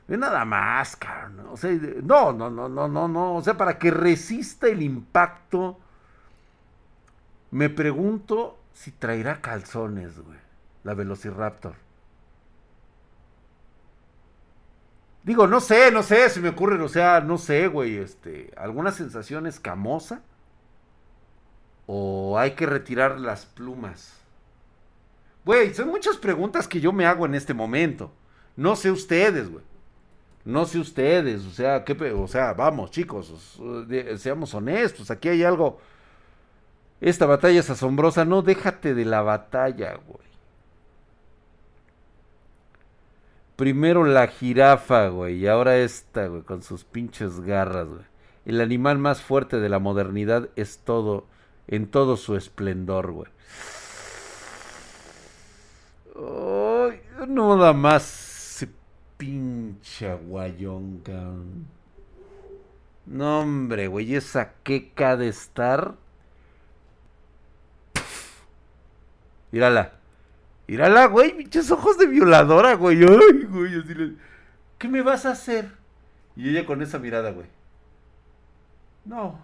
Ve 0.07 0.17
nada 0.17 0.45
más, 0.45 0.95
cabrón. 0.95 1.47
O 1.51 1.57
sea, 1.57 1.71
no, 2.03 2.31
no, 2.33 2.49
no, 2.49 2.69
no, 2.69 2.87
no, 2.87 3.07
no. 3.07 3.35
O 3.35 3.41
sea, 3.41 3.57
para 3.57 3.77
que 3.77 3.91
resista 3.91 4.67
el 4.67 4.81
impacto 4.81 5.77
me 7.51 7.69
pregunto 7.69 8.57
si 8.73 8.91
traerá 8.91 9.41
calzones, 9.41 10.19
güey. 10.19 10.39
La 10.83 10.93
Velociraptor. 10.93 11.75
Digo, 15.23 15.45
no 15.45 15.59
sé, 15.59 15.91
no 15.91 16.03
sé, 16.03 16.29
se 16.29 16.39
me 16.39 16.49
ocurre, 16.49 16.81
o 16.81 16.87
sea, 16.87 17.19
no 17.19 17.37
sé, 17.37 17.67
güey, 17.67 17.97
este, 17.97 18.51
alguna 18.55 18.91
sensación 18.93 19.45
escamosa. 19.45 20.21
O 21.87 22.37
hay 22.37 22.51
que 22.51 22.67
retirar 22.67 23.19
las 23.19 23.47
plumas. 23.47 24.13
Güey, 25.43 25.73
son 25.73 25.87
muchas 25.87 26.17
preguntas 26.17 26.67
que 26.67 26.79
yo 26.79 26.91
me 26.93 27.05
hago 27.05 27.25
en 27.25 27.33
este 27.33 27.55
momento. 27.55 28.11
No 28.55 28.75
sé 28.75 28.91
ustedes, 28.91 29.49
güey. 29.49 29.63
No 30.45 30.65
sé 30.65 30.79
ustedes, 30.79 31.43
o 31.45 31.51
sea, 31.51 31.83
¿qué, 31.83 31.93
o 32.13 32.27
sea, 32.27 32.53
vamos, 32.53 32.91
chicos, 32.91 33.59
seamos 34.17 34.53
honestos, 34.53 35.11
aquí 35.11 35.27
hay 35.27 35.43
algo 35.43 35.77
esta 36.99 37.25
batalla 37.25 37.59
es 37.59 37.69
asombrosa. 37.69 38.25
No, 38.25 38.41
déjate 38.41 38.93
de 38.95 39.05
la 39.05 39.21
batalla, 39.21 39.99
güey. 40.07 40.27
Primero 43.55 44.05
la 44.05 44.27
jirafa, 44.27 45.07
güey, 45.07 45.37
y 45.37 45.47
ahora 45.47 45.77
esta, 45.77 46.27
güey, 46.27 46.43
con 46.43 46.61
sus 46.61 46.83
pinches 46.83 47.39
garras, 47.39 47.87
güey. 47.87 48.01
El 48.45 48.61
animal 48.61 48.99
más 48.99 49.21
fuerte 49.21 49.59
de 49.59 49.67
la 49.67 49.79
modernidad 49.79 50.49
es 50.55 50.79
todo, 50.79 51.25
en 51.67 51.87
todo 51.87 52.17
su 52.17 52.35
esplendor, 52.35 53.11
güey. 53.11 53.31
no 57.27 57.57
da 57.57 57.73
más 57.73 58.03
se 58.03 58.69
pinche 59.17 60.13
guayón, 60.13 60.99
cabrón. 60.99 61.67
No, 63.05 63.41
hombre, 63.41 63.87
güey, 63.87 64.15
esa 64.15 64.53
queca 64.63 65.15
de 65.15 65.29
estar 65.29 65.95
Mírala. 69.51 69.93
Mírala, 70.67 71.05
güey, 71.05 71.35
pinches 71.35 71.71
ojos 71.71 71.97
de 71.97 72.05
violadora, 72.07 72.73
güey. 72.73 72.97
Ay, 73.01 73.45
güey, 73.45 73.79
así. 73.79 74.17
¿Qué 74.77 74.87
me 74.89 75.01
vas 75.01 75.25
a 75.25 75.31
hacer? 75.31 75.71
Y 76.35 76.49
ella 76.49 76.65
con 76.65 76.81
esa 76.81 76.99
mirada, 76.99 77.31
güey. 77.31 77.47
No, 79.05 79.39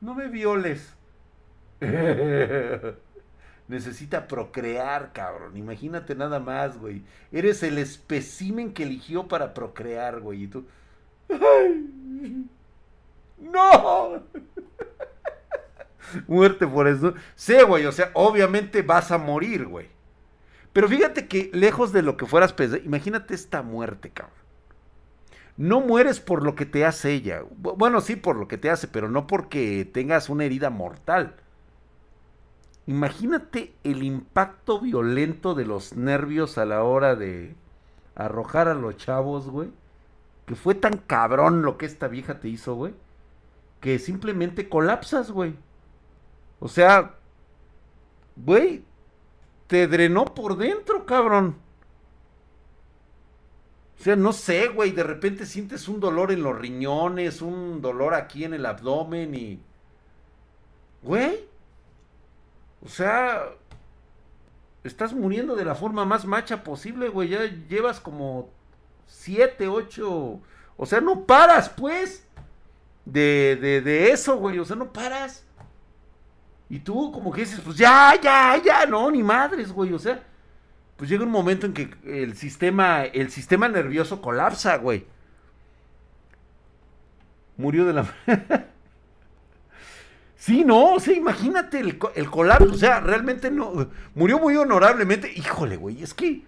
no 0.00 0.14
me 0.14 0.28
violes. 0.28 0.94
Necesita 3.68 4.28
procrear, 4.28 5.12
cabrón. 5.12 5.56
Imagínate 5.56 6.14
nada 6.14 6.40
más, 6.40 6.78
güey. 6.78 7.02
Eres 7.30 7.62
el 7.62 7.78
especimen 7.78 8.72
que 8.72 8.82
eligió 8.82 9.28
para 9.28 9.54
procrear, 9.54 10.20
güey. 10.20 10.44
Y 10.44 10.46
tú... 10.48 10.64
¡Ay! 11.30 12.46
¡No! 13.38 14.22
Muerte 16.26 16.66
por 16.66 16.88
eso. 16.88 17.14
Sí, 17.34 17.56
güey, 17.66 17.86
o 17.86 17.92
sea, 17.92 18.10
obviamente 18.14 18.82
vas 18.82 19.10
a 19.10 19.18
morir, 19.18 19.66
güey. 19.66 19.86
Pero 20.72 20.88
fíjate 20.88 21.26
que 21.26 21.50
lejos 21.52 21.92
de 21.92 22.02
lo 22.02 22.16
que 22.16 22.26
fueras 22.26 22.54
imagínate 22.84 23.34
esta 23.34 23.62
muerte, 23.62 24.10
cabrón. 24.10 24.36
No 25.56 25.80
mueres 25.80 26.18
por 26.18 26.42
lo 26.42 26.54
que 26.54 26.66
te 26.66 26.84
hace 26.84 27.12
ella. 27.12 27.42
Bueno, 27.56 28.00
sí, 28.00 28.16
por 28.16 28.36
lo 28.36 28.48
que 28.48 28.58
te 28.58 28.70
hace, 28.70 28.88
pero 28.88 29.08
no 29.08 29.26
porque 29.26 29.88
tengas 29.90 30.30
una 30.30 30.44
herida 30.44 30.70
mortal. 30.70 31.36
Imagínate 32.86 33.74
el 33.84 34.02
impacto 34.02 34.80
violento 34.80 35.54
de 35.54 35.64
los 35.64 35.94
nervios 35.94 36.58
a 36.58 36.64
la 36.64 36.82
hora 36.82 37.14
de 37.14 37.54
arrojar 38.14 38.68
a 38.68 38.74
los 38.74 38.96
chavos, 38.96 39.48
güey. 39.48 39.70
Que 40.46 40.56
fue 40.56 40.74
tan 40.74 40.98
cabrón 40.98 41.62
lo 41.62 41.78
que 41.78 41.86
esta 41.86 42.08
vieja 42.08 42.40
te 42.40 42.48
hizo, 42.48 42.74
güey. 42.74 42.94
Que 43.80 43.98
simplemente 43.98 44.68
colapsas, 44.68 45.30
güey. 45.30 45.54
O 46.58 46.68
sea, 46.68 47.14
güey, 48.36 48.84
te 49.68 49.86
drenó 49.86 50.24
por 50.24 50.56
dentro, 50.56 51.06
cabrón. 51.06 51.56
O 53.98 54.02
sea, 54.02 54.16
no 54.16 54.32
sé, 54.32 54.66
güey, 54.68 54.90
de 54.90 55.04
repente 55.04 55.46
sientes 55.46 55.86
un 55.86 56.00
dolor 56.00 56.32
en 56.32 56.42
los 56.42 56.58
riñones, 56.58 57.40
un 57.40 57.80
dolor 57.80 58.14
aquí 58.14 58.44
en 58.44 58.54
el 58.54 58.66
abdomen 58.66 59.34
y... 59.34 59.60
Güey. 61.02 61.51
O 62.84 62.88
sea, 62.88 63.44
estás 64.84 65.12
muriendo 65.12 65.54
de 65.54 65.64
la 65.64 65.74
forma 65.74 66.04
más 66.04 66.24
macha 66.24 66.64
posible, 66.64 67.08
güey. 67.08 67.30
Ya 67.30 67.44
llevas 67.68 68.00
como 68.00 68.50
siete, 69.06 69.68
ocho... 69.68 70.40
O 70.76 70.86
sea, 70.86 71.00
no 71.00 71.26
paras, 71.26 71.68
pues. 71.68 72.26
De, 73.04 73.56
de, 73.60 73.80
de 73.82 74.10
eso, 74.10 74.36
güey. 74.36 74.58
O 74.58 74.64
sea, 74.64 74.74
no 74.74 74.92
paras. 74.92 75.44
Y 76.68 76.80
tú 76.80 77.12
como 77.12 77.30
que 77.30 77.42
dices, 77.42 77.60
pues 77.60 77.76
ya, 77.76 78.18
ya, 78.20 78.60
ya, 78.64 78.86
no, 78.86 79.10
ni 79.10 79.22
madres, 79.22 79.70
güey. 79.70 79.92
O 79.92 79.98
sea, 79.98 80.22
pues 80.96 81.10
llega 81.10 81.22
un 81.22 81.30
momento 81.30 81.66
en 81.66 81.74
que 81.74 81.94
el 82.04 82.36
sistema, 82.36 83.04
el 83.04 83.30
sistema 83.30 83.68
nervioso 83.68 84.22
colapsa, 84.22 84.76
güey. 84.78 85.06
Murió 87.56 87.84
de 87.84 87.92
la... 87.92 88.14
sí, 90.42 90.64
no, 90.64 90.94
o 90.94 91.00
sea, 91.00 91.14
imagínate 91.14 91.78
el, 91.78 91.98
colapso. 91.98 92.72
O 92.72 92.76
sea, 92.76 92.98
realmente 92.98 93.48
no... 93.48 93.88
Murió 94.16 94.40
muy 94.40 94.56
honorablemente. 94.56 95.32
Híjole, 95.32 95.76
güey, 95.76 96.02
es 96.02 96.14
que... 96.14 96.44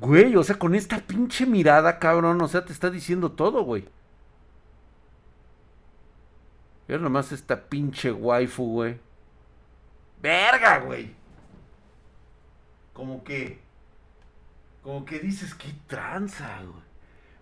Güey, 0.00 0.34
o 0.34 0.42
sea, 0.42 0.58
con 0.58 0.74
esta 0.74 0.98
pinche 0.98 1.46
mirada, 1.46 2.00
cabrón, 2.00 2.42
o 2.42 2.48
sea, 2.48 2.64
te 2.64 2.72
está 2.72 2.90
diciendo 2.90 3.30
todo, 3.30 3.62
güey. 3.62 3.86
Mira 6.88 7.00
nomás 7.00 7.30
esta 7.30 7.62
pinche 7.62 8.10
waifu, 8.10 8.72
güey. 8.72 8.98
Verga, 10.20 10.80
güey. 10.80 11.14
Como 12.92 13.22
que. 13.22 13.60
Como 14.82 15.04
que 15.04 15.20
dices, 15.20 15.54
qué 15.54 15.68
tranza, 15.86 16.58
güey. 16.62 16.82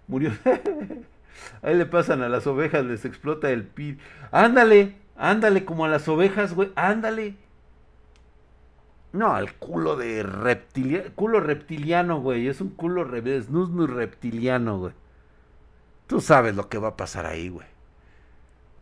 Murió. 0.07 0.33
Ahí 1.63 1.75
le 1.75 1.87
pasan 1.87 2.23
a 2.23 2.29
las 2.29 2.47
ovejas, 2.47 2.85
les 2.85 3.07
explota 3.07 3.51
el 3.51 3.65
pit. 3.65 3.99
Ándale, 4.31 5.02
ándale, 5.17 5.65
como 5.65 5.85
a 5.85 5.89
las 5.89 6.09
ovejas, 6.09 6.55
güey. 6.55 6.73
Ándale. 6.75 7.37
No, 9.13 9.35
al 9.35 9.55
culo 9.55 9.97
de 9.97 10.23
reptiliano. 10.23 11.11
Culo 11.15 11.41
reptiliano, 11.41 12.21
güey. 12.21 12.49
Es 12.49 12.61
un 12.61 12.71
culo 12.71 13.05
muy 13.05 13.87
reptiliano, 13.87 14.79
güey. 14.79 14.93
Tú 16.07 16.21
sabes 16.21 16.55
lo 16.55 16.69
que 16.69 16.79
va 16.79 16.89
a 16.89 16.97
pasar 16.97 17.27
ahí, 17.27 17.49
güey. 17.49 17.67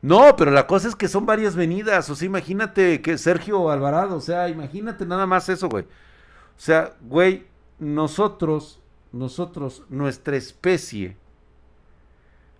No, 0.03 0.35
pero 0.37 0.51
la 0.51 0.67
cosa 0.67 0.89
es 0.89 0.97
que 0.97 1.09
son 1.09 1.27
varias 1.27 1.57
venidas. 1.57 2.09
O 2.11 2.15
sea, 2.15 2.27
imagínate 2.27 3.03
que 3.03 3.19
Sergio 3.19 3.71
Alvarado, 3.71 4.17
o 4.17 4.21
sea, 4.21 4.49
imagínate 4.49 5.05
nada 5.05 5.27
más 5.27 5.49
eso, 5.49 5.69
güey. 5.69 5.85
O 5.85 6.63
sea, 6.63 6.95
güey, 7.01 7.47
nosotros, 7.79 8.81
nosotros, 9.13 9.85
nuestra 9.89 10.37
especie, 10.37 11.17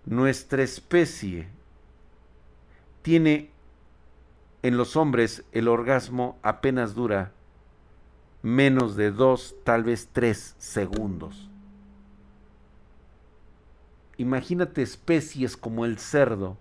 nuestra 0.05 0.61
especie 0.63 1.47
tiene 3.01 3.49
en 4.63 4.77
los 4.77 4.95
hombres 4.95 5.43
el 5.51 5.67
orgasmo 5.67 6.37
apenas 6.43 6.93
dura 6.93 7.31
menos 8.41 8.95
de 8.95 9.11
dos, 9.11 9.55
tal 9.63 9.83
vez 9.83 10.09
tres 10.11 10.55
segundos. 10.57 11.49
Imagínate 14.17 14.81
especies 14.81 15.57
como 15.57 15.85
el 15.85 15.97
cerdo 15.97 16.57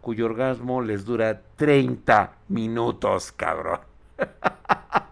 cuyo 0.00 0.26
orgasmo 0.26 0.80
les 0.82 1.04
dura 1.04 1.42
30 1.56 2.32
minutos, 2.48 3.32
cabrón. 3.32 3.80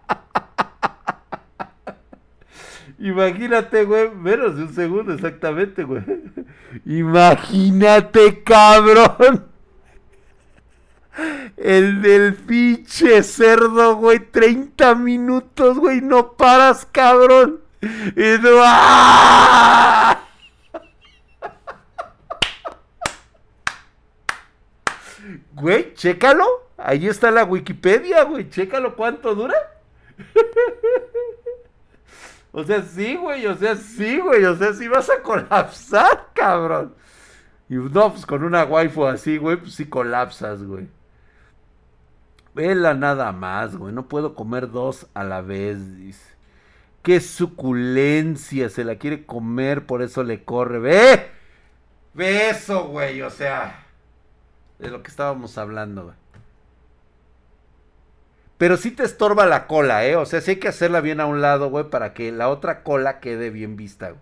Imagínate, 2.99 3.83
güey, 3.83 4.09
menos 4.09 4.55
de 4.55 4.63
un 4.63 4.73
segundo 4.73 5.13
exactamente, 5.13 5.83
güey. 5.83 6.03
Imagínate, 6.85 8.43
cabrón. 8.43 9.46
El 11.57 12.03
del 12.03 12.35
pinche 12.35 13.23
cerdo, 13.23 13.95
güey, 13.95 14.19
30 14.19 14.93
minutos, 14.95 15.79
güey, 15.79 16.01
no 16.01 16.33
paras, 16.33 16.87
cabrón. 16.91 17.61
Y 17.81 18.37
¡ah! 18.61 20.23
Güey, 25.53 25.95
chécalo. 25.95 26.45
Ahí 26.77 27.07
está 27.07 27.31
la 27.31 27.43
Wikipedia, 27.43 28.23
güey. 28.23 28.49
Chécalo 28.49 28.95
cuánto 28.95 29.33
dura. 29.33 29.55
o 32.51 32.63
sea, 32.63 32.83
sí, 32.83 33.15
güey. 33.15 33.47
O 33.47 33.55
sea, 33.55 33.75
sí, 33.75 34.19
güey. 34.19 34.45
O 34.45 34.55
sea, 34.55 34.73
sí 34.73 34.87
vas 34.87 35.09
a 35.09 35.23
colapsar, 35.23 36.27
cabrón. 36.33 36.93
Y 37.69 37.75
no, 37.75 38.11
pues 38.11 38.25
con 38.27 38.43
una 38.43 38.63
waifu 38.65 39.05
así, 39.07 39.37
güey, 39.37 39.57
pues 39.57 39.73
sí 39.73 39.85
colapsas, 39.87 40.63
güey. 40.63 40.87
Vela 42.57 42.95
nada 42.95 43.31
más, 43.33 43.75
güey. 43.75 43.93
No 43.93 44.07
puedo 44.07 44.33
comer 44.33 44.71
dos 44.71 45.05
a 45.13 45.23
la 45.23 45.41
vez. 45.41 45.77
Qué 47.03 47.19
suculencia. 47.19 48.69
Se 48.69 48.83
la 48.83 48.95
quiere 48.95 49.27
comer, 49.27 49.85
por 49.85 50.01
eso 50.01 50.23
le 50.23 50.43
corre. 50.43 50.79
¡Ve! 50.79 51.31
Ve 52.15 52.49
eso, 52.49 52.87
güey. 52.87 53.21
O 53.21 53.29
sea, 53.29 53.85
de 54.79 54.89
lo 54.89 55.03
que 55.03 55.11
estábamos 55.11 55.55
hablando, 55.59 56.05
güey. 56.05 56.15
Pero 58.57 58.75
sí 58.77 58.89
te 58.89 59.03
estorba 59.03 59.45
la 59.45 59.67
cola, 59.67 60.07
¿eh? 60.07 60.15
O 60.15 60.25
sea, 60.25 60.41
sí 60.41 60.51
hay 60.51 60.57
que 60.57 60.69
hacerla 60.69 60.99
bien 60.99 61.19
a 61.19 61.27
un 61.27 61.41
lado, 61.41 61.69
güey, 61.69 61.91
para 61.91 62.15
que 62.15 62.31
la 62.31 62.49
otra 62.49 62.81
cola 62.81 63.19
quede 63.19 63.51
bien 63.51 63.75
vista. 63.75 64.15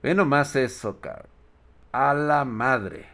Ve 0.00 0.14
nomás 0.14 0.54
eso, 0.54 1.00
cabrón. 1.00 1.26
A 1.90 2.14
la 2.14 2.44
madre. 2.44 3.11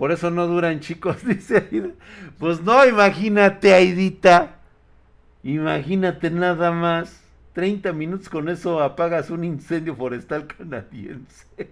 Por 0.00 0.12
eso 0.12 0.30
no 0.30 0.46
duran, 0.46 0.80
chicos, 0.80 1.22
dice 1.26 1.68
Aida. 1.70 1.90
Pues 2.38 2.62
no, 2.62 2.86
imagínate, 2.86 3.74
Aidita. 3.74 4.56
Imagínate 5.42 6.30
nada 6.30 6.70
más. 6.70 7.22
30 7.52 7.92
minutos 7.92 8.30
con 8.30 8.48
eso 8.48 8.80
apagas 8.80 9.28
un 9.28 9.44
incendio 9.44 9.94
forestal 9.94 10.46
canadiense. 10.46 11.46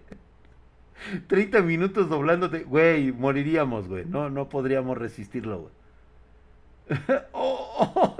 30 1.26 1.62
minutos 1.62 2.11
doblándote. 2.11 2.64
Güey, 2.64 3.12
moriríamos, 3.12 3.89
güey. 3.89 4.05
No, 4.05 4.29
no 4.29 4.51
podríamos 4.51 4.99
resistirlo, 4.99 5.70
güey. 6.91 6.99
oh, 7.33 8.14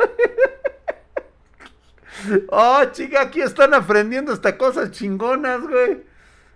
oh, 2.49 2.85
chica, 2.93 3.21
aquí 3.21 3.43
están 3.43 3.75
aprendiendo 3.75 4.33
hasta 4.33 4.57
cosas 4.57 4.91
chingonas, 4.91 5.61
güey. 5.61 6.08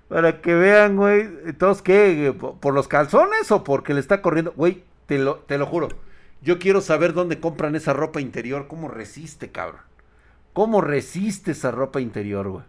Para 0.09 0.41
que 0.41 0.55
vean, 0.55 0.97
güey. 0.97 1.53
Todos 1.59 1.83
qué, 1.83 2.35
por 2.61 2.75
los 2.75 2.89
calzones 2.89 3.51
o 3.51 3.65
porque 3.65 3.95
le 3.95 4.01
está 4.01 4.23
corriendo. 4.23 4.53
Güey, 4.57 4.85
te 5.07 5.19
lo, 5.19 5.37
te 5.37 5.59
lo 5.59 5.67
juro. 5.67 5.89
Yo 6.43 6.59
quiero 6.59 6.81
saber 6.81 7.13
dónde 7.13 7.41
compran 7.41 7.77
esa 7.77 7.93
ropa 7.93 8.21
interior. 8.21 8.67
¿Cómo 8.69 8.89
resiste, 8.89 9.51
cabrón? 9.51 9.81
¿Cómo 10.53 10.81
resiste 10.81 11.53
esa 11.53 11.71
ropa 11.71 12.01
interior, 12.01 12.49
güey? 12.49 12.65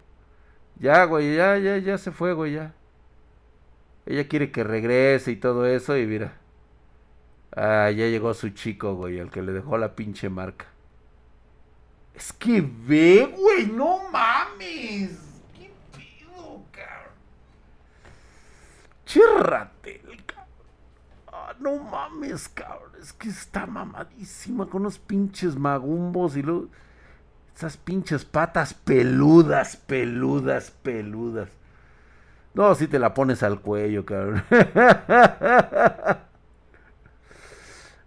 Ya, 0.79 1.03
güey, 1.05 1.35
ya, 1.35 1.57
ya, 1.57 1.77
ya 1.77 1.97
se 1.97 2.11
fue, 2.11 2.33
güey, 2.33 2.53
ya. 2.53 2.73
Ella 4.05 4.27
quiere 4.27 4.51
que 4.51 4.63
regrese 4.63 5.31
y 5.31 5.35
todo 5.35 5.65
eso 5.65 5.97
y 5.97 6.05
mira. 6.05 6.37
Ah, 7.55 7.91
ya 7.91 8.07
llegó 8.07 8.33
su 8.33 8.49
chico, 8.49 8.95
güey, 8.95 9.19
el 9.19 9.29
que 9.29 9.41
le 9.41 9.51
dejó 9.51 9.77
la 9.77 9.95
pinche 9.95 10.29
marca. 10.29 10.65
Es 12.13 12.33
que 12.33 12.61
ve, 12.61 13.33
güey, 13.37 13.67
no 13.67 14.09
mames. 14.11 15.32
Chirratel, 19.13 20.25
cabrón. 20.25 20.47
Ah, 21.31 21.53
no 21.59 21.77
mames, 21.77 22.49
cabrón. 22.49 22.93
Es 22.99 23.13
que 23.13 23.29
está 23.29 23.67
mamadísima 23.67 24.65
con 24.65 24.81
unos 24.81 24.97
pinches 24.97 25.55
magumbos 25.55 26.35
y 26.35 26.41
luego. 26.41 26.69
Esas 27.55 27.77
pinches 27.77 28.25
patas 28.25 28.73
peludas, 28.73 29.77
peludas, 29.77 30.71
peludas. 30.71 31.49
No, 32.55 32.73
si 32.73 32.87
te 32.87 32.97
la 32.97 33.13
pones 33.13 33.43
al 33.43 33.61
cuello, 33.61 34.03
cabrón. 34.03 34.43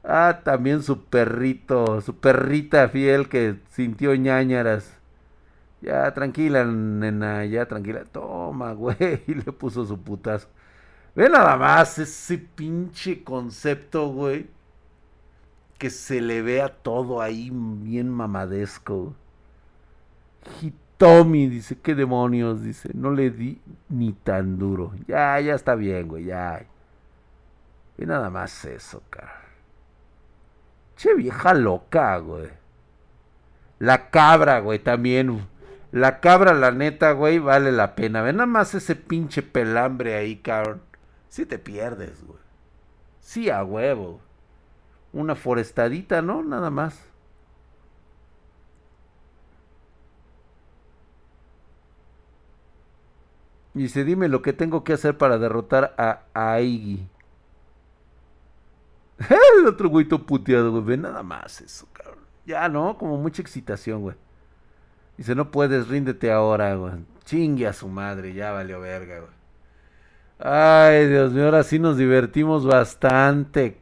ah, 0.03 0.41
también 0.43 0.83
su 0.83 1.05
perrito, 1.05 2.01
su 2.01 2.17
perrita 2.19 2.89
fiel 2.89 3.29
que 3.29 3.61
sintió 3.71 4.13
ñañaras. 4.17 4.93
Ya, 5.83 6.13
tranquila, 6.15 6.65
nena, 6.65 7.45
ya, 7.45 7.67
tranquila. 7.67 8.03
Toma, 8.11 8.73
güey. 8.73 9.23
Y 9.29 9.35
le 9.35 9.53
puso 9.53 9.87
su 9.87 10.03
putazo. 10.03 10.49
Ve 11.17 11.31
nada 11.31 11.57
más 11.57 11.99
ese 11.99 12.37
pinche 12.37 13.25
concepto, 13.25 14.09
güey. 14.09 14.49
Que 15.79 15.89
se 15.89 16.21
le 16.21 16.43
vea 16.43 16.69
todo 16.69 17.23
ahí 17.23 17.51
bien 17.53 18.11
mamadesco. 18.11 19.15
Hitomi 20.61 21.49
dice, 21.49 21.79
¿qué 21.79 21.95
demonios? 21.95 22.63
Dice, 22.63 22.91
no 22.93 23.11
le 23.13 23.31
di 23.31 23.61
ni 23.89 24.13
tan 24.13 24.59
duro. 24.59 24.93
Ya, 25.09 25.41
ya 25.41 25.55
está 25.55 25.75
bien, 25.75 26.07
güey, 26.07 26.25
ya. 26.25 26.67
Ve 27.97 28.05
nada 28.07 28.29
más 28.29 28.65
eso, 28.67 29.03
cara. 29.09 29.41
Che 30.97 31.15
vieja 31.15 31.55
loca, 31.55 32.19
güey. 32.19 32.51
La 33.79 34.11
cabra, 34.11 34.61
güey, 34.61 34.79
también. 34.79 35.47
La 35.93 36.21
cabra, 36.21 36.53
la 36.53 36.73
neta, 36.73 37.13
güey, 37.13 37.39
vale 37.39 37.73
la 37.73 37.95
pena. 37.95 38.21
Ve 38.21 38.35
nada 38.35 38.47
más 38.47 38.75
ese 38.75 38.97
pinche 38.97 39.43
pelambre 39.43 40.15
ahí, 40.15 40.37
cabrón. 40.37 40.83
Si 41.29 41.47
te 41.47 41.59
pierdes, 41.59 42.25
güey. 42.25 42.39
Sí, 43.21 43.51
a 43.51 43.65
huevo. 43.65 44.21
Una 45.13 45.35
forestadita, 45.35 46.23
¿no? 46.23 46.43
Nada 46.43 46.71
más. 46.71 47.01
Dice, 53.75 54.05
dime 54.05 54.29
lo 54.29 54.41
que 54.41 54.53
tengo 54.53 54.85
que 54.85 54.95
hacer 54.95 55.19
para 55.19 55.39
derrotar 55.39 55.95
a 55.99 56.25
Aigi. 56.33 57.07
El 59.59 59.67
otro 59.67 59.89
güeyito 59.89 60.25
puteado, 60.25 60.71
güey. 60.71 60.85
Ve 60.85 60.97
nada 60.97 61.23
más 61.23 61.61
eso, 61.61 61.87
cabrón. 61.93 62.25
Ya, 62.45 62.69
¿no? 62.69 62.97
Como 62.97 63.17
mucha 63.17 63.43
excitación, 63.43 64.03
güey. 64.03 64.17
Dice, 65.17 65.35
no 65.35 65.51
puedes, 65.51 65.89
ríndete 65.89 66.31
ahora, 66.31 66.75
güey. 66.75 66.95
Chingue 67.25 67.67
a 67.67 67.73
su 67.73 67.89
madre, 67.89 68.35
ya 68.35 68.53
valió 68.53 68.81
verga, 68.81 69.21
güey. 69.21 69.36
Ay, 70.39 71.07
Dios 71.09 71.33
mío, 71.33 71.47
ahora 71.47 71.63
sí 71.63 71.79
nos 71.79 71.97
divertimos 71.97 72.67
bastante, 72.67 73.79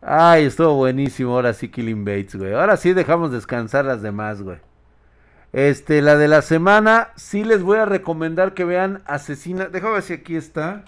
Ay, 0.00 0.44
estuvo 0.44 0.74
buenísimo, 0.74 1.34
ahora 1.34 1.52
sí 1.52 1.68
Killing 1.68 2.04
Bates, 2.04 2.36
güey. 2.36 2.52
Ahora 2.52 2.76
sí 2.76 2.92
dejamos 2.92 3.32
descansar 3.32 3.84
las 3.84 4.02
demás, 4.02 4.42
güey. 4.42 4.58
Este, 5.52 6.02
la 6.02 6.16
de 6.16 6.28
la 6.28 6.42
semana, 6.42 7.12
sí 7.16 7.42
les 7.42 7.62
voy 7.62 7.78
a 7.78 7.86
recomendar 7.86 8.54
que 8.54 8.64
vean 8.64 9.02
Asesina. 9.06 9.66
Déjame 9.66 9.94
ver 9.94 10.02
si 10.02 10.12
aquí 10.12 10.36
está. 10.36 10.84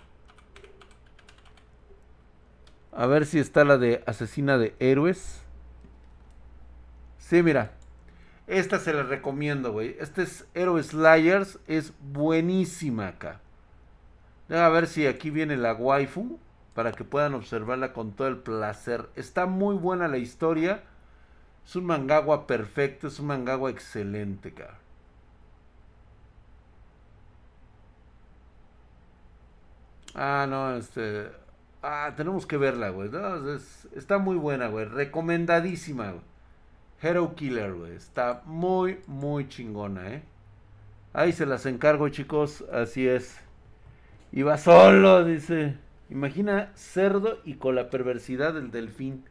A 2.93 3.07
ver 3.07 3.27
si 3.27 3.39
está 3.39 3.65
la 3.65 3.79
de 3.79 4.03
Asesina 4.07 4.59
de 4.59 4.75
Héroes. 4.79 5.41
Sí, 7.19 7.43
mira. 7.43 7.73
Esta 8.47 8.79
se 8.79 8.93
la 8.93 9.03
recomiendo, 9.03 9.73
güey. 9.73 9.97
Este 10.01 10.23
es 10.23 10.47
Héroes 10.55 10.95
Liars. 10.95 11.59
Es 11.67 11.93
buenísima 12.01 13.09
acá. 13.09 13.41
A 14.51 14.69
ver 14.71 14.87
si 14.87 15.07
aquí 15.07 15.31
viene 15.31 15.57
la 15.57 15.75
waifu 15.75 16.39
para 16.75 16.93
que 16.93 17.05
puedan 17.05 17.35
observarla 17.35 17.93
con 17.93 18.13
todo 18.13 18.29
el 18.29 18.39
placer. 18.39 19.09
Está 19.17 19.47
muy 19.47 19.77
buena 19.77 20.09
la 20.09 20.19
historia. 20.19 20.83
Es 21.67 21.77
un 21.77 21.87
mangagua 21.87 22.47
perfecto, 22.47 23.09
es 23.09 23.19
un 23.21 23.27
mangagua 23.27 23.71
excelente, 23.71 24.55
cara. 24.55 24.79
Ah, 30.15 30.47
no, 30.49 30.77
este... 30.77 31.31
Ah, 31.83 32.13
tenemos 32.17 32.47
que 32.47 32.57
verla, 32.57 32.91
güey. 32.91 33.11
está 33.95 34.19
muy 34.19 34.37
buena, 34.37 34.69
güey. 34.69 34.85
Recomendadísima, 34.87 36.11
güey. 36.11 36.23
Hero 37.03 37.35
Killer, 37.35 37.75
güey. 37.75 37.95
Está 37.95 38.43
muy, 38.47 39.01
muy 39.07 39.49
chingona, 39.49 40.15
¿eh? 40.15 40.23
Ahí 41.13 41.33
se 41.33 41.47
las 41.47 41.67
encargo, 41.67 42.09
chicos. 42.09 42.65
Así 42.73 43.07
es. 43.07 43.48
Iba 44.33 44.59
solo, 44.59 45.25
dice. 45.25 45.77
Imagina 46.11 46.73
cerdo 46.75 47.41
y 47.45 47.55
con 47.55 47.75
la 47.75 47.91
perversidad 47.91 48.55
del 48.55 48.71
delfín. 48.71 49.25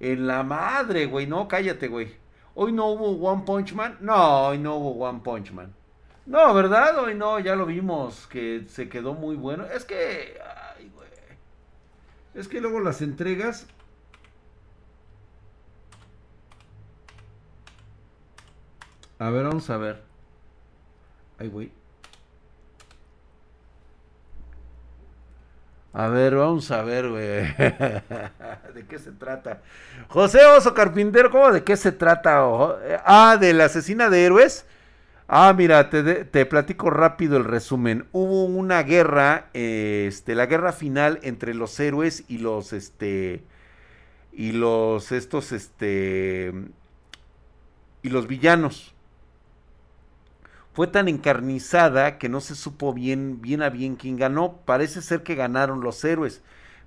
En 0.00 0.26
la 0.26 0.42
madre, 0.42 1.06
güey. 1.06 1.26
No, 1.26 1.48
cállate, 1.48 1.88
güey. 1.88 2.14
Hoy 2.54 2.72
no 2.72 2.86
hubo 2.86 3.10
One 3.30 3.44
Punch 3.44 3.72
Man. 3.72 3.98
No, 4.00 4.48
hoy 4.48 4.58
no 4.58 4.76
hubo 4.76 5.04
One 5.04 5.20
Punch 5.22 5.52
Man. 5.52 5.74
No, 6.26 6.52
¿verdad? 6.52 6.98
Hoy 6.98 7.14
no, 7.14 7.38
ya 7.38 7.56
lo 7.56 7.64
vimos, 7.66 8.26
que 8.26 8.64
se 8.68 8.88
quedó 8.88 9.14
muy 9.14 9.36
bueno. 9.36 9.64
Es 9.64 9.84
que... 9.84 10.38
Ay, 10.76 10.90
güey. 10.94 11.08
Es 12.34 12.48
que 12.48 12.60
luego 12.60 12.80
las 12.80 13.00
entregas... 13.00 13.66
A 19.18 19.30
ver, 19.30 19.44
vamos 19.44 19.68
a 19.70 19.78
ver. 19.78 20.02
Ay, 21.38 21.48
güey. 21.48 21.72
A 25.98 26.06
ver, 26.06 26.36
vamos 26.36 26.70
a 26.70 26.82
ver, 26.82 27.08
güey. 27.08 27.24
¿De 28.72 28.86
qué 28.88 29.00
se 29.00 29.10
trata? 29.10 29.62
José 30.06 30.44
Oso 30.44 30.72
Carpintero, 30.72 31.28
¿cómo 31.28 31.50
de 31.50 31.64
qué 31.64 31.76
se 31.76 31.90
trata? 31.90 32.38
Ah, 33.04 33.36
de 33.36 33.52
la 33.52 33.64
asesina 33.64 34.08
de 34.08 34.24
héroes. 34.24 34.64
Ah, 35.26 35.52
mira, 35.56 35.90
te, 35.90 36.46
platico 36.46 36.90
rápido 36.90 37.36
el 37.36 37.42
resumen. 37.42 38.06
Hubo 38.12 38.44
una 38.44 38.84
guerra, 38.84 39.46
este, 39.54 40.36
la 40.36 40.46
guerra 40.46 40.72
final 40.72 41.18
entre 41.24 41.52
los 41.52 41.80
héroes 41.80 42.22
y 42.28 42.38
los, 42.38 42.72
este, 42.72 43.42
y 44.32 44.52
los, 44.52 45.10
estos, 45.10 45.50
este, 45.50 46.52
y 48.04 48.10
los 48.10 48.28
villanos. 48.28 48.94
Fue 50.78 50.86
tan 50.86 51.08
encarnizada 51.08 52.18
que 52.18 52.28
no 52.28 52.40
se 52.40 52.54
supo 52.54 52.94
bien, 52.94 53.40
bien 53.42 53.62
a 53.62 53.68
bien 53.68 53.96
quién 53.96 54.16
ganó. 54.16 54.58
Parece 54.64 55.02
ser 55.02 55.24
que 55.24 55.34
ganaron 55.34 55.80
los 55.80 56.04
héroes. 56.04 56.40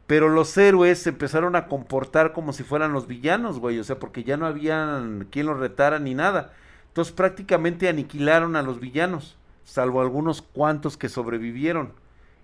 Pero 0.08 0.30
los 0.30 0.58
héroes 0.58 1.00
se 1.00 1.10
empezaron 1.10 1.58
a 1.58 1.68
comportar 1.68 2.32
como 2.32 2.54
si 2.54 2.64
fueran 2.64 2.94
los 2.94 3.06
villanos, 3.06 3.60
güey. 3.60 3.80
O 3.80 3.84
sea, 3.84 4.00
porque 4.00 4.24
ya 4.24 4.38
no 4.38 4.46
habían 4.46 5.28
quien 5.30 5.48
los 5.48 5.60
retara 5.60 6.00
ni 6.00 6.14
nada. 6.14 6.54
Entonces 6.88 7.14
prácticamente 7.14 7.90
aniquilaron 7.90 8.56
a 8.56 8.62
los 8.62 8.80
villanos, 8.80 9.36
salvo 9.66 10.00
algunos 10.00 10.42
cuantos 10.42 10.96
que 10.96 11.10
sobrevivieron 11.10 11.92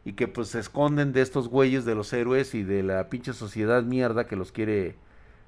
y 0.03 0.13
que 0.15 0.27
pues 0.27 0.49
se 0.49 0.59
esconden 0.59 1.13
de 1.13 1.21
estos 1.21 1.47
güeyes 1.47 1.85
de 1.85 1.95
los 1.95 2.11
héroes 2.11 2.55
y 2.55 2.63
de 2.63 2.83
la 2.83 3.07
pinche 3.07 3.31
sociedad 3.31 3.83
mierda 3.83 4.27
que 4.27 4.35
los 4.35 4.51
quiere 4.51 4.97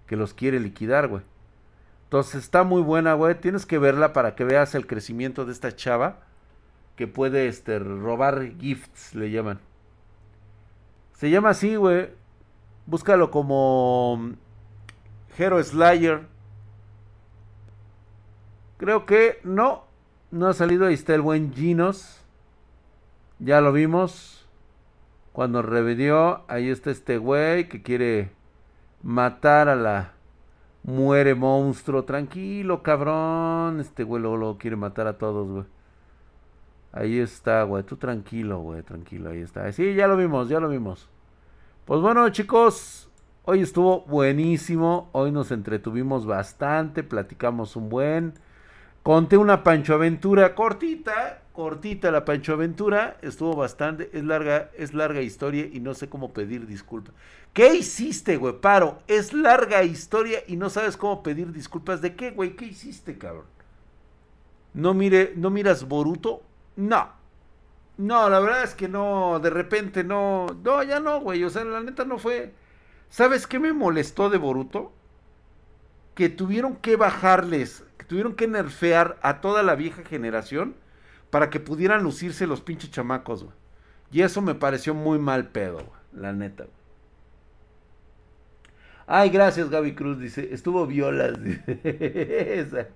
que 0.07 0.15
los 0.15 0.33
quiere 0.33 0.61
liquidar, 0.61 1.09
güey. 1.09 1.23
Entonces 2.09 2.43
está 2.43 2.63
muy 2.63 2.81
buena, 2.81 3.13
güey. 3.13 3.35
Tienes 3.35 3.67
que 3.67 3.77
verla 3.77 4.13
para 4.13 4.33
que 4.33 4.43
veas 4.43 4.73
el 4.73 4.87
crecimiento 4.87 5.45
de 5.45 5.51
esta 5.51 5.75
chava 5.75 6.21
que 6.95 7.05
puede 7.05 7.47
este 7.47 7.77
robar 7.77 8.57
gifts, 8.57 9.13
le 9.13 9.29
llaman. 9.29 9.59
Se 11.13 11.29
llama 11.29 11.51
así, 11.51 11.75
güey. 11.75 12.09
Búscalo 12.87 13.29
como 13.29 14.33
Hero 15.37 15.63
Slayer. 15.63 16.25
Creo 18.77 19.05
que 19.05 19.39
no. 19.43 19.83
No 20.31 20.47
ha 20.47 20.53
salido. 20.53 20.87
Ahí 20.87 20.95
está 20.95 21.13
el 21.13 21.21
buen 21.21 21.53
Ginos. 21.53 22.21
Ya 23.37 23.61
lo 23.61 23.71
vimos. 23.71 24.47
Cuando 25.31 25.61
revidió. 25.61 26.41
Ahí 26.47 26.69
está 26.69 26.89
este 26.89 27.19
güey 27.19 27.69
que 27.69 27.83
quiere 27.83 28.31
matar 29.03 29.69
a 29.69 29.75
la. 29.75 30.13
Muere 30.83 31.35
monstruo. 31.35 32.03
Tranquilo, 32.03 32.83
cabrón. 32.83 33.79
Este 33.79 34.03
güey 34.03 34.21
lo, 34.21 34.57
quiere 34.57 34.75
matar 34.75 35.07
a 35.07 35.17
todos, 35.17 35.49
güey. 35.49 35.65
Ahí 36.91 37.19
está, 37.19 37.63
güey. 37.63 37.83
Tú 37.83 37.97
tranquilo, 37.97 38.59
güey. 38.59 38.81
Tranquilo. 38.83 39.29
Ahí 39.29 39.41
está. 39.41 39.71
Sí, 39.71 39.93
ya 39.93 40.07
lo 40.07 40.17
vimos, 40.17 40.49
ya 40.49 40.59
lo 40.59 40.69
vimos. 40.69 41.09
Pues 41.85 42.01
bueno, 42.01 42.27
chicos. 42.29 43.09
Hoy 43.45 43.61
estuvo 43.61 44.01
buenísimo. 44.01 45.09
Hoy 45.11 45.31
nos 45.31 45.51
entretuvimos 45.51 46.25
bastante. 46.25 47.03
Platicamos 47.03 47.75
un 47.75 47.89
buen. 47.89 48.33
Conté 49.03 49.37
una 49.37 49.63
Pancho 49.63 49.93
Aventura 49.93 50.53
cortita, 50.55 51.41
cortita 51.59 52.09
la 52.09 52.23
Pancho 52.23 52.53
Aventura, 52.53 53.17
estuvo 53.21 53.53
bastante, 53.53 54.09
es 54.13 54.23
larga, 54.23 54.71
es 54.77 54.93
larga 54.93 55.21
historia 55.21 55.67
y 55.69 55.81
no 55.81 55.93
sé 55.93 56.07
cómo 56.07 56.31
pedir 56.31 56.65
disculpas. 56.65 57.13
¿Qué 57.51 57.73
hiciste, 57.73 58.37
güey? 58.37 58.61
Paro, 58.61 58.99
es 59.09 59.33
larga 59.33 59.83
historia 59.83 60.39
y 60.47 60.55
no 60.55 60.69
sabes 60.69 60.95
cómo 60.95 61.21
pedir 61.21 61.51
disculpas. 61.51 62.01
¿De 62.01 62.15
qué, 62.15 62.31
güey? 62.31 62.55
¿Qué 62.55 62.63
hiciste, 62.63 63.17
cabrón? 63.17 63.43
No 64.73 64.93
mire, 64.93 65.33
no 65.35 65.49
miras 65.49 65.85
Boruto? 65.85 66.43
No. 66.77 67.09
No, 67.97 68.29
la 68.29 68.39
verdad 68.39 68.63
es 68.63 68.73
que 68.73 68.87
no, 68.87 69.41
de 69.41 69.49
repente 69.49 70.05
no, 70.05 70.47
no, 70.63 70.81
ya 70.83 71.01
no, 71.01 71.19
güey, 71.19 71.43
o 71.43 71.49
sea, 71.49 71.65
la 71.65 71.81
neta 71.81 72.05
no 72.05 72.19
fue. 72.19 72.53
¿Sabes 73.09 73.47
qué 73.47 73.59
me 73.59 73.73
molestó 73.73 74.29
de 74.29 74.37
Boruto? 74.37 74.93
Que 76.15 76.29
tuvieron 76.29 76.77
que 76.77 76.95
bajarles 76.95 77.83
tuvieron 78.09 78.33
que 78.33 78.47
nerfear 78.47 79.19
a 79.21 79.39
toda 79.39 79.61
la 79.61 79.75
vieja 79.75 80.03
generación 80.03 80.75
para 81.29 81.49
que 81.49 81.59
pudieran 81.59 82.03
lucirse 82.03 82.47
los 82.47 82.61
pinches 82.61 82.91
chamacos, 82.91 83.43
güey. 83.43 83.55
Y 84.11 84.21
eso 84.21 84.41
me 84.41 84.55
pareció 84.55 84.93
muy 84.93 85.19
mal 85.19 85.47
pedo, 85.47 85.77
güey, 85.77 85.99
la 86.13 86.33
neta. 86.33 86.63
Güey. 86.63 86.79
Ay, 89.11 89.29
gracias 89.31 89.69
Gaby 89.71 89.95
Cruz, 89.95 90.19
dice, 90.19 90.49
estuvo 90.51 90.85
violas. 90.85 91.33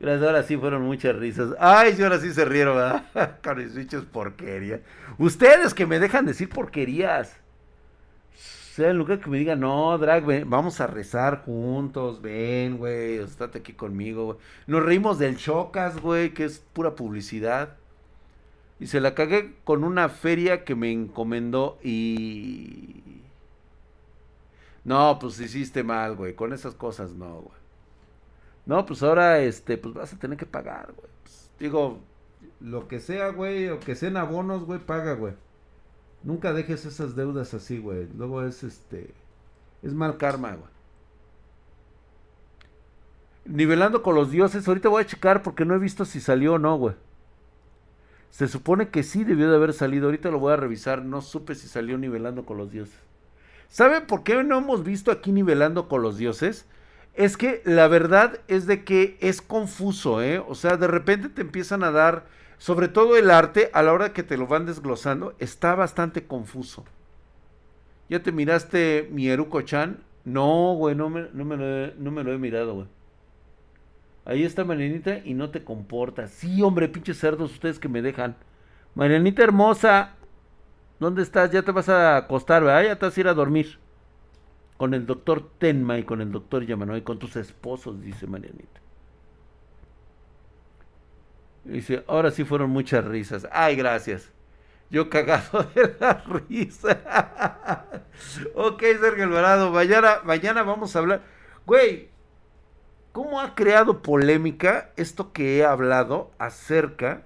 Gracias, 0.00 0.22
ahora 0.22 0.44
sí 0.44 0.56
fueron 0.56 0.82
muchas 0.82 1.16
risas. 1.16 1.56
Ay, 1.58 1.94
sí, 1.94 2.04
ahora 2.04 2.20
sí 2.20 2.32
se 2.32 2.44
rieron, 2.44 2.76
¿verdad? 2.76 3.38
Con 3.42 3.58
es 3.58 4.04
porquería. 4.12 4.80
Ustedes 5.18 5.74
que 5.74 5.86
me 5.86 5.98
dejan 5.98 6.24
decir 6.24 6.48
porquerías 6.48 7.36
sea, 8.78 8.90
en 8.90 8.98
lugar 8.98 9.20
que 9.20 9.28
me 9.28 9.38
diga, 9.38 9.56
no, 9.56 9.98
Drag, 9.98 10.24
vamos 10.46 10.80
a 10.80 10.86
rezar 10.86 11.42
juntos, 11.44 12.22
ven, 12.22 12.78
güey, 12.78 13.18
estate 13.18 13.58
aquí 13.58 13.72
conmigo, 13.72 14.24
güey. 14.26 14.38
Nos 14.68 14.84
reímos 14.84 15.18
del 15.18 15.36
Chocas, 15.36 16.00
güey, 16.00 16.32
que 16.32 16.44
es 16.44 16.60
pura 16.60 16.94
publicidad. 16.94 17.76
Y 18.78 18.86
se 18.86 19.00
la 19.00 19.14
cagué 19.14 19.56
con 19.64 19.82
una 19.82 20.08
feria 20.08 20.64
que 20.64 20.76
me 20.76 20.92
encomendó 20.92 21.78
y... 21.82 23.02
No, 24.84 25.18
pues 25.18 25.40
hiciste 25.40 25.82
mal, 25.82 26.14
güey, 26.14 26.34
con 26.34 26.52
esas 26.52 26.74
cosas 26.74 27.14
no, 27.14 27.40
güey. 27.40 27.58
No, 28.64 28.86
pues 28.86 29.02
ahora, 29.02 29.40
este, 29.40 29.76
pues 29.76 29.94
vas 29.94 30.12
a 30.12 30.18
tener 30.18 30.38
que 30.38 30.46
pagar, 30.46 30.92
güey. 30.96 31.08
Pues, 31.24 31.50
digo, 31.58 31.98
lo 32.60 32.86
que 32.86 33.00
sea, 33.00 33.30
güey, 33.30 33.68
o 33.70 33.80
que 33.80 33.96
sean 33.96 34.16
abonos, 34.16 34.64
güey, 34.64 34.78
paga, 34.78 35.14
güey. 35.14 35.34
Nunca 36.22 36.52
dejes 36.52 36.84
esas 36.84 37.14
deudas 37.14 37.54
así, 37.54 37.78
güey. 37.78 38.08
Luego 38.16 38.42
es 38.42 38.64
este. 38.64 39.14
Es 39.82 39.94
mal 39.94 40.16
karma, 40.16 40.52
güey. 40.52 40.70
Nivelando 43.44 44.02
con 44.02 44.14
los 44.14 44.30
dioses. 44.30 44.66
Ahorita 44.66 44.88
voy 44.88 45.02
a 45.02 45.06
checar 45.06 45.42
porque 45.42 45.64
no 45.64 45.74
he 45.74 45.78
visto 45.78 46.04
si 46.04 46.20
salió 46.20 46.54
o 46.54 46.58
no, 46.58 46.76
güey. 46.76 46.94
Se 48.30 48.48
supone 48.48 48.90
que 48.90 49.02
sí 49.02 49.24
debió 49.24 49.48
de 49.48 49.56
haber 49.56 49.72
salido. 49.72 50.06
Ahorita 50.06 50.30
lo 50.30 50.38
voy 50.38 50.52
a 50.52 50.56
revisar. 50.56 51.04
No 51.04 51.22
supe 51.22 51.54
si 51.54 51.68
salió 51.68 51.96
nivelando 51.96 52.44
con 52.44 52.58
los 52.58 52.70
dioses. 52.70 52.98
¿Saben 53.68 54.06
por 54.06 54.22
qué 54.22 54.42
no 54.42 54.58
hemos 54.58 54.82
visto 54.82 55.10
aquí 55.10 55.30
nivelando 55.30 55.88
con 55.88 56.02
los 56.02 56.16
dioses? 56.18 56.66
Es 57.14 57.36
que 57.36 57.62
la 57.64 57.88
verdad 57.88 58.40
es 58.48 58.66
de 58.66 58.84
que 58.84 59.18
es 59.20 59.42
confuso, 59.42 60.22
¿eh? 60.22 60.38
O 60.46 60.54
sea, 60.54 60.76
de 60.76 60.86
repente 60.86 61.28
te 61.28 61.42
empiezan 61.42 61.82
a 61.84 61.90
dar 61.90 62.26
sobre 62.58 62.88
todo 62.88 63.16
el 63.16 63.30
arte, 63.30 63.70
a 63.72 63.82
la 63.82 63.92
hora 63.92 64.12
que 64.12 64.24
te 64.24 64.36
lo 64.36 64.46
van 64.46 64.66
desglosando, 64.66 65.34
está 65.38 65.74
bastante 65.74 66.26
confuso. 66.26 66.84
¿Ya 68.08 68.22
te 68.22 68.32
miraste 68.32 69.08
mi 69.12 69.28
Eruko-chan? 69.28 69.98
No, 70.24 70.74
güey, 70.74 70.94
no 70.94 71.08
me, 71.08 71.28
no, 71.32 71.44
me 71.44 71.56
lo 71.56 71.64
he, 71.64 71.94
no 71.98 72.10
me 72.10 72.24
lo 72.24 72.32
he 72.32 72.38
mirado, 72.38 72.74
güey. 72.74 72.86
Ahí 74.24 74.44
está 74.44 74.64
Marianita 74.64 75.18
y 75.24 75.34
no 75.34 75.50
te 75.50 75.64
comportas. 75.64 76.30
Sí, 76.32 76.60
hombre, 76.62 76.88
pinches 76.88 77.18
cerdos, 77.18 77.52
ustedes 77.52 77.78
que 77.78 77.88
me 77.88 78.02
dejan. 78.02 78.36
Marianita 78.94 79.42
hermosa, 79.42 80.16
¿dónde 80.98 81.22
estás? 81.22 81.50
Ya 81.50 81.62
te 81.62 81.72
vas 81.72 81.88
a 81.88 82.16
acostar, 82.16 82.64
¿verdad? 82.64 82.82
Ya 82.82 82.98
te 82.98 83.06
vas 83.06 83.16
a 83.16 83.20
ir 83.20 83.28
a 83.28 83.34
dormir. 83.34 83.78
Con 84.76 84.94
el 84.94 85.06
doctor 85.06 85.48
Tenma 85.58 85.98
y 85.98 86.04
con 86.04 86.20
el 86.20 86.30
doctor 86.30 86.66
Yamano 86.66 86.96
y 86.96 87.02
con 87.02 87.18
tus 87.18 87.36
esposos, 87.36 88.00
dice 88.02 88.26
Marianita. 88.26 88.80
Dice, 91.68 92.02
ahora 92.06 92.30
sí 92.30 92.44
fueron 92.44 92.70
muchas 92.70 93.04
risas. 93.04 93.46
Ay, 93.52 93.76
gracias. 93.76 94.32
Yo 94.90 95.10
cagado 95.10 95.64
de 95.74 95.94
la 96.00 96.24
risa. 96.26 97.84
ok, 98.54 98.82
Sergio 98.98 99.24
Alvarado, 99.24 99.70
mañana, 99.70 100.20
mañana 100.24 100.62
vamos 100.62 100.96
a 100.96 100.98
hablar. 101.00 101.22
Güey, 101.66 102.08
¿cómo 103.12 103.40
ha 103.40 103.54
creado 103.54 104.00
polémica 104.00 104.92
esto 104.96 105.32
que 105.32 105.58
he 105.58 105.64
hablado 105.64 106.30
acerca 106.38 107.22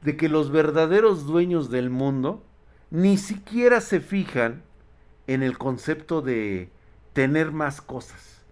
de 0.00 0.16
que 0.16 0.30
los 0.30 0.50
verdaderos 0.50 1.26
dueños 1.26 1.70
del 1.70 1.90
mundo 1.90 2.42
ni 2.90 3.18
siquiera 3.18 3.82
se 3.82 4.00
fijan 4.00 4.62
en 5.26 5.42
el 5.42 5.58
concepto 5.58 6.22
de 6.22 6.70
tener 7.12 7.52
más 7.52 7.82
cosas, 7.82 8.42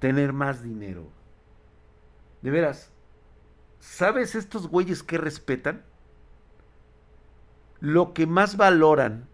tener 0.00 0.32
más 0.32 0.64
dinero? 0.64 1.06
De 2.42 2.50
veras, 2.50 2.90
¿Sabes 3.80 4.34
estos 4.34 4.68
güeyes 4.68 5.02
que 5.02 5.18
respetan? 5.18 5.84
Lo 7.80 8.12
que 8.12 8.26
más 8.26 8.56
valoran 8.56 9.28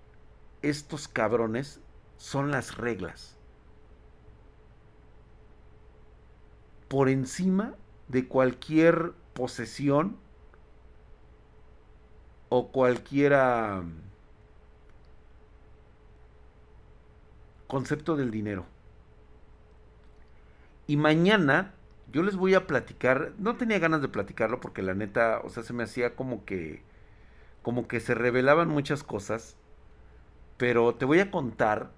estos 0.63 1.09
cabrones 1.09 1.81
son 2.17 2.51
las 2.51 2.77
reglas. 2.77 3.37
Por 6.89 7.09
encima 7.09 7.75
de 8.09 8.29
cualquier 8.29 9.13
posesión 9.33 10.17
o 12.51 12.69
cualquiera 12.69 13.83
concepto 17.67 18.15
del 18.15 18.31
dinero. 18.31 18.67
Y 20.87 20.97
mañana 20.97 21.75
yo 22.13 22.23
les 22.23 22.37
voy 22.37 22.55
a 22.55 22.67
platicar, 22.67 23.33
no 23.39 23.57
tenía 23.57 23.79
ganas 23.79 24.03
de 24.03 24.09
platicarlo 24.09 24.61
porque 24.61 24.83
la 24.83 24.95
neta, 24.95 25.41
o 25.45 25.51
sea, 25.51 25.63
se 25.63 25.73
me 25.73 25.85
hacía 25.85 26.15
como 26.17 26.45
que, 26.45 26.83
como 27.63 27.89
que 27.89 28.01
se 28.01 28.15
revelaban 28.15 28.69
muchas 28.69 29.03
cosas, 29.03 29.57
pero 30.57 30.95
te 30.95 31.05
voy 31.05 31.21
a 31.21 31.31
contar 31.31 31.91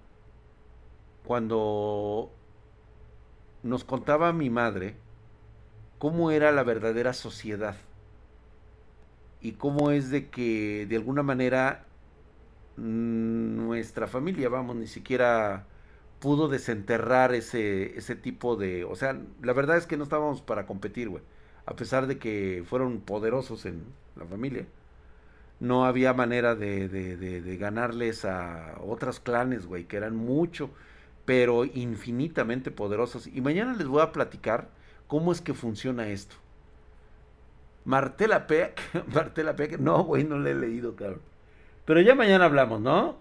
cuando 1.25 2.31
nos 3.63 3.83
contaba 3.83 4.33
mi 4.33 4.49
madre 4.49 4.95
cómo 5.99 6.31
era 6.31 6.51
la 6.51 6.63
verdadera 6.63 7.13
sociedad. 7.13 7.75
Y 9.41 9.53
cómo 9.53 9.91
es 9.91 10.09
de 10.09 10.29
que 10.29 10.85
de 10.87 10.95
alguna 10.95 11.23
manera 11.23 11.85
mm, 12.77 13.55
nuestra 13.55 14.07
familia, 14.07 14.49
vamos, 14.49 14.75
ni 14.75 14.87
siquiera 14.87 15.67
pudo 16.19 16.47
desenterrar 16.47 17.33
ese, 17.33 17.97
ese 17.97 18.15
tipo 18.15 18.55
de... 18.55 18.83
O 18.85 18.95
sea, 18.95 19.19
la 19.41 19.53
verdad 19.53 19.77
es 19.77 19.85
que 19.85 19.97
no 19.97 20.03
estábamos 20.03 20.41
para 20.41 20.65
competir, 20.65 21.09
güey. 21.09 21.23
A 21.65 21.75
pesar 21.75 22.07
de 22.07 22.17
que 22.17 22.63
fueron 22.65 23.01
poderosos 23.01 23.65
en 23.65 23.83
la 24.15 24.25
familia. 24.25 24.65
No 25.59 25.85
había 25.85 26.13
manera 26.13 26.55
de, 26.55 26.87
de, 26.87 27.57
ganarles 27.57 28.25
a 28.25 28.77
otras 28.79 29.19
clanes, 29.19 29.65
güey, 29.65 29.85
que 29.85 29.97
eran 29.97 30.15
mucho, 30.15 30.69
pero 31.25 31.65
infinitamente 31.65 32.71
poderosos. 32.71 33.27
Y 33.27 33.41
mañana 33.41 33.73
les 33.73 33.87
voy 33.87 34.01
a 34.01 34.11
platicar 34.11 34.69
cómo 35.07 35.31
es 35.31 35.41
que 35.41 35.53
funciona 35.53 36.09
esto. 36.09 36.35
Martela 37.85 38.45
Peck, 38.47 38.81
Martela 39.13 39.55
Peck, 39.55 39.79
no, 39.79 40.03
güey, 40.03 40.23
no 40.23 40.37
le 40.37 40.51
he 40.51 40.55
leído, 40.55 40.95
cabrón. 40.95 41.21
Pero 41.85 42.01
ya 42.01 42.15
mañana 42.15 42.45
hablamos, 42.45 42.79
¿no? 42.81 43.17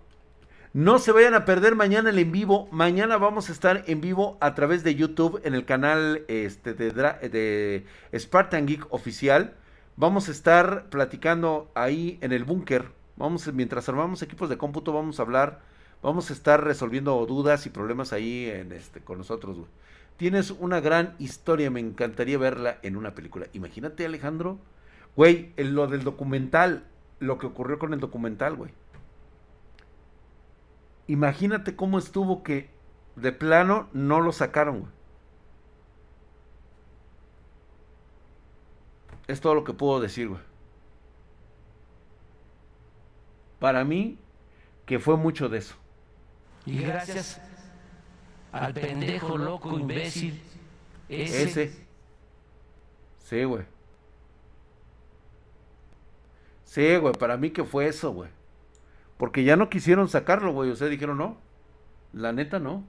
No 0.76 0.98
se 0.98 1.10
vayan 1.10 1.32
a 1.32 1.46
perder 1.46 1.74
mañana 1.74 2.10
el 2.10 2.18
en 2.18 2.32
vivo. 2.32 2.68
Mañana 2.70 3.16
vamos 3.16 3.48
a 3.48 3.52
estar 3.52 3.82
en 3.86 4.02
vivo 4.02 4.36
a 4.42 4.54
través 4.54 4.84
de 4.84 4.94
YouTube 4.94 5.40
en 5.42 5.54
el 5.54 5.64
canal 5.64 6.26
este, 6.28 6.74
de, 6.74 7.86
Spartan 8.14 8.66
Geek 8.66 8.86
Oficial. 8.92 9.54
Vamos 9.96 10.28
a 10.28 10.32
estar 10.32 10.90
platicando 10.90 11.70
ahí 11.74 12.18
en 12.20 12.32
el 12.32 12.44
búnker. 12.44 12.90
Vamos, 13.16 13.50
mientras 13.54 13.88
armamos 13.88 14.20
equipos 14.20 14.50
de 14.50 14.58
cómputo, 14.58 14.92
vamos 14.92 15.18
a 15.18 15.22
hablar, 15.22 15.62
vamos 16.02 16.28
a 16.28 16.34
estar 16.34 16.62
resolviendo 16.62 17.24
dudas 17.24 17.64
y 17.64 17.70
problemas 17.70 18.12
ahí 18.12 18.44
en 18.44 18.72
este, 18.72 19.00
con 19.00 19.16
nosotros. 19.16 19.56
Tienes 20.18 20.50
una 20.50 20.80
gran 20.80 21.14
historia, 21.18 21.70
me 21.70 21.80
encantaría 21.80 22.36
verla 22.36 22.80
en 22.82 22.98
una 22.98 23.14
película. 23.14 23.46
Imagínate, 23.54 24.04
Alejandro, 24.04 24.58
güey, 25.16 25.54
lo 25.56 25.86
del 25.86 26.04
documental, 26.04 26.84
lo 27.18 27.38
que 27.38 27.46
ocurrió 27.46 27.78
con 27.78 27.94
el 27.94 28.00
documental, 28.00 28.56
güey. 28.56 28.72
Imagínate 31.09 31.76
cómo 31.76 31.98
estuvo 31.98 32.42
que 32.42 32.68
de 33.14 33.32
plano 33.32 33.88
no 33.92 34.20
lo 34.20 34.32
sacaron, 34.32 34.80
güey. 34.80 34.92
Es 39.28 39.40
todo 39.40 39.54
lo 39.54 39.64
que 39.64 39.72
puedo 39.72 40.00
decir, 40.00 40.28
güey. 40.28 40.40
Para 43.59 43.84
mí, 43.84 44.18
que 44.84 44.98
fue 44.98 45.16
mucho 45.16 45.48
de 45.48 45.59
eso. 45.59 45.74
Y 46.64 46.78
gracias 46.80 47.40
al 48.52 48.74
pendejo, 48.74 49.36
loco, 49.36 49.78
imbécil. 49.78 50.40
Ese. 51.09 51.42
ese. 51.42 51.86
Sí, 53.18 53.44
güey. 53.44 53.64
Sí, 56.64 56.96
güey, 56.96 57.14
para 57.14 57.36
mí 57.36 57.50
que 57.50 57.64
fue 57.64 57.88
eso, 57.88 58.12
güey. 58.12 58.30
Porque 59.16 59.44
ya 59.44 59.56
no 59.56 59.70
quisieron 59.70 60.08
sacarlo, 60.08 60.52
güey. 60.52 60.70
O 60.70 60.76
sea, 60.76 60.88
dijeron, 60.88 61.18
no. 61.18 61.38
La 62.12 62.32
neta, 62.32 62.58
no. 62.58 62.84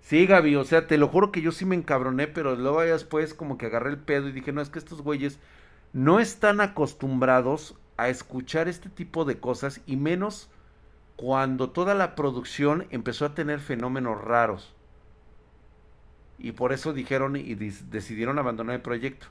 Sí, 0.00 0.26
Gaby, 0.26 0.56
o 0.56 0.64
sea, 0.64 0.86
te 0.86 0.98
lo 0.98 1.08
juro 1.08 1.30
que 1.30 1.42
yo 1.42 1.52
sí 1.52 1.64
me 1.64 1.76
encabroné, 1.76 2.26
pero 2.26 2.56
luego 2.56 2.80
después 2.80 3.34
como 3.34 3.58
que 3.58 3.66
agarré 3.66 3.90
el 3.90 3.98
pedo 3.98 4.28
y 4.28 4.32
dije, 4.32 4.52
no, 4.52 4.60
es 4.60 4.70
que 4.70 4.78
estos 4.78 5.02
güeyes 5.02 5.38
no 5.92 6.20
están 6.20 6.60
acostumbrados 6.60 7.76
a 7.96 8.08
escuchar 8.08 8.66
este 8.68 8.88
tipo 8.88 9.24
de 9.24 9.38
cosas 9.38 9.82
y 9.86 9.96
menos 9.96 10.48
cuando 11.16 11.70
toda 11.70 11.94
la 11.94 12.14
producción 12.14 12.86
empezó 12.90 13.26
a 13.26 13.34
tener 13.34 13.60
fenómenos 13.60 14.18
raros. 14.18 14.74
Y 16.38 16.52
por 16.52 16.72
eso 16.72 16.94
dijeron 16.94 17.36
y 17.36 17.54
decidieron 17.54 18.38
abandonar 18.38 18.76
el 18.76 18.82
proyecto. 18.82 19.26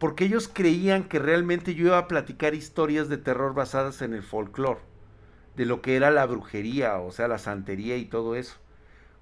Porque 0.00 0.24
ellos 0.24 0.50
creían 0.52 1.04
que 1.04 1.20
realmente 1.20 1.76
yo 1.76 1.86
iba 1.86 1.98
a 1.98 2.08
platicar 2.08 2.54
historias 2.54 3.08
de 3.08 3.18
terror 3.18 3.54
basadas 3.54 4.02
en 4.02 4.14
el 4.14 4.24
folclore 4.24 4.80
de 5.58 5.66
lo 5.66 5.82
que 5.82 5.96
era 5.96 6.10
la 6.12 6.26
brujería, 6.26 6.98
o 7.00 7.12
sea, 7.12 7.28
la 7.28 7.38
santería 7.38 7.98
y 7.98 8.06
todo 8.06 8.36
eso. 8.36 8.56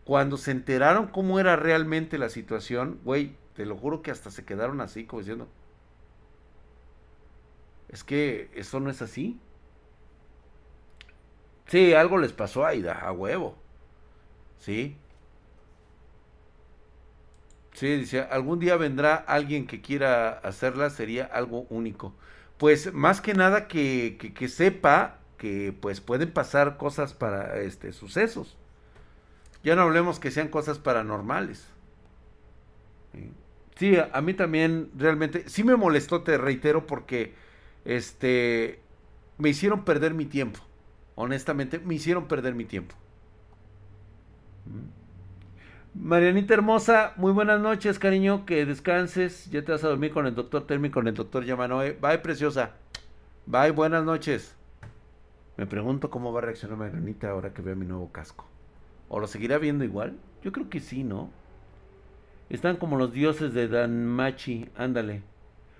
Cuando 0.04 0.36
se 0.38 0.52
enteraron 0.52 1.08
cómo 1.08 1.40
era 1.40 1.56
realmente 1.56 2.18
la 2.18 2.30
situación, 2.30 3.00
güey, 3.04 3.36
te 3.54 3.66
lo 3.66 3.76
juro 3.76 4.02
que 4.02 4.10
hasta 4.12 4.30
se 4.30 4.44
quedaron 4.46 4.80
así, 4.82 5.06
como 5.06 5.20
diciendo, 5.22 5.48
es 7.88 8.04
que 8.04 8.50
eso 8.54 8.80
no 8.80 8.90
es 8.90 9.02
así. 9.02 9.40
Sí, 11.66 11.92
algo 11.94 12.18
les 12.18 12.32
pasó 12.32 12.64
a 12.64 12.68
Aida, 12.70 12.94
a 13.00 13.12
huevo. 13.12 13.56
Sí. 14.58 14.96
Sí, 17.72 17.88
dice, 17.96 18.20
algún 18.22 18.58
día 18.58 18.76
vendrá 18.76 19.14
alguien 19.16 19.66
que 19.66 19.82
quiera 19.82 20.30
hacerla, 20.38 20.88
sería 20.90 21.24
algo 21.26 21.66
único. 21.68 22.14
Pues 22.58 22.92
más 22.94 23.20
que 23.20 23.34
nada 23.34 23.68
que, 23.68 24.16
que, 24.18 24.32
que 24.32 24.48
sepa 24.48 25.18
que 25.36 25.74
pues 25.80 26.00
pueden 26.00 26.30
pasar 26.30 26.76
cosas 26.76 27.14
para 27.14 27.60
este 27.60 27.92
sucesos. 27.92 28.56
Ya 29.62 29.74
no 29.74 29.82
hablemos 29.82 30.20
que 30.20 30.30
sean 30.30 30.48
cosas 30.48 30.78
paranormales. 30.78 31.66
Sí, 33.76 33.96
a, 33.96 34.20
mí 34.22 34.32
también 34.34 34.90
realmente 34.96 35.48
sí 35.48 35.62
me 35.62 35.76
molestó, 35.76 36.22
te 36.22 36.38
reitero, 36.38 36.86
porque 36.86 37.34
este 37.84 38.80
me 39.38 39.50
hicieron 39.50 39.84
perder 39.84 40.14
mi 40.14 40.24
tiempo. 40.24 40.60
Honestamente, 41.14 41.78
me 41.78 41.94
hicieron 41.94 42.26
perder 42.26 42.54
mi 42.54 42.64
tiempo. 42.64 42.94
Marianita 45.94 46.54
hermosa, 46.54 47.12
muy 47.16 47.32
buenas 47.32 47.60
noches, 47.60 47.98
cariño, 47.98 48.44
que 48.46 48.66
descanses. 48.66 49.50
Ya 49.50 49.64
te 49.64 49.72
vas 49.72 49.84
a 49.84 49.88
dormir 49.88 50.12
con 50.12 50.26
el 50.26 50.34
doctor 50.34 50.66
Termi, 50.66 50.90
con 50.90 51.08
el 51.08 51.14
doctor 51.14 51.44
Yamanoe. 51.44 51.92
Bye, 52.00 52.18
preciosa. 52.18 52.72
Bye, 53.46 53.70
buenas 53.70 54.04
noches. 54.04 54.55
Me 55.56 55.66
pregunto 55.66 56.10
cómo 56.10 56.32
va 56.32 56.40
a 56.40 56.44
reaccionar 56.44 56.76
Marianita 56.76 57.30
ahora 57.30 57.52
que 57.52 57.62
vea 57.62 57.74
mi 57.74 57.86
nuevo 57.86 58.10
casco. 58.12 58.46
¿O 59.08 59.20
lo 59.20 59.26
seguirá 59.26 59.58
viendo 59.58 59.84
igual? 59.84 60.16
Yo 60.42 60.52
creo 60.52 60.68
que 60.68 60.80
sí, 60.80 61.04
¿no? 61.04 61.30
Están 62.50 62.76
como 62.76 62.96
los 62.96 63.12
dioses 63.12 63.54
de 63.54 63.68
Danmachi. 63.68 64.68
Ándale. 64.76 65.22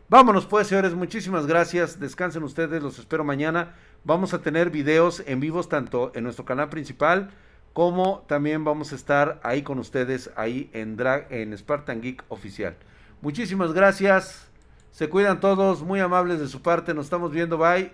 Vámonos 0.09 0.47
pues, 0.47 0.69
señores. 0.69 0.95
Muchísimas 0.95 1.47
gracias. 1.47 2.01
Descansen 2.01 2.43
ustedes. 2.43 2.83
Los 2.83 2.99
espero 2.99 3.25
mañana. 3.25 3.75
Vamos 4.05 4.35
a 4.35 4.43
tener 4.43 4.71
videos 4.71 5.23
en 5.27 5.41
vivos 5.41 5.69
tanto 5.69 6.13
en 6.15 6.25
nuestro 6.25 6.45
canal 6.45 6.69
principal 6.69 7.31
como 7.77 8.25
también 8.27 8.65
vamos 8.65 8.93
a 8.93 8.95
estar 8.95 9.39
ahí 9.43 9.61
con 9.61 9.79
ustedes 9.79 10.31
ahí 10.35 10.71
en 10.73 10.97
Drag 10.97 11.31
en 11.31 11.53
Spartan 11.59 12.01
Geek 12.01 12.25
oficial. 12.29 12.75
Muchísimas 13.21 13.75
gracias. 13.75 14.49
Se 14.93 15.11
cuidan 15.11 15.41
todos, 15.41 15.83
muy 15.83 16.01
amables 16.01 16.41
de 16.41 16.49
su 16.49 16.63
parte. 16.63 16.95
Nos 16.95 17.05
estamos 17.05 17.33
viendo. 17.33 17.59
Bye. 17.59 17.93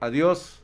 Adiós. 0.00 0.59